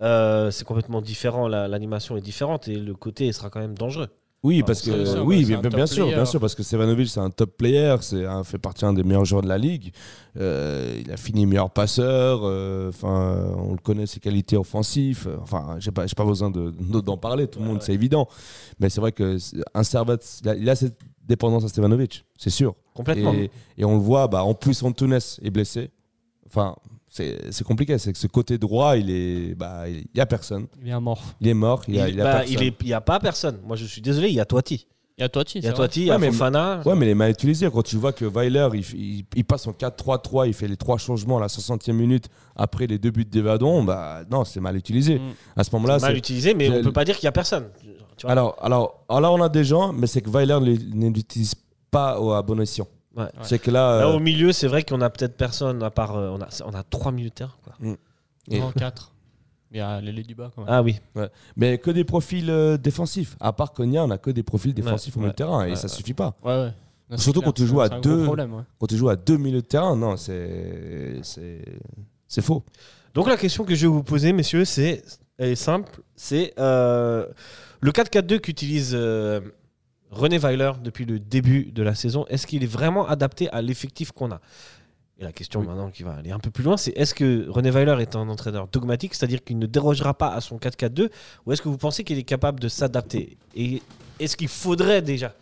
c'est 0.00 0.64
complètement 0.64 1.02
différent. 1.02 1.48
la- 1.48 1.68
L'animation 1.68 2.16
est 2.16 2.20
différente 2.22 2.66
et 2.68 2.74
le 2.76 2.94
côté 2.94 3.30
sera 3.32 3.48
quand 3.50 3.60
même 3.60 3.76
dangereux. 3.76 4.08
Oui, 4.42 4.62
parce 4.64 4.82
que 4.82 5.20
oui, 5.22 5.44
bien, 5.44 5.86
sûr, 5.86 6.04
player. 6.04 6.14
bien 6.14 6.24
sûr, 6.24 6.38
parce 6.38 6.54
que 6.54 6.62
Stevanovic 6.62 7.08
c'est 7.08 7.18
un 7.18 7.30
top 7.30 7.56
player, 7.56 7.96
c'est 8.02 8.24
un, 8.26 8.44
fait 8.44 8.58
partie 8.58 8.84
un 8.84 8.92
des 8.92 9.02
meilleurs 9.02 9.24
joueurs 9.24 9.42
de 9.42 9.48
la 9.48 9.58
ligue. 9.58 9.92
Euh, 10.38 11.00
il 11.04 11.10
a 11.10 11.16
fini 11.16 11.46
meilleur 11.46 11.70
passeur. 11.70 12.40
euh, 12.44 12.92
on 13.02 13.72
le 13.72 13.78
connaît 13.82 14.06
ses 14.06 14.20
qualités 14.20 14.56
offensives. 14.56 15.26
euh, 15.26 15.36
Enfin, 15.42 15.76
j'ai 15.80 15.90
pas, 15.90 16.06
j'ai 16.06 16.14
pas 16.14 16.24
besoin 16.24 16.50
de- 16.50 16.70
de- 16.78 17.00
d'en 17.00 17.16
parler. 17.16 17.48
Tout 17.48 17.58
le 17.58 17.64
Ouais, 17.64 17.68
monde, 17.70 17.78
ouais. 17.78 17.84
c'est 17.84 17.94
évident. 17.94 18.28
Mais 18.78 18.88
c'est 18.88 19.00
vrai 19.00 19.10
que 19.10 19.36
un 19.74 19.82
Servette, 19.82 20.24
il 20.42 20.48
a, 20.48 20.54
il 20.54 20.70
a 20.70 20.76
cette 20.76 20.98
dépendance 21.26 21.64
à 21.64 21.68
Stevanovic, 21.68 22.24
c'est 22.36 22.50
sûr. 22.50 22.74
Complètement. 22.94 23.32
Et, 23.34 23.50
et 23.78 23.84
on 23.84 23.94
le 23.94 24.00
voit, 24.02 24.28
bah, 24.28 24.44
en 24.44 24.54
plus, 24.54 24.80
Antunes 24.84 25.18
est 25.42 25.50
blessé. 25.50 25.90
Enfin, 26.46 26.76
c'est 27.16 27.52
c'est 27.52 27.64
compliqué. 27.64 27.98
C'est 27.98 28.12
que 28.12 28.18
ce 28.18 28.26
côté 28.26 28.58
droit, 28.58 28.96
il 28.96 29.10
est, 29.10 29.54
bah, 29.54 29.88
il 29.88 30.04
y 30.14 30.20
a 30.20 30.26
personne. 30.26 30.66
Il 30.82 30.88
est 30.88 30.92
amorphe. 30.92 31.34
Il 31.40 31.48
est 31.48 31.54
mort. 31.54 31.82
Il 31.88 31.94
y 31.96 32.00
a, 32.00 32.08
il 32.08 32.14
il 32.14 32.18
y 32.18 32.20
a 32.20 32.24
bah, 32.24 32.32
personne. 32.38 32.52
il 32.54 32.62
est- 32.62 32.74
il 32.82 32.88
y 32.88 32.92
a 32.94 33.00
pas 33.00 33.18
personne. 33.20 33.58
Moi, 33.66 33.76
je 33.76 33.84
suis 33.86 34.00
désolé, 34.02 34.28
il 34.28 34.34
y 34.34 34.40
a 34.40 34.44
Toiti. 34.44 34.86
Il 35.18 35.22
y 35.22 35.24
a 35.24 35.28
Toiti. 35.30 35.58
Il 35.60 35.64
y 35.64 35.68
a. 35.68 35.72
Toiti, 35.72 36.00
il 36.02 36.06
y 36.06 36.10
a 36.10 36.14
Ouais, 36.14 36.20
mais- 36.20 36.26
Fofana. 36.30 36.82
Ouais, 36.84 36.94
mais 36.94 37.06
les 37.06 37.14
mal 37.14 37.30
utilisés. 37.30 37.70
Quand 37.72 37.82
tu 37.82 37.96
vois 37.96 38.12
que 38.12 38.26
Weiler, 38.26 38.68
il, 38.74 38.80
il- 39.00 39.24
il 39.34 39.44
passe 39.44 39.66
en 39.66 39.72
4-3-3, 39.72 40.46
il 40.46 40.52
fait 40.52 40.68
les 40.68 40.76
trois 40.76 40.98
changements 40.98 41.38
à 41.38 41.40
la 41.40 41.48
60e 41.48 41.96
minute 41.96 42.26
après 42.54 42.86
les 42.86 42.98
deux 42.98 43.10
buts 43.10 43.24
d'Evadon, 43.24 43.82
bah 43.82 44.24
non, 44.30 44.44
c'est 44.44 44.60
mal 44.60 44.76
utilisé. 44.76 45.18
Mm. 45.18 45.22
À 45.56 45.64
ce 45.64 45.70
moment-là, 45.74 45.98
mal 45.98 46.12
c'est. 46.12 46.18
utilisé, 46.18 46.52
mais 46.54 46.68
on 46.70 46.82
peut 46.82 46.92
pas 46.92 47.04
dire 47.06 47.14
qu'il 47.16 47.24
y 47.24 47.28
a 47.28 47.32
personne. 47.32 47.68
Tu 48.18 48.22
vois 48.24 48.30
Alors, 48.32 48.56
alors, 48.60 49.04
alors 49.08 49.20
là, 49.20 49.32
on 49.32 49.42
a 49.42 49.48
des 49.48 49.64
gens, 49.64 49.92
mais 49.94 50.06
c'est 50.06 50.20
que 50.20 50.28
Weiler 50.30 50.58
ne 50.60 51.06
ne 51.08 51.10
l'utilise 51.14 51.54
pas 51.90 52.20
au- 52.20 52.32
à 52.32 52.42
bon 52.42 52.60
escient. 52.60 52.86
Ouais. 53.16 53.28
C'est 53.42 53.58
que 53.58 53.70
là. 53.70 54.00
Là, 54.00 54.06
euh, 54.08 54.14
au 54.16 54.20
milieu, 54.20 54.52
c'est 54.52 54.66
vrai 54.68 54.82
qu'on 54.82 55.00
a 55.00 55.08
peut-être 55.10 55.36
personne 55.36 55.82
à 55.82 55.90
part. 55.90 56.16
euh, 56.16 56.28
on, 56.30 56.40
a, 56.42 56.48
on 56.64 56.74
a 56.74 56.82
trois 56.82 57.12
milieux 57.12 57.30
de 57.30 57.34
terrain. 57.34 57.54
Quoi. 57.64 57.74
et- 58.50 58.60
En 58.62 58.70
4. 58.72 59.12
Il 59.72 59.78
y 59.78 59.80
a 59.80 60.00
l'ailier 60.00 60.22
du 60.22 60.34
bas 60.34 60.50
quand 60.54 60.62
même. 60.62 60.70
Ah 60.72 60.82
oui. 60.82 61.00
Mais 61.56 61.78
que 61.78 61.90
des 61.90 62.04
profils 62.04 62.48
euh, 62.48 62.76
défensifs. 62.76 63.36
À 63.40 63.52
part 63.52 63.72
Konya, 63.72 64.04
on 64.04 64.10
a 64.10 64.18
que 64.18 64.30
des 64.30 64.42
profils 64.44 64.72
défensifs 64.72 65.16
au 65.16 65.20
milieu 65.20 65.28
ouais, 65.30 65.32
de 65.32 65.36
terrain 65.36 65.64
et 65.66 65.70
ouais, 65.70 65.76
ça 65.76 65.88
suffit 65.88 66.14
pas. 66.14 66.34
Ouais, 66.44 66.52
ouais. 66.52 66.72
Non, 67.10 67.16
c'est 67.16 67.24
Surtout 67.24 67.40
clair, 67.40 67.48
quand 67.48 67.52
tu 67.52 67.66
joues 67.66 67.80
à 67.80 67.88
deux. 67.88 68.16
gros 68.16 68.24
problème, 68.26 68.54
ouais. 68.54 68.62
Quand 68.78 68.86
tu 68.86 68.96
joues 68.96 69.08
à 69.08 69.16
deux 69.16 69.36
milieux 69.36 69.60
de 69.62 69.66
terrain, 69.66 69.96
non, 69.96 70.16
c'est 70.16 71.18
c'est 71.22 71.62
c'est 72.28 72.42
faux. 72.42 72.62
Donc 73.14 73.28
la 73.28 73.36
question 73.36 73.64
que 73.64 73.74
je 73.74 73.86
vais 73.86 73.92
vous 73.92 74.02
poser, 74.02 74.32
messieurs, 74.32 74.64
c'est 74.64 75.02
elle 75.38 75.50
est 75.50 75.54
simple. 75.56 76.00
C'est 76.14 76.52
euh, 76.58 77.26
le 77.80 77.90
4-4-2 77.92 78.38
qu'utilise 78.40 78.92
euh, 78.94 79.40
René 80.16 80.38
Weiler 80.38 80.72
depuis 80.82 81.04
le 81.04 81.18
début 81.18 81.66
de 81.72 81.82
la 81.82 81.94
saison. 81.94 82.26
Est-ce 82.28 82.46
qu'il 82.46 82.62
est 82.62 82.66
vraiment 82.66 83.06
adapté 83.06 83.48
à 83.50 83.62
l'effectif 83.62 84.12
qu'on 84.12 84.32
a? 84.32 84.40
Et 85.18 85.24
la 85.24 85.32
question 85.32 85.60
Oui. 85.60 85.66
maintenant 85.66 85.90
qui 85.90 86.02
va 86.02 86.12
aller 86.14 86.30
un 86.30 86.38
peu 86.38 86.50
plus 86.50 86.62
loin, 86.64 86.76
c'est 86.76 86.90
est-ce 86.96 87.14
que 87.14 87.48
René 87.48 87.70
Weiler 87.70 87.96
est 88.02 88.16
un 88.16 88.28
entraîneur 88.28 88.68
dogmatique, 88.68 89.14
c'est-à-dire 89.14 89.42
qu'il 89.44 89.58
ne 89.58 89.66
dérogera 89.66 90.12
pas 90.14 90.28
à 90.34 90.40
son 90.40 90.58
4-4-2, 90.58 91.08
ou 91.46 91.52
est-ce 91.52 91.62
que 91.62 91.68
vous 91.68 91.78
pensez 91.78 92.04
qu'il 92.04 92.18
est 92.18 92.22
capable 92.22 92.60
de 92.60 92.68
s'adapter? 92.68 93.36
Et 93.54 93.82
est-ce 94.20 94.36
qu'il 94.36 94.48
faudrait 94.48 95.00
déjà 95.02 95.34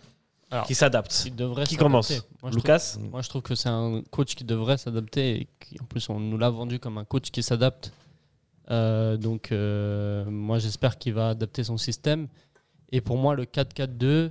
qu'il 0.66 0.76
s'adapte? 0.76 1.24
Il 1.26 1.34
devrait 1.34 1.64
Qui 1.66 1.76
commence? 1.76 2.10
Moi, 2.42 2.52
je 2.52 2.56
Lucas 2.56 2.78
trouve- 2.78 3.10
Moi, 3.10 3.22
je 3.22 3.28
trouve 3.28 3.42
que 3.42 3.54
c'est 3.56 3.68
un 3.68 4.02
coach 4.12 4.36
qui 4.36 4.44
devrait 4.44 4.76
s'adapter 4.78 5.40
et 5.40 5.48
qui, 5.58 5.76
en 5.80 5.84
plus, 5.84 6.08
on 6.08 6.20
nous 6.20 6.38
l'a 6.38 6.50
vendu 6.50 6.78
comme 6.78 6.98
un 6.98 7.04
coach 7.04 7.30
qui 7.32 7.42
s'adapte. 7.42 7.92
Euh, 8.70 9.16
donc, 9.16 9.50
euh, 9.50 10.24
moi, 10.26 10.60
j'espère 10.60 10.96
qu'il 10.98 11.14
va 11.14 11.30
adapter 11.30 11.64
son 11.64 11.76
système. 11.76 12.28
Et 12.92 13.00
pour 13.00 13.16
moi, 13.18 13.34
le 13.34 13.44
4-4-2, 13.44 14.30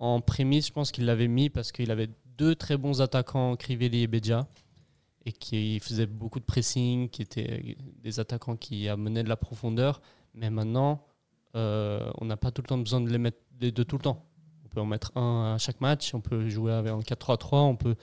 en 0.00 0.20
prémisse, 0.20 0.68
je 0.68 0.72
pense 0.72 0.90
qu'il 0.90 1.04
l'avait 1.04 1.28
mis 1.28 1.50
parce 1.50 1.72
qu'il 1.72 1.90
avait 1.90 2.08
deux 2.38 2.54
très 2.54 2.78
bons 2.78 3.02
attaquants, 3.02 3.54
Crivelli 3.56 4.02
et 4.02 4.06
Bedia, 4.06 4.48
et 5.26 5.32
qui 5.32 5.78
faisaient 5.78 6.06
beaucoup 6.06 6.40
de 6.40 6.44
pressing, 6.44 7.10
qui 7.10 7.20
étaient 7.20 7.76
des 8.02 8.18
attaquants 8.18 8.56
qui 8.56 8.88
amenaient 8.88 9.22
de 9.22 9.28
la 9.28 9.36
profondeur. 9.36 10.00
Mais 10.34 10.48
maintenant, 10.48 11.04
euh, 11.54 12.10
on 12.18 12.24
n'a 12.24 12.38
pas 12.38 12.50
tout 12.50 12.62
le 12.62 12.66
temps 12.66 12.78
besoin 12.78 13.02
de 13.02 13.10
les 13.10 13.18
mettre 13.18 13.38
les 13.60 13.72
deux 13.72 13.84
tout 13.84 13.98
le 13.98 14.02
temps. 14.02 14.24
On 14.64 14.68
peut 14.68 14.80
en 14.80 14.86
mettre 14.86 15.14
un 15.18 15.54
à 15.54 15.58
chaque 15.58 15.82
match, 15.82 16.14
on 16.14 16.22
peut 16.22 16.48
jouer 16.48 16.72
avec 16.72 16.92
en 16.92 17.00
4-3-3, 17.00 17.56
on 17.58 17.76
peut, 17.76 17.96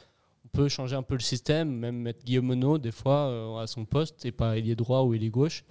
on 0.46 0.50
peut 0.50 0.68
changer 0.68 0.96
un 0.96 1.04
peu 1.04 1.16
le 1.16 1.22
système, 1.22 1.72
même 1.72 1.98
mettre 1.98 2.24
Guillaume 2.24 2.46
Monod 2.46 2.80
des 2.80 2.92
fois 2.92 3.30
euh, 3.30 3.58
à 3.58 3.66
son 3.66 3.86
poste 3.86 4.24
et 4.26 4.32
pas 4.32 4.56
ailier 4.56 4.76
droit 4.76 5.02
ou 5.02 5.16
ailier 5.16 5.32
gauche. 5.32 5.66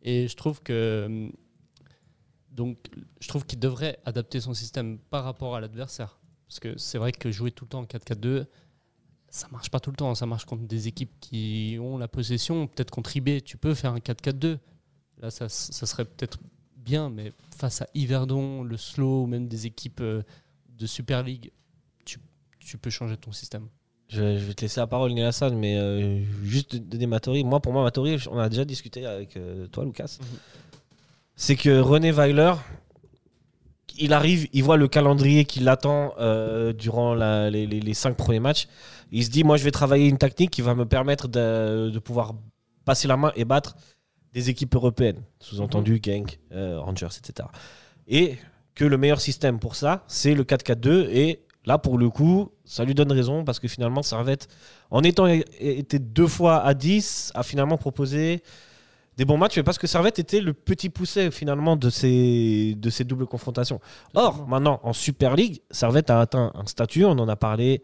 Et 0.00 0.26
je 0.26 0.36
trouve 0.36 0.62
que 0.62 1.04
hum, 1.06 1.32
donc 2.56 2.78
je 3.20 3.28
trouve 3.28 3.44
qu'il 3.44 3.58
devrait 3.58 3.98
adapter 4.04 4.40
son 4.40 4.54
système 4.54 4.98
par 4.98 5.24
rapport 5.24 5.54
à 5.54 5.60
l'adversaire. 5.60 6.18
Parce 6.48 6.58
que 6.60 6.76
c'est 6.78 6.98
vrai 6.98 7.12
que 7.12 7.30
jouer 7.30 7.50
tout 7.50 7.64
le 7.64 7.68
temps 7.68 7.80
en 7.80 7.84
4-4-2, 7.84 8.46
ça 9.28 9.48
marche 9.52 9.70
pas 9.70 9.80
tout 9.80 9.90
le 9.90 9.96
temps. 9.96 10.14
Ça 10.14 10.26
marche 10.26 10.46
contre 10.46 10.62
des 10.62 10.88
équipes 10.88 11.12
qui 11.20 11.76
ont 11.80 11.98
la 11.98 12.08
possession. 12.08 12.66
Peut-être 12.66 12.90
contre 12.90 13.16
IB, 13.16 13.42
tu 13.44 13.56
peux 13.56 13.74
faire 13.74 13.92
un 13.92 13.98
4-4-2. 13.98 14.58
Là, 15.18 15.30
ça, 15.30 15.48
ça 15.48 15.86
serait 15.86 16.04
peut-être 16.04 16.38
bien, 16.76 17.10
mais 17.10 17.32
face 17.56 17.82
à 17.82 17.88
Yverdon, 17.94 18.62
le 18.62 18.76
slow, 18.76 19.24
ou 19.24 19.26
même 19.26 19.48
des 19.48 19.66
équipes 19.66 20.00
euh, 20.00 20.22
de 20.68 20.86
Super 20.86 21.22
League, 21.22 21.50
tu, 22.04 22.20
tu 22.60 22.78
peux 22.78 22.90
changer 22.90 23.16
ton 23.16 23.32
système. 23.32 23.68
Je, 24.08 24.38
je 24.38 24.44
vais 24.44 24.54
te 24.54 24.62
laisser 24.62 24.78
la 24.78 24.86
parole, 24.86 25.18
Hassan, 25.18 25.56
mais 25.56 25.76
euh, 25.76 26.22
juste 26.44 26.76
donner 26.76 27.06
ma 27.06 27.18
théorie. 27.18 27.42
Moi, 27.42 27.60
pour 27.60 27.72
moi, 27.72 27.82
ma 27.82 27.90
théorie, 27.90 28.22
on 28.30 28.38
a 28.38 28.48
déjà 28.48 28.64
discuté 28.64 29.04
avec 29.04 29.36
euh, 29.36 29.66
toi, 29.66 29.84
Lucas. 29.84 30.18
Mhm. 30.20 30.26
C'est 31.36 31.56
que 31.56 31.78
René 31.80 32.12
Weiler, 32.12 32.52
il 33.98 34.12
arrive, 34.12 34.46
il 34.52 34.62
voit 34.64 34.76
le 34.76 34.88
calendrier 34.88 35.44
qui 35.44 35.60
l'attend 35.60 36.14
euh, 36.18 36.72
durant 36.72 37.14
la- 37.14 37.50
les, 37.50 37.66
les- 37.66 37.80
les 37.80 37.94
cinq 37.94 38.16
premiers 38.16 38.40
matchs. 38.40 38.68
Il 39.12 39.24
se 39.24 39.30
dit, 39.30 39.44
moi, 39.44 39.56
je 39.56 39.64
vais 39.64 39.70
travailler 39.70 40.08
une 40.08 40.18
technique 40.18 40.50
qui 40.50 40.62
va 40.62 40.74
me 40.74 40.84
permettre 40.86 41.28
de, 41.28 41.90
de 41.90 41.98
pouvoir 41.98 42.32
passer 42.84 43.08
la 43.08 43.16
main 43.16 43.32
et 43.36 43.44
battre 43.44 43.76
des 44.32 44.50
équipes 44.50 44.74
européennes, 44.74 45.22
sous-entendu 45.40 46.00
Genk, 46.02 46.38
euh, 46.52 46.78
Rangers, 46.80 47.08
etc. 47.18 47.48
Et 48.08 48.36
que 48.74 48.84
le 48.84 48.98
meilleur 48.98 49.20
système 49.20 49.58
pour 49.58 49.76
ça, 49.76 50.04
c'est 50.08 50.34
le 50.34 50.44
4-4-2. 50.44 51.08
Et 51.10 51.40
là, 51.64 51.78
pour 51.78 51.96
le 51.96 52.10
coup, 52.10 52.50
ça 52.64 52.84
lui 52.84 52.94
donne 52.94 53.10
raison 53.12 53.44
parce 53.44 53.60
que 53.60 53.68
finalement, 53.68 54.02
Servette, 54.02 54.48
en 54.90 55.02
étant 55.02 55.26
é- 55.26 55.44
été 55.58 55.98
deux 55.98 56.26
fois 56.26 56.62
à 56.62 56.74
10, 56.74 57.32
a 57.34 57.42
finalement 57.42 57.78
proposé 57.78 58.42
des 59.16 59.24
bons 59.24 59.38
matchs, 59.38 59.56
mais 59.56 59.62
parce 59.62 59.78
que 59.78 59.86
Servette 59.86 60.18
était 60.18 60.40
le 60.40 60.52
petit 60.52 60.90
poussé 60.90 61.30
finalement 61.30 61.76
de 61.76 61.88
ces, 61.88 62.74
de 62.76 62.90
ces 62.90 63.04
doubles 63.04 63.26
confrontations. 63.26 63.80
Or, 64.14 64.46
maintenant, 64.46 64.78
en 64.82 64.92
Super 64.92 65.36
League, 65.36 65.62
Servette 65.70 66.10
a 66.10 66.20
atteint 66.20 66.52
un 66.54 66.66
statut, 66.66 67.04
on 67.04 67.12
en 67.12 67.28
a 67.28 67.36
parlé, 67.36 67.82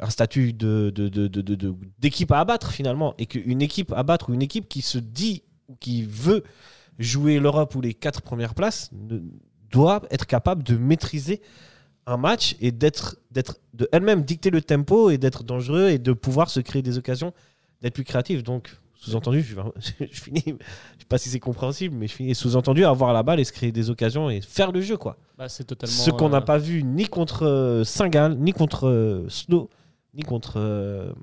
un 0.00 0.10
statut 0.10 0.52
de, 0.52 0.90
de- 0.94 1.08
de- 1.08 1.28
de- 1.28 1.40
de- 1.42 1.54
de- 1.54 1.74
d'équipe 1.98 2.30
à 2.32 2.40
abattre 2.40 2.72
finalement. 2.72 3.14
Et 3.18 3.26
qu'une 3.26 3.62
équipe 3.62 3.92
à 3.92 4.02
battre 4.02 4.30
ou 4.30 4.34
une 4.34 4.42
équipe 4.42 4.68
qui 4.68 4.82
se 4.82 4.98
dit 4.98 5.42
ou 5.68 5.76
qui 5.76 6.02
veut 6.02 6.42
jouer 6.98 7.38
l'Europe 7.38 7.74
ou 7.76 7.80
les 7.80 7.94
quatre 7.94 8.20
premières 8.22 8.54
places 8.54 8.90
ne- 8.92 9.20
doit 9.70 10.02
être 10.10 10.26
capable 10.26 10.64
de 10.64 10.76
maîtriser 10.76 11.40
un 12.06 12.16
match 12.16 12.56
et 12.60 12.72
d'être, 12.72 13.16
d'être 13.30 13.60
de 13.74 13.88
elle-même 13.92 14.22
dicter 14.24 14.50
le 14.50 14.62
tempo 14.62 15.10
et 15.10 15.18
d'être 15.18 15.44
dangereux 15.44 15.90
et 15.90 15.98
de 15.98 16.12
pouvoir 16.12 16.50
se 16.50 16.58
créer 16.58 16.82
des 16.82 16.98
occasions, 16.98 17.32
d'être 17.82 17.94
plus 17.94 18.04
créatif. 18.04 18.42
Donc, 18.42 18.76
sous-entendu, 19.00 19.42
je, 19.42 20.04
finis, 20.12 20.42
je 20.46 20.52
sais 20.52 21.06
pas 21.08 21.16
si 21.16 21.30
c'est 21.30 21.40
compréhensible, 21.40 21.96
mais 21.96 22.06
je 22.06 22.12
finis 22.12 22.34
sous-entendu 22.34 22.84
avoir 22.84 23.14
la 23.14 23.22
balle 23.22 23.40
et 23.40 23.44
se 23.44 23.52
créer 23.52 23.72
des 23.72 23.88
occasions 23.88 24.28
et 24.28 24.42
faire 24.42 24.72
le 24.72 24.82
jeu, 24.82 24.98
quoi. 24.98 25.16
Bah, 25.38 25.48
c'est 25.48 25.64
totalement. 25.64 25.94
Ce 25.96 26.10
qu'on 26.10 26.28
n'a 26.28 26.38
euh, 26.38 26.42
pas 26.42 26.58
vu 26.58 26.84
ni 26.84 27.06
contre 27.06 27.46
euh, 27.46 27.82
Saint-Gall, 27.82 28.36
ni 28.36 28.52
contre 28.52 28.88
euh, 28.88 29.26
Slo, 29.30 29.70
ni 30.12 30.22
contre 30.22 31.14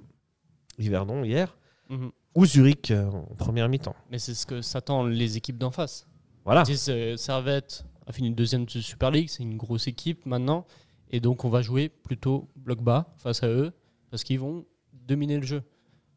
Yverdon 0.79 1.23
hier, 1.23 1.55
mhm. 1.89 2.09
ou 2.33 2.45
Zurich 2.47 2.91
en 2.91 3.35
première 3.35 3.69
mi-temps. 3.69 3.95
Mais 4.09 4.17
c'est 4.17 4.33
ce 4.33 4.47
que 4.47 4.63
s'attendent 4.63 5.11
les 5.11 5.37
équipes 5.37 5.59
d'en 5.59 5.71
face. 5.71 6.07
Voilà. 6.45 6.63
Ils 6.63 6.71
disent, 6.71 6.91
Servette 7.17 7.85
a 8.07 8.11
fini 8.11 8.31
deuxième 8.31 8.65
de 8.65 8.71
Super 8.71 9.11
League, 9.11 9.29
c'est 9.29 9.43
une 9.43 9.57
grosse 9.57 9.87
équipe 9.87 10.25
maintenant. 10.25 10.65
Et 11.11 11.19
donc, 11.19 11.45
on 11.45 11.49
va 11.49 11.61
jouer 11.61 11.89
plutôt 11.89 12.49
bloc 12.55 12.81
bas 12.81 13.13
face 13.17 13.43
à 13.43 13.47
eux 13.47 13.71
parce 14.09 14.23
qu'ils 14.23 14.39
vont 14.39 14.65
dominer 14.93 15.37
le 15.37 15.45
jeu. 15.45 15.61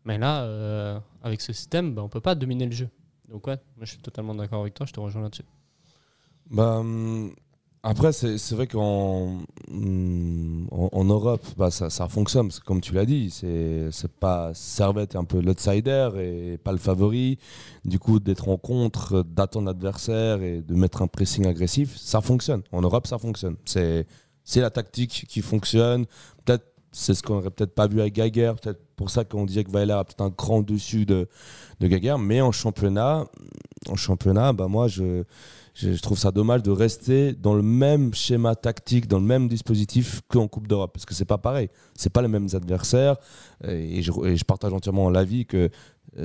Mais 0.05 0.19
là, 0.19 0.43
euh, 0.45 0.99
avec 1.23 1.41
ce 1.41 1.53
système, 1.53 1.95
bah, 1.95 2.03
on 2.03 2.09
peut 2.09 2.21
pas 2.21 2.35
dominer 2.35 2.67
le 2.67 2.73
jeu. 2.73 2.89
Donc, 3.29 3.47
ouais, 3.47 3.59
moi 3.77 3.85
je 3.85 3.93
suis 3.93 4.03
totalement 4.03 4.35
d'accord 4.35 4.63
avec 4.63 4.75
toi, 4.75 4.87
je 4.87 4.93
te 4.93 5.01
rejoins 5.01 5.23
là-dessus. 5.23 5.45
Bah, 6.51 6.79
hum, 6.79 7.33
après, 7.83 8.13
c'est 8.13 8.53
vrai 8.53 8.67
qu'en 8.67 9.39
hum, 9.71 10.69
en, 10.71 11.05
Europe, 11.05 11.45
bah, 11.57 11.71
ça, 11.71 12.09
fonctionne. 12.09 12.49
Parce 12.49 12.61
que 12.61 12.65
comme 12.65 12.83
tu 12.83 12.93
l'as 12.93 13.07
dit, 13.07 13.31
c'est 13.31 14.13
pas 14.19 14.53
Servette 14.53 15.17
un 15.17 15.25
peu 15.25 15.41
l'outsider 15.41 16.11
et 16.19 16.59
pas 16.59 16.73
le 16.73 16.79
favori. 16.79 17.39
Du 17.85 17.99
coup, 17.99 18.21
d'être 18.21 18.49
en 18.49 18.59
contre, 18.59 19.23
d'attendre 19.23 19.67
l'adversaire 19.67 20.43
et 20.43 20.61
de 20.61 20.75
mettre 20.75 21.01
un 21.01 21.07
pressing 21.07 21.47
agressif, 21.47 21.97
ça 21.97 22.21
fonctionne. 22.21 22.63
En 22.73 22.83
Europe, 22.83 23.07
ça 23.07 23.19
fonctionne. 23.19 23.57
C'est 23.65 24.07
la 24.57 24.71
tactique 24.71 25.25
qui 25.29 25.41
fonctionne. 25.41 26.05
Peut-être 26.45 26.70
c'est 26.93 27.15
ce 27.15 27.23
qu'on 27.23 27.37
aurait 27.37 27.51
peut-être 27.51 27.75
pas 27.75 27.87
vu 27.87 28.01
avec 28.01 28.15
Geiger. 28.15 28.53
Peut-être 28.61 28.81
pour 28.97 29.11
ça 29.11 29.25
qu'on 29.25 29.45
disait 29.45 29.65
que 29.65 29.71
Weiler 29.71 29.93
a 29.93 30.05
peut-être 30.05 30.23
un 30.23 30.31
cran 30.31 30.63
dessus 30.63 31.07
de, 31.07 31.29
de 31.81 31.87
Geiger. 31.87 32.17
Mais 32.19 32.41
en 32.41 32.53
championnat, 32.53 33.27
en 33.89 33.97
championnat, 33.97 34.53
bah 34.53 34.69
moi 34.69 34.89
je 34.89 35.25
je, 35.75 36.01
trouve 36.01 36.19
ça 36.19 36.31
dommage 36.31 36.63
de 36.63 36.71
rester 36.71 37.33
dans 37.33 37.55
le 37.55 37.63
même 37.63 38.13
schéma 38.13 38.55
tactique, 38.55 39.07
dans 39.07 39.19
le 39.19 39.25
même 39.25 39.49
dispositif 39.49 40.21
qu'en 40.29 40.49
Coupe 40.49 40.67
d'Europe, 40.67 40.93
parce 40.93 41.07
que 41.07 41.15
c'est 41.15 41.25
pas 41.25 41.39
pareil. 41.39 41.69
C'est 41.95 42.11
pas 42.11 42.23
les 42.23 42.29
mêmes 42.29 42.49
adversaires. 42.53 43.17
Et 43.67 44.03
je, 44.03 44.13
et 44.27 44.37
je 44.37 44.45
partage 44.45 44.73
entièrement 44.73 45.11
l'avis 45.11 45.47
que 45.47 45.71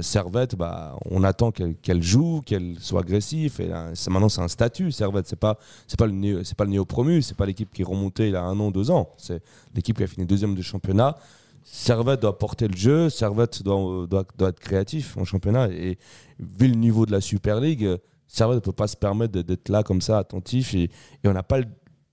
Servette, 0.01 0.55
bah, 0.55 0.97
on 1.11 1.23
attend 1.23 1.51
qu'elle 1.51 2.01
joue, 2.01 2.41
qu'elle 2.45 2.75
soit 2.79 3.01
agressive. 3.01 3.59
Et 3.61 3.69
maintenant, 4.09 4.29
c'est 4.29 4.41
un 4.41 4.47
statut. 4.47 4.91
Servette, 4.91 5.27
c'est 5.27 5.35
pas, 5.35 5.59
pas 5.97 6.07
le 6.07 6.43
pas 6.57 6.63
le 6.65 6.71
néo 6.71 6.85
promu, 6.85 7.21
c'est 7.21 7.37
pas 7.37 7.45
l'équipe 7.45 7.71
qui 7.71 7.83
est 7.83 7.85
remontée 7.85 8.27
il 8.27 8.33
y 8.33 8.35
a 8.35 8.43
un 8.43 8.59
an, 8.59 8.71
deux 8.71 8.89
ans. 8.89 9.09
C'est 9.17 9.41
l'équipe 9.75 9.95
qui 9.97 10.03
a 10.03 10.07
fini 10.07 10.25
deuxième 10.25 10.55
du 10.55 10.63
championnat. 10.63 11.15
Servette 11.63 12.21
doit 12.21 12.37
porter 12.37 12.67
le 12.67 12.75
jeu, 12.77 13.09
Servette 13.09 13.63
doit, 13.63 14.05
doit, 14.07 14.25
doit 14.37 14.49
être 14.49 14.59
créatif 14.59 15.17
en 15.17 15.23
championnat. 15.25 15.69
Et 15.69 15.97
vu 16.39 16.67
le 16.67 16.75
niveau 16.75 17.05
de 17.05 17.11
la 17.11 17.21
Super 17.21 17.59
League, 17.59 17.83
euh, 17.85 17.97
Servette 18.27 18.57
ne 18.57 18.61
peut 18.61 18.71
pas 18.71 18.87
se 18.87 18.95
permettre 18.97 19.39
d'être 19.41 19.69
là 19.69 19.81
comme 19.83 20.01
ça, 20.01 20.17
attentif. 20.19 20.73
Et, 20.73 20.89
on 21.25 21.33
n'a 21.33 21.43
pas 21.43 21.59
le- 21.59 21.65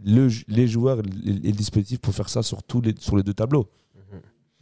le- 0.05 0.29
les 0.49 0.67
joueurs 0.69 1.01
et 1.01 1.03
les 1.25 1.53
dispositifs 1.53 2.01
pour 2.01 2.15
faire 2.15 2.29
ça 2.29 2.43
sur, 2.43 2.63
tous 2.63 2.81
les, 2.81 2.95
sur 2.99 3.17
les 3.17 3.23
deux 3.23 3.35
tableaux. 3.35 3.69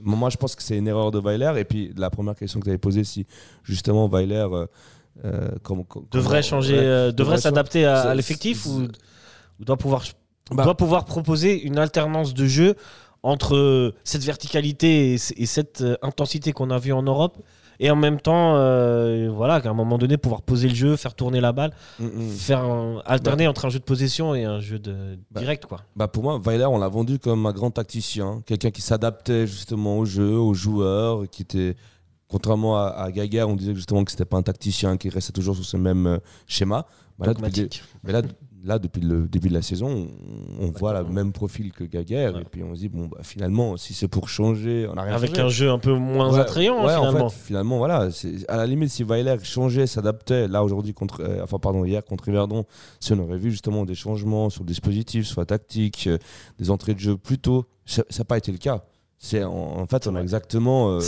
Moi, 0.02 0.30
je 0.30 0.36
pense 0.36 0.54
que 0.54 0.62
c'est 0.62 0.76
une 0.76 0.88
erreur 0.88 1.10
de 1.10 1.18
Weiler. 1.18 1.52
Et 1.58 1.64
puis, 1.64 1.92
la 1.96 2.10
première 2.10 2.34
question 2.34 2.60
que 2.60 2.64
tu 2.64 2.70
avais 2.70 2.78
posée, 2.78 3.04
si 3.04 3.26
justement 3.62 4.08
Weiler 4.08 4.46
euh, 4.52 4.66
euh, 5.24 5.48
Devrait 6.10 6.42
changer, 6.42 6.74
ouais, 6.74 6.84
euh, 6.84 7.12
devrait 7.12 7.38
s'adapter 7.38 7.84
à, 7.84 8.14
l'effectif 8.14 8.66
ou, 8.66 8.88
ou 9.60 9.64
doit 9.64 9.76
pouvoir 9.76 10.04
Bah. 10.50 10.64
doit 10.64 10.76
pouvoir 10.76 11.04
proposer 11.04 11.62
une 11.62 11.78
alternance 11.78 12.34
de 12.34 12.46
jeu 12.46 12.74
entre 13.22 13.94
cette 14.02 14.24
verticalité 14.24 15.14
et, 15.14 15.18
et 15.36 15.46
cette 15.46 15.84
intensité 16.02 16.52
qu'on 16.52 16.70
a 16.70 16.78
vue 16.78 16.92
en 16.92 17.02
Europe 17.02 17.36
et 17.80 17.90
en 17.90 17.96
même 17.96 18.20
temps 18.20 18.54
euh, 18.56 19.28
voilà 19.34 19.60
qu'à 19.60 19.70
un 19.70 19.74
moment 19.74 19.98
donné 19.98 20.16
pouvoir 20.16 20.42
poser 20.42 20.68
le 20.68 20.74
jeu 20.74 20.96
faire 20.96 21.14
tourner 21.14 21.40
la 21.40 21.50
balle 21.52 21.72
Mm, 21.98 22.04
mm. 22.04 22.28
faire 22.30 22.60
un- 22.64 23.02
alterner 23.04 23.48
entre 23.48 23.64
un 23.64 23.70
jeu 23.70 23.78
de 23.80 23.84
possession 23.84 24.34
et 24.36 24.44
un 24.44 24.60
jeu 24.60 24.78
de 24.78 25.18
Bah. 25.32 25.40
direct 25.40 25.66
quoi 25.66 25.80
Bah 25.96 26.06
pour 26.06 26.22
moi, 26.22 26.38
Weiler, 26.44 26.66
on 26.66 26.78
l'a 26.78 26.88
vendu 26.88 27.18
comme 27.18 27.46
un 27.46 27.52
grand 27.52 27.70
tacticien, 27.72 28.42
quelqu'un 28.46 28.70
qui 28.70 28.82
s'adaptait 28.82 29.46
justement 29.48 29.98
au 29.98 30.04
jeu, 30.04 30.36
aux 30.38 30.54
joueurs, 30.54 31.28
qui 31.30 31.42
était 31.42 31.74
Contrairement 32.28 32.76
à, 32.78 33.08
à 33.10 33.46
on 33.48 33.56
disait 33.56 33.74
justement 33.74 34.04
que 34.04 34.12
c'était 34.12 34.24
pas 34.24 34.36
un 34.36 34.42
tacticien 34.42 34.96
qui 34.96 35.08
restait 35.08 35.32
toujours 35.32 35.56
sur 35.56 35.64
ce 35.64 35.76
même 35.76 36.06
euh, 36.06 36.18
schéma. 36.46 36.86
Bah, 37.18 37.26
là, 37.26 37.34
depuis 37.34 37.42
le- 37.42 37.50
Dogmatique. 37.50 37.82
mais 38.04 38.12
là, 38.12 38.22
là, 38.64 38.78
depuis 38.78 39.00
le 39.00 39.26
début 39.28 39.48
de 39.48 39.54
la 39.54 39.62
saison, 39.62 40.08
on, 40.60 40.66
on 40.66 40.70
voit 40.70 41.00
le 41.02 41.08
même 41.08 41.32
profil 41.32 41.72
que 41.72 41.84
Gaguerre. 41.84 42.34
Ouais. 42.34 42.42
Et 42.42 42.44
puis 42.44 42.62
on 42.62 42.74
se 42.74 42.80
dit, 42.80 42.88
bon, 42.88 43.06
bah, 43.06 43.18
finalement, 43.22 43.76
si 43.76 43.94
c'est 43.94 44.08
pour 44.08 44.28
changer, 44.28 44.86
on 44.92 44.96
a 44.96 45.02
rien 45.02 45.14
Avec 45.14 45.30
changé. 45.30 45.42
un 45.42 45.48
jeu 45.48 45.70
un 45.70 45.78
peu 45.78 45.94
moins 45.94 46.32
Ouais, 46.32 46.40
attrayant, 46.40 46.76
en 46.78 46.88
finalement. 46.88 47.28
fait, 47.28 47.46
finalement, 47.46 47.78
voilà. 47.78 48.08
À 48.48 48.56
la 48.56 48.66
limite, 48.66 48.90
si 48.90 49.02
Weiler 49.04 49.36
changeait, 49.42 49.86
s'adaptait, 49.86 50.48
là 50.48 50.62
aujourd'hui, 50.64 50.92
contre, 50.94 51.20
euh, 51.22 51.42
enfin, 51.42 51.58
pardon, 51.58 51.84
hier 51.84 52.04
contre 52.04 52.28
Yverdon, 52.28 52.64
si 53.00 53.12
on 53.12 53.18
aurait 53.20 53.38
vu 53.38 53.50
justement 53.50 53.84
des 53.84 53.94
changements 53.94 54.50
sur 54.50 54.62
le 54.62 54.68
dispositif, 54.68 55.26
sur 55.26 55.40
la 55.40 55.46
tactique, 55.46 56.04
euh, 56.06 56.18
des 56.58 56.70
entrées 56.70 56.94
de 56.94 57.00
jeu 57.00 57.16
plus 57.16 57.38
tôt, 57.38 57.66
ça 57.86 58.02
n'a 58.18 58.24
pas 58.24 58.38
été 58.38 58.52
le 58.52 58.58
cas. 58.58 58.84
C'est 59.22 59.44
en, 59.44 59.52
en 59.52 59.86
fait, 59.86 60.06
on 60.06 60.16
a 60.16 60.20
exactement, 60.22 60.92
euh, 60.92 61.00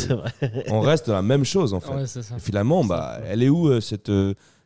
on 0.68 0.80
reste 0.80 1.06
dans 1.06 1.14
la 1.14 1.22
même 1.22 1.44
chose 1.44 1.72
en 1.72 1.80
fait. 1.80 2.18
Et 2.18 2.38
finalement, 2.38 2.84
bah, 2.84 3.18
elle 3.26 3.42
est 3.42 3.48
où 3.48 3.68
euh, 3.68 3.80
cette, 3.80 4.10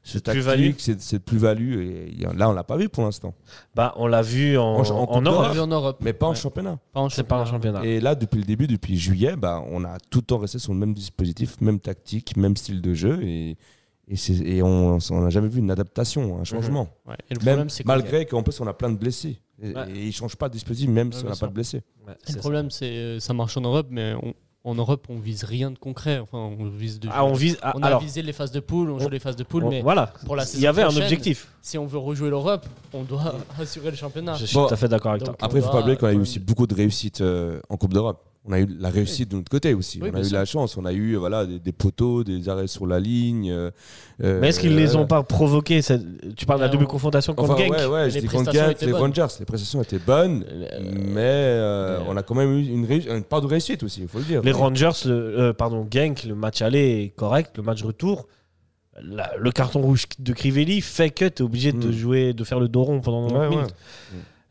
cette 0.08 0.30
plus-value 0.30 0.66
tactique, 0.68 0.80
cette, 0.80 1.00
cette 1.00 1.24
plus-value 1.24 1.78
Et 1.80 2.16
Là, 2.36 2.48
on 2.48 2.52
l'a 2.52 2.64
pas 2.64 2.76
vu 2.76 2.88
pour 2.88 3.04
l'instant, 3.04 3.34
Bah, 3.74 3.92
on 3.96 4.06
l'a 4.06 4.22
vu 4.22 4.56
en, 4.56 4.62
En- 4.76 5.20
Europe. 5.22 5.52
vu 5.52 5.60
en 5.60 5.66
Europe. 5.66 5.98
mais 6.00 6.12
pas 6.12 6.26
en 6.26 6.34
championnat. 6.34 6.78
Pas 6.92 7.00
en 7.00 7.08
pas 7.08 7.44
championnat. 7.44 7.84
Et 7.84 8.00
là, 8.00 8.14
depuis 8.14 8.38
le 8.38 8.44
début, 8.44 8.66
depuis 8.66 8.96
juillet, 8.96 9.36
bah, 9.36 9.62
on 9.70 9.84
a 9.84 9.98
tout 10.10 10.18
le 10.20 10.24
temps 10.26 10.38
resté 10.38 10.58
sur 10.58 10.72
le 10.72 10.78
même 10.78 10.94
dispositif, 10.94 11.60
même 11.60 11.80
tactique, 11.80 12.36
même 12.36 12.56
style 12.56 12.80
de 12.80 12.94
jeu. 12.94 13.20
Et, 13.24 13.56
et, 14.08 14.62
on 14.62 14.98
n'a 15.10 15.30
jamais 15.30 15.48
vu 15.48 15.58
une 15.58 15.70
adaptation, 15.70 16.38
un 16.40 16.44
changement. 16.44 16.88
Ouais. 17.06 17.16
Et 17.30 17.34
le 17.34 17.40
Même 17.44 17.56
problème, 17.56 17.68
que- 17.68 17.82
malgré 17.84 18.26
qu'en 18.26 18.42
plus, 18.44 18.60
on 18.60 18.66
a 18.68 18.72
plein 18.74 18.90
de 18.90 18.96
blessés. 18.96 19.40
Et, 19.60 19.74
Ouais. 19.74 19.90
et 19.90 20.02
ils 20.02 20.06
ne 20.08 20.12
changent 20.12 20.36
pas 20.36 20.48
de 20.48 20.52
dispositif, 20.52 20.88
même 20.90 21.12
si 21.12 21.24
on 21.24 21.28
n'a 21.28 21.34
pas 21.36 21.46
de 21.48 21.52
blessés. 21.52 21.82
Le 22.28 22.38
problème, 22.38 22.70
c'est 22.70 22.90
euh, 22.90 23.18
ça 23.20 23.32
marche 23.34 23.56
en 23.56 23.62
Europe, 23.62 23.88
mais 23.90 24.14
on- 24.22 24.34
en 24.66 24.74
Europe, 24.74 25.06
on 25.08 25.18
vise 25.18 25.44
rien 25.44 25.70
de 25.70 25.78
concret. 25.78 26.18
Enfin, 26.18 26.38
on 26.38 26.68
vise 26.68 26.98
de 26.98 27.08
Ah, 27.12 27.24
on 27.24 27.32
vise. 27.34 27.56
ah, 27.62 27.72
on 27.76 27.82
a 27.82 27.86
alors, 27.86 28.00
visé 28.00 28.20
les 28.20 28.32
phases 28.32 28.50
de 28.50 28.58
poule, 28.60 28.90
on 28.90 28.98
joue 28.98 29.06
on- 29.06 29.10
les 29.10 29.20
phases 29.20 29.36
de 29.36 29.44
poule, 29.44 29.64
on- 29.64 29.70
mais 29.70 29.80
voilà. 29.80 30.12
pour 30.26 30.34
la 30.34 30.42
Il 30.42 30.46
y 30.46 30.50
saison 30.50 30.68
avait 30.68 30.82
un 30.82 30.88
objectif. 30.88 31.48
si 31.62 31.78
on 31.78 31.86
veut 31.86 31.98
rejouer 31.98 32.28
l'Europe, 32.30 32.66
on 32.92 33.04
doit 33.04 33.36
assurer 33.60 33.90
le 33.90 33.96
championnat. 33.96 34.34
Je 34.34 34.46
suis 34.46 34.54
Bon, 34.56 34.66
tout 34.66 34.74
à 34.74 34.76
fait 34.76 34.88
d'accord 34.88 35.12
avec 35.12 35.22
toi. 35.24 35.36
Après, 35.40 35.58
il 35.58 35.62
ne 35.62 35.66
faut 35.66 35.72
pas 35.72 35.80
oublier 35.82 35.96
qu'on 35.96 36.06
a 36.08 36.12
eu 36.12 36.18
aussi 36.20 36.40
beaucoup 36.40 36.66
de 36.66 36.74
réussites 36.74 37.20
euh, 37.20 37.60
en 37.68 37.76
Coupe 37.76 37.94
d'Europe. 37.94 38.22
On 38.48 38.52
a 38.52 38.60
eu 38.60 38.66
la 38.78 38.90
réussite 38.90 39.30
de 39.32 39.36
notre 39.36 39.50
côté 39.50 39.74
aussi. 39.74 39.98
Oui, 40.00 40.10
on 40.12 40.16
a 40.16 40.20
eu 40.20 40.24
sûr. 40.24 40.38
la 40.38 40.44
chance. 40.44 40.76
On 40.76 40.84
a 40.84 40.92
eu 40.92 41.16
voilà, 41.16 41.46
des, 41.46 41.58
des 41.58 41.72
poteaux, 41.72 42.22
des 42.22 42.48
arrêts 42.48 42.68
sur 42.68 42.86
la 42.86 43.00
ligne. 43.00 43.50
euh, 43.50 43.70
euh, 44.22 44.38
Mais 44.40 44.48
est-ce 44.50 44.60
qu'ils 44.60 44.76
les 44.76 44.94
euh, 44.94 45.00
ont 45.00 45.06
pas 45.06 45.22
provoqués 45.24 45.80
Tu 46.36 46.46
parles 46.46 46.60
de 46.60 46.64
la 46.64 46.68
Ouais, 46.68 46.72
double 46.72 46.84
on- 46.84 46.86
confrontation 46.86 47.34
contre 47.34 47.54
Enfin, 47.54 47.64
Genk 47.64 47.72
ouais, 47.72 47.86
ouais, 47.86 48.10
je 48.10 48.14
les 48.14 48.20
dis 48.20 48.26
contre 48.28 48.44
prestations 48.44 48.70
Genk, 48.70 48.80
les. 48.82 48.92
Rangers, 48.92 49.26
les 49.40 49.44
prestations 49.46 49.82
étaient 49.82 49.98
bonnes, 49.98 50.44
Euh, 50.48 50.80
mais 50.92 51.20
euh, 51.22 51.98
on 52.08 52.16
a 52.16 52.22
quand 52.22 52.34
même 52.36 52.52
eu 52.52 52.64
une, 52.66 53.22
part 53.24 53.40
de 53.40 53.46
réussite 53.46 53.82
aussi, 53.82 54.02
il 54.02 54.08
faut 54.08 54.18
le 54.18 54.24
dire. 54.24 54.42
Les 54.42 54.52
Rangers, 54.52 54.90
le, 55.06 55.12
euh, 55.12 55.52
pardon, 55.52 55.86
Genk, 55.90 56.22
le 56.24 56.34
match 56.36 56.62
aller 56.62 57.02
est 57.02 57.08
correct, 57.16 57.52
le 57.56 57.62
match 57.64 57.82
retour. 57.82 58.26
la- 59.02 59.32
le 59.38 59.50
carton 59.50 59.82
rouge 59.82 60.04
de 60.18 60.32
Crivelli 60.32 60.80
fait 60.80 61.10
que 61.10 61.26
tu 61.26 61.42
es 61.42 61.44
obligé 61.44 61.70
de 61.72 61.88
Mm. 61.88 61.92
jouer, 61.92 62.32
de 62.32 62.44
faire 62.44 62.58
le 62.60 62.66
dos 62.68 62.82
rond 62.84 63.00
pendant 63.02 63.26
90 63.28 63.34
Ouais, 63.38 63.48
ouais. 63.48 63.56
minutes. 63.62 63.74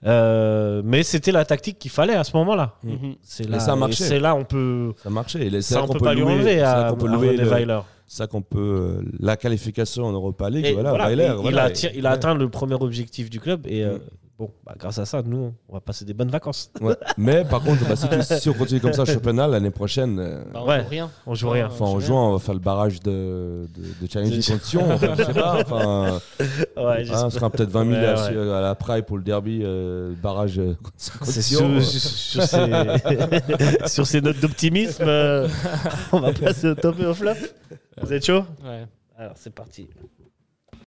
Euh, 0.05 0.81
mais 0.85 1.03
c'était 1.03 1.31
la 1.31 1.45
tactique 1.45 1.79
qu'il 1.79 1.89
fallait 1.91 2.15
à 2.15 2.23
ce 2.23 2.35
moment-là. 2.37 2.75
Mhm. 2.83 3.15
C'est 3.21 3.49
Et 3.49 3.59
ça 3.59 3.73
a 3.73 3.75
marché. 3.75 4.03
c'est 4.03 4.19
là 4.19 4.35
on 4.35 4.43
peut, 4.43 4.93
Ça 5.01 5.09
marchait. 5.09 5.47
Et 5.47 5.61
ça 5.61 5.75
là 5.75 5.83
on 5.83 5.87
qu'on 5.87 5.93
peut 5.93 5.99
pas 5.99 6.13
lui 6.13 6.21
enlever 6.23 6.61
à, 6.61 6.87
à 6.87 6.91
louer 6.91 7.29
René 7.29 7.37
le- 7.37 7.49
Weiler. 7.49 7.79
ça 8.05 8.27
qu'on 8.27 8.41
peut 8.43 8.59
euh, 8.59 9.01
la 9.19 9.35
qualification 9.35 10.03
en 10.05 10.11
Europa 10.11 10.49
League. 10.49 10.67
Voilà, 10.73 10.89
voilà, 10.89 11.07
Weiler, 11.07 11.23
et 11.23 11.27
il, 11.29 11.41
voilà, 11.41 11.63
a, 11.63 11.69
et- 11.69 11.73
tir- 11.73 11.91
il 11.95 12.05
a 12.05 12.09
ouais. 12.09 12.15
atteint 12.15 12.35
le 12.35 12.49
premier 12.49 12.75
objectif 12.75 13.29
du 13.31 13.39
club 13.39 13.65
et 13.67 13.83
euh, 13.83 13.95
Mm. 13.95 13.99
Bon, 14.37 14.51
bah, 14.65 14.73
grâce 14.77 14.97
à 14.99 15.05
ça, 15.05 15.21
nous, 15.21 15.53
on 15.69 15.73
va 15.73 15.79
passer 15.79 16.03
des 16.05 16.13
bonnes 16.13 16.29
vacances. 16.29 16.71
Ouais. 16.81 16.95
Mais 17.17 17.45
par 17.45 17.61
contre, 17.61 17.87
bah, 17.87 17.95
si, 17.95 18.07
tu- 18.09 18.21
si 18.21 18.49
on 18.49 18.53
continue 18.53 18.79
comme 18.81 18.93
ça 18.93 19.01
au 19.03 19.05
championnat 19.05 19.47
l'année 19.47 19.71
prochaine, 19.71 20.19
euh, 20.19 20.43
Bah, 20.53 20.61
on 20.63 20.67
Ouais. 20.67 20.81
joue 20.83 20.89
rien. 20.89 21.11
On 21.25 21.35
joue 21.35 21.49
rien. 21.49 21.67
enfin, 21.67 21.85
en 21.85 21.99
juin, 21.99 22.21
on 22.21 22.31
va 22.33 22.39
faire 22.39 22.53
le 22.53 22.59
barrage 22.59 22.99
de, 23.01 23.67
de, 23.73 23.83
de 24.05 24.11
Challenge 24.11 24.31
De- 24.37 24.51
contre 24.51 24.65
Sion. 24.65 24.91
enfin, 24.91 25.15
je 25.17 25.23
sais 25.23 25.33
pas. 25.33 25.61
Enfin, 25.61 26.19
Ouais, 26.77 27.09
hein, 27.09 27.21
on 27.25 27.29
sera 27.29 27.49
peut-être 27.49 27.69
20 27.69 27.85
000 27.85 27.95
Ouais, 27.95 28.05
à, 28.07 28.31
ouais. 28.31 28.51
à 28.53 28.61
la 28.61 28.75
Praille 28.75 29.01
pour 29.03 29.17
le 29.17 29.23
derby, 29.23 29.61
euh, 29.63 30.09
le 30.09 30.15
barrage 30.15 30.59
euh, 30.59 30.75
contre, 30.83 31.31
Sion. 31.31 31.81
sur, 31.81 31.83
sur- 31.83 32.43
sur 32.43 32.43
ces, 32.43 33.87
sur 33.87 34.07
ces 34.07 34.21
notes 34.21 34.39
d'optimisme, 34.39 35.03
euh, 35.07 35.47
on 36.11 36.19
va 36.19 36.33
passer 36.33 36.67
au 36.69 36.75
top 36.75 36.99
et 36.99 37.05
au 37.05 37.13
flop. 37.13 37.31
Vous 38.01 38.11
êtes 38.11 38.25
chaud? 38.25 38.43
Ouais. 38.65 38.85
Alors 39.17 39.33
c'est 39.35 39.53
parti. 39.53 39.87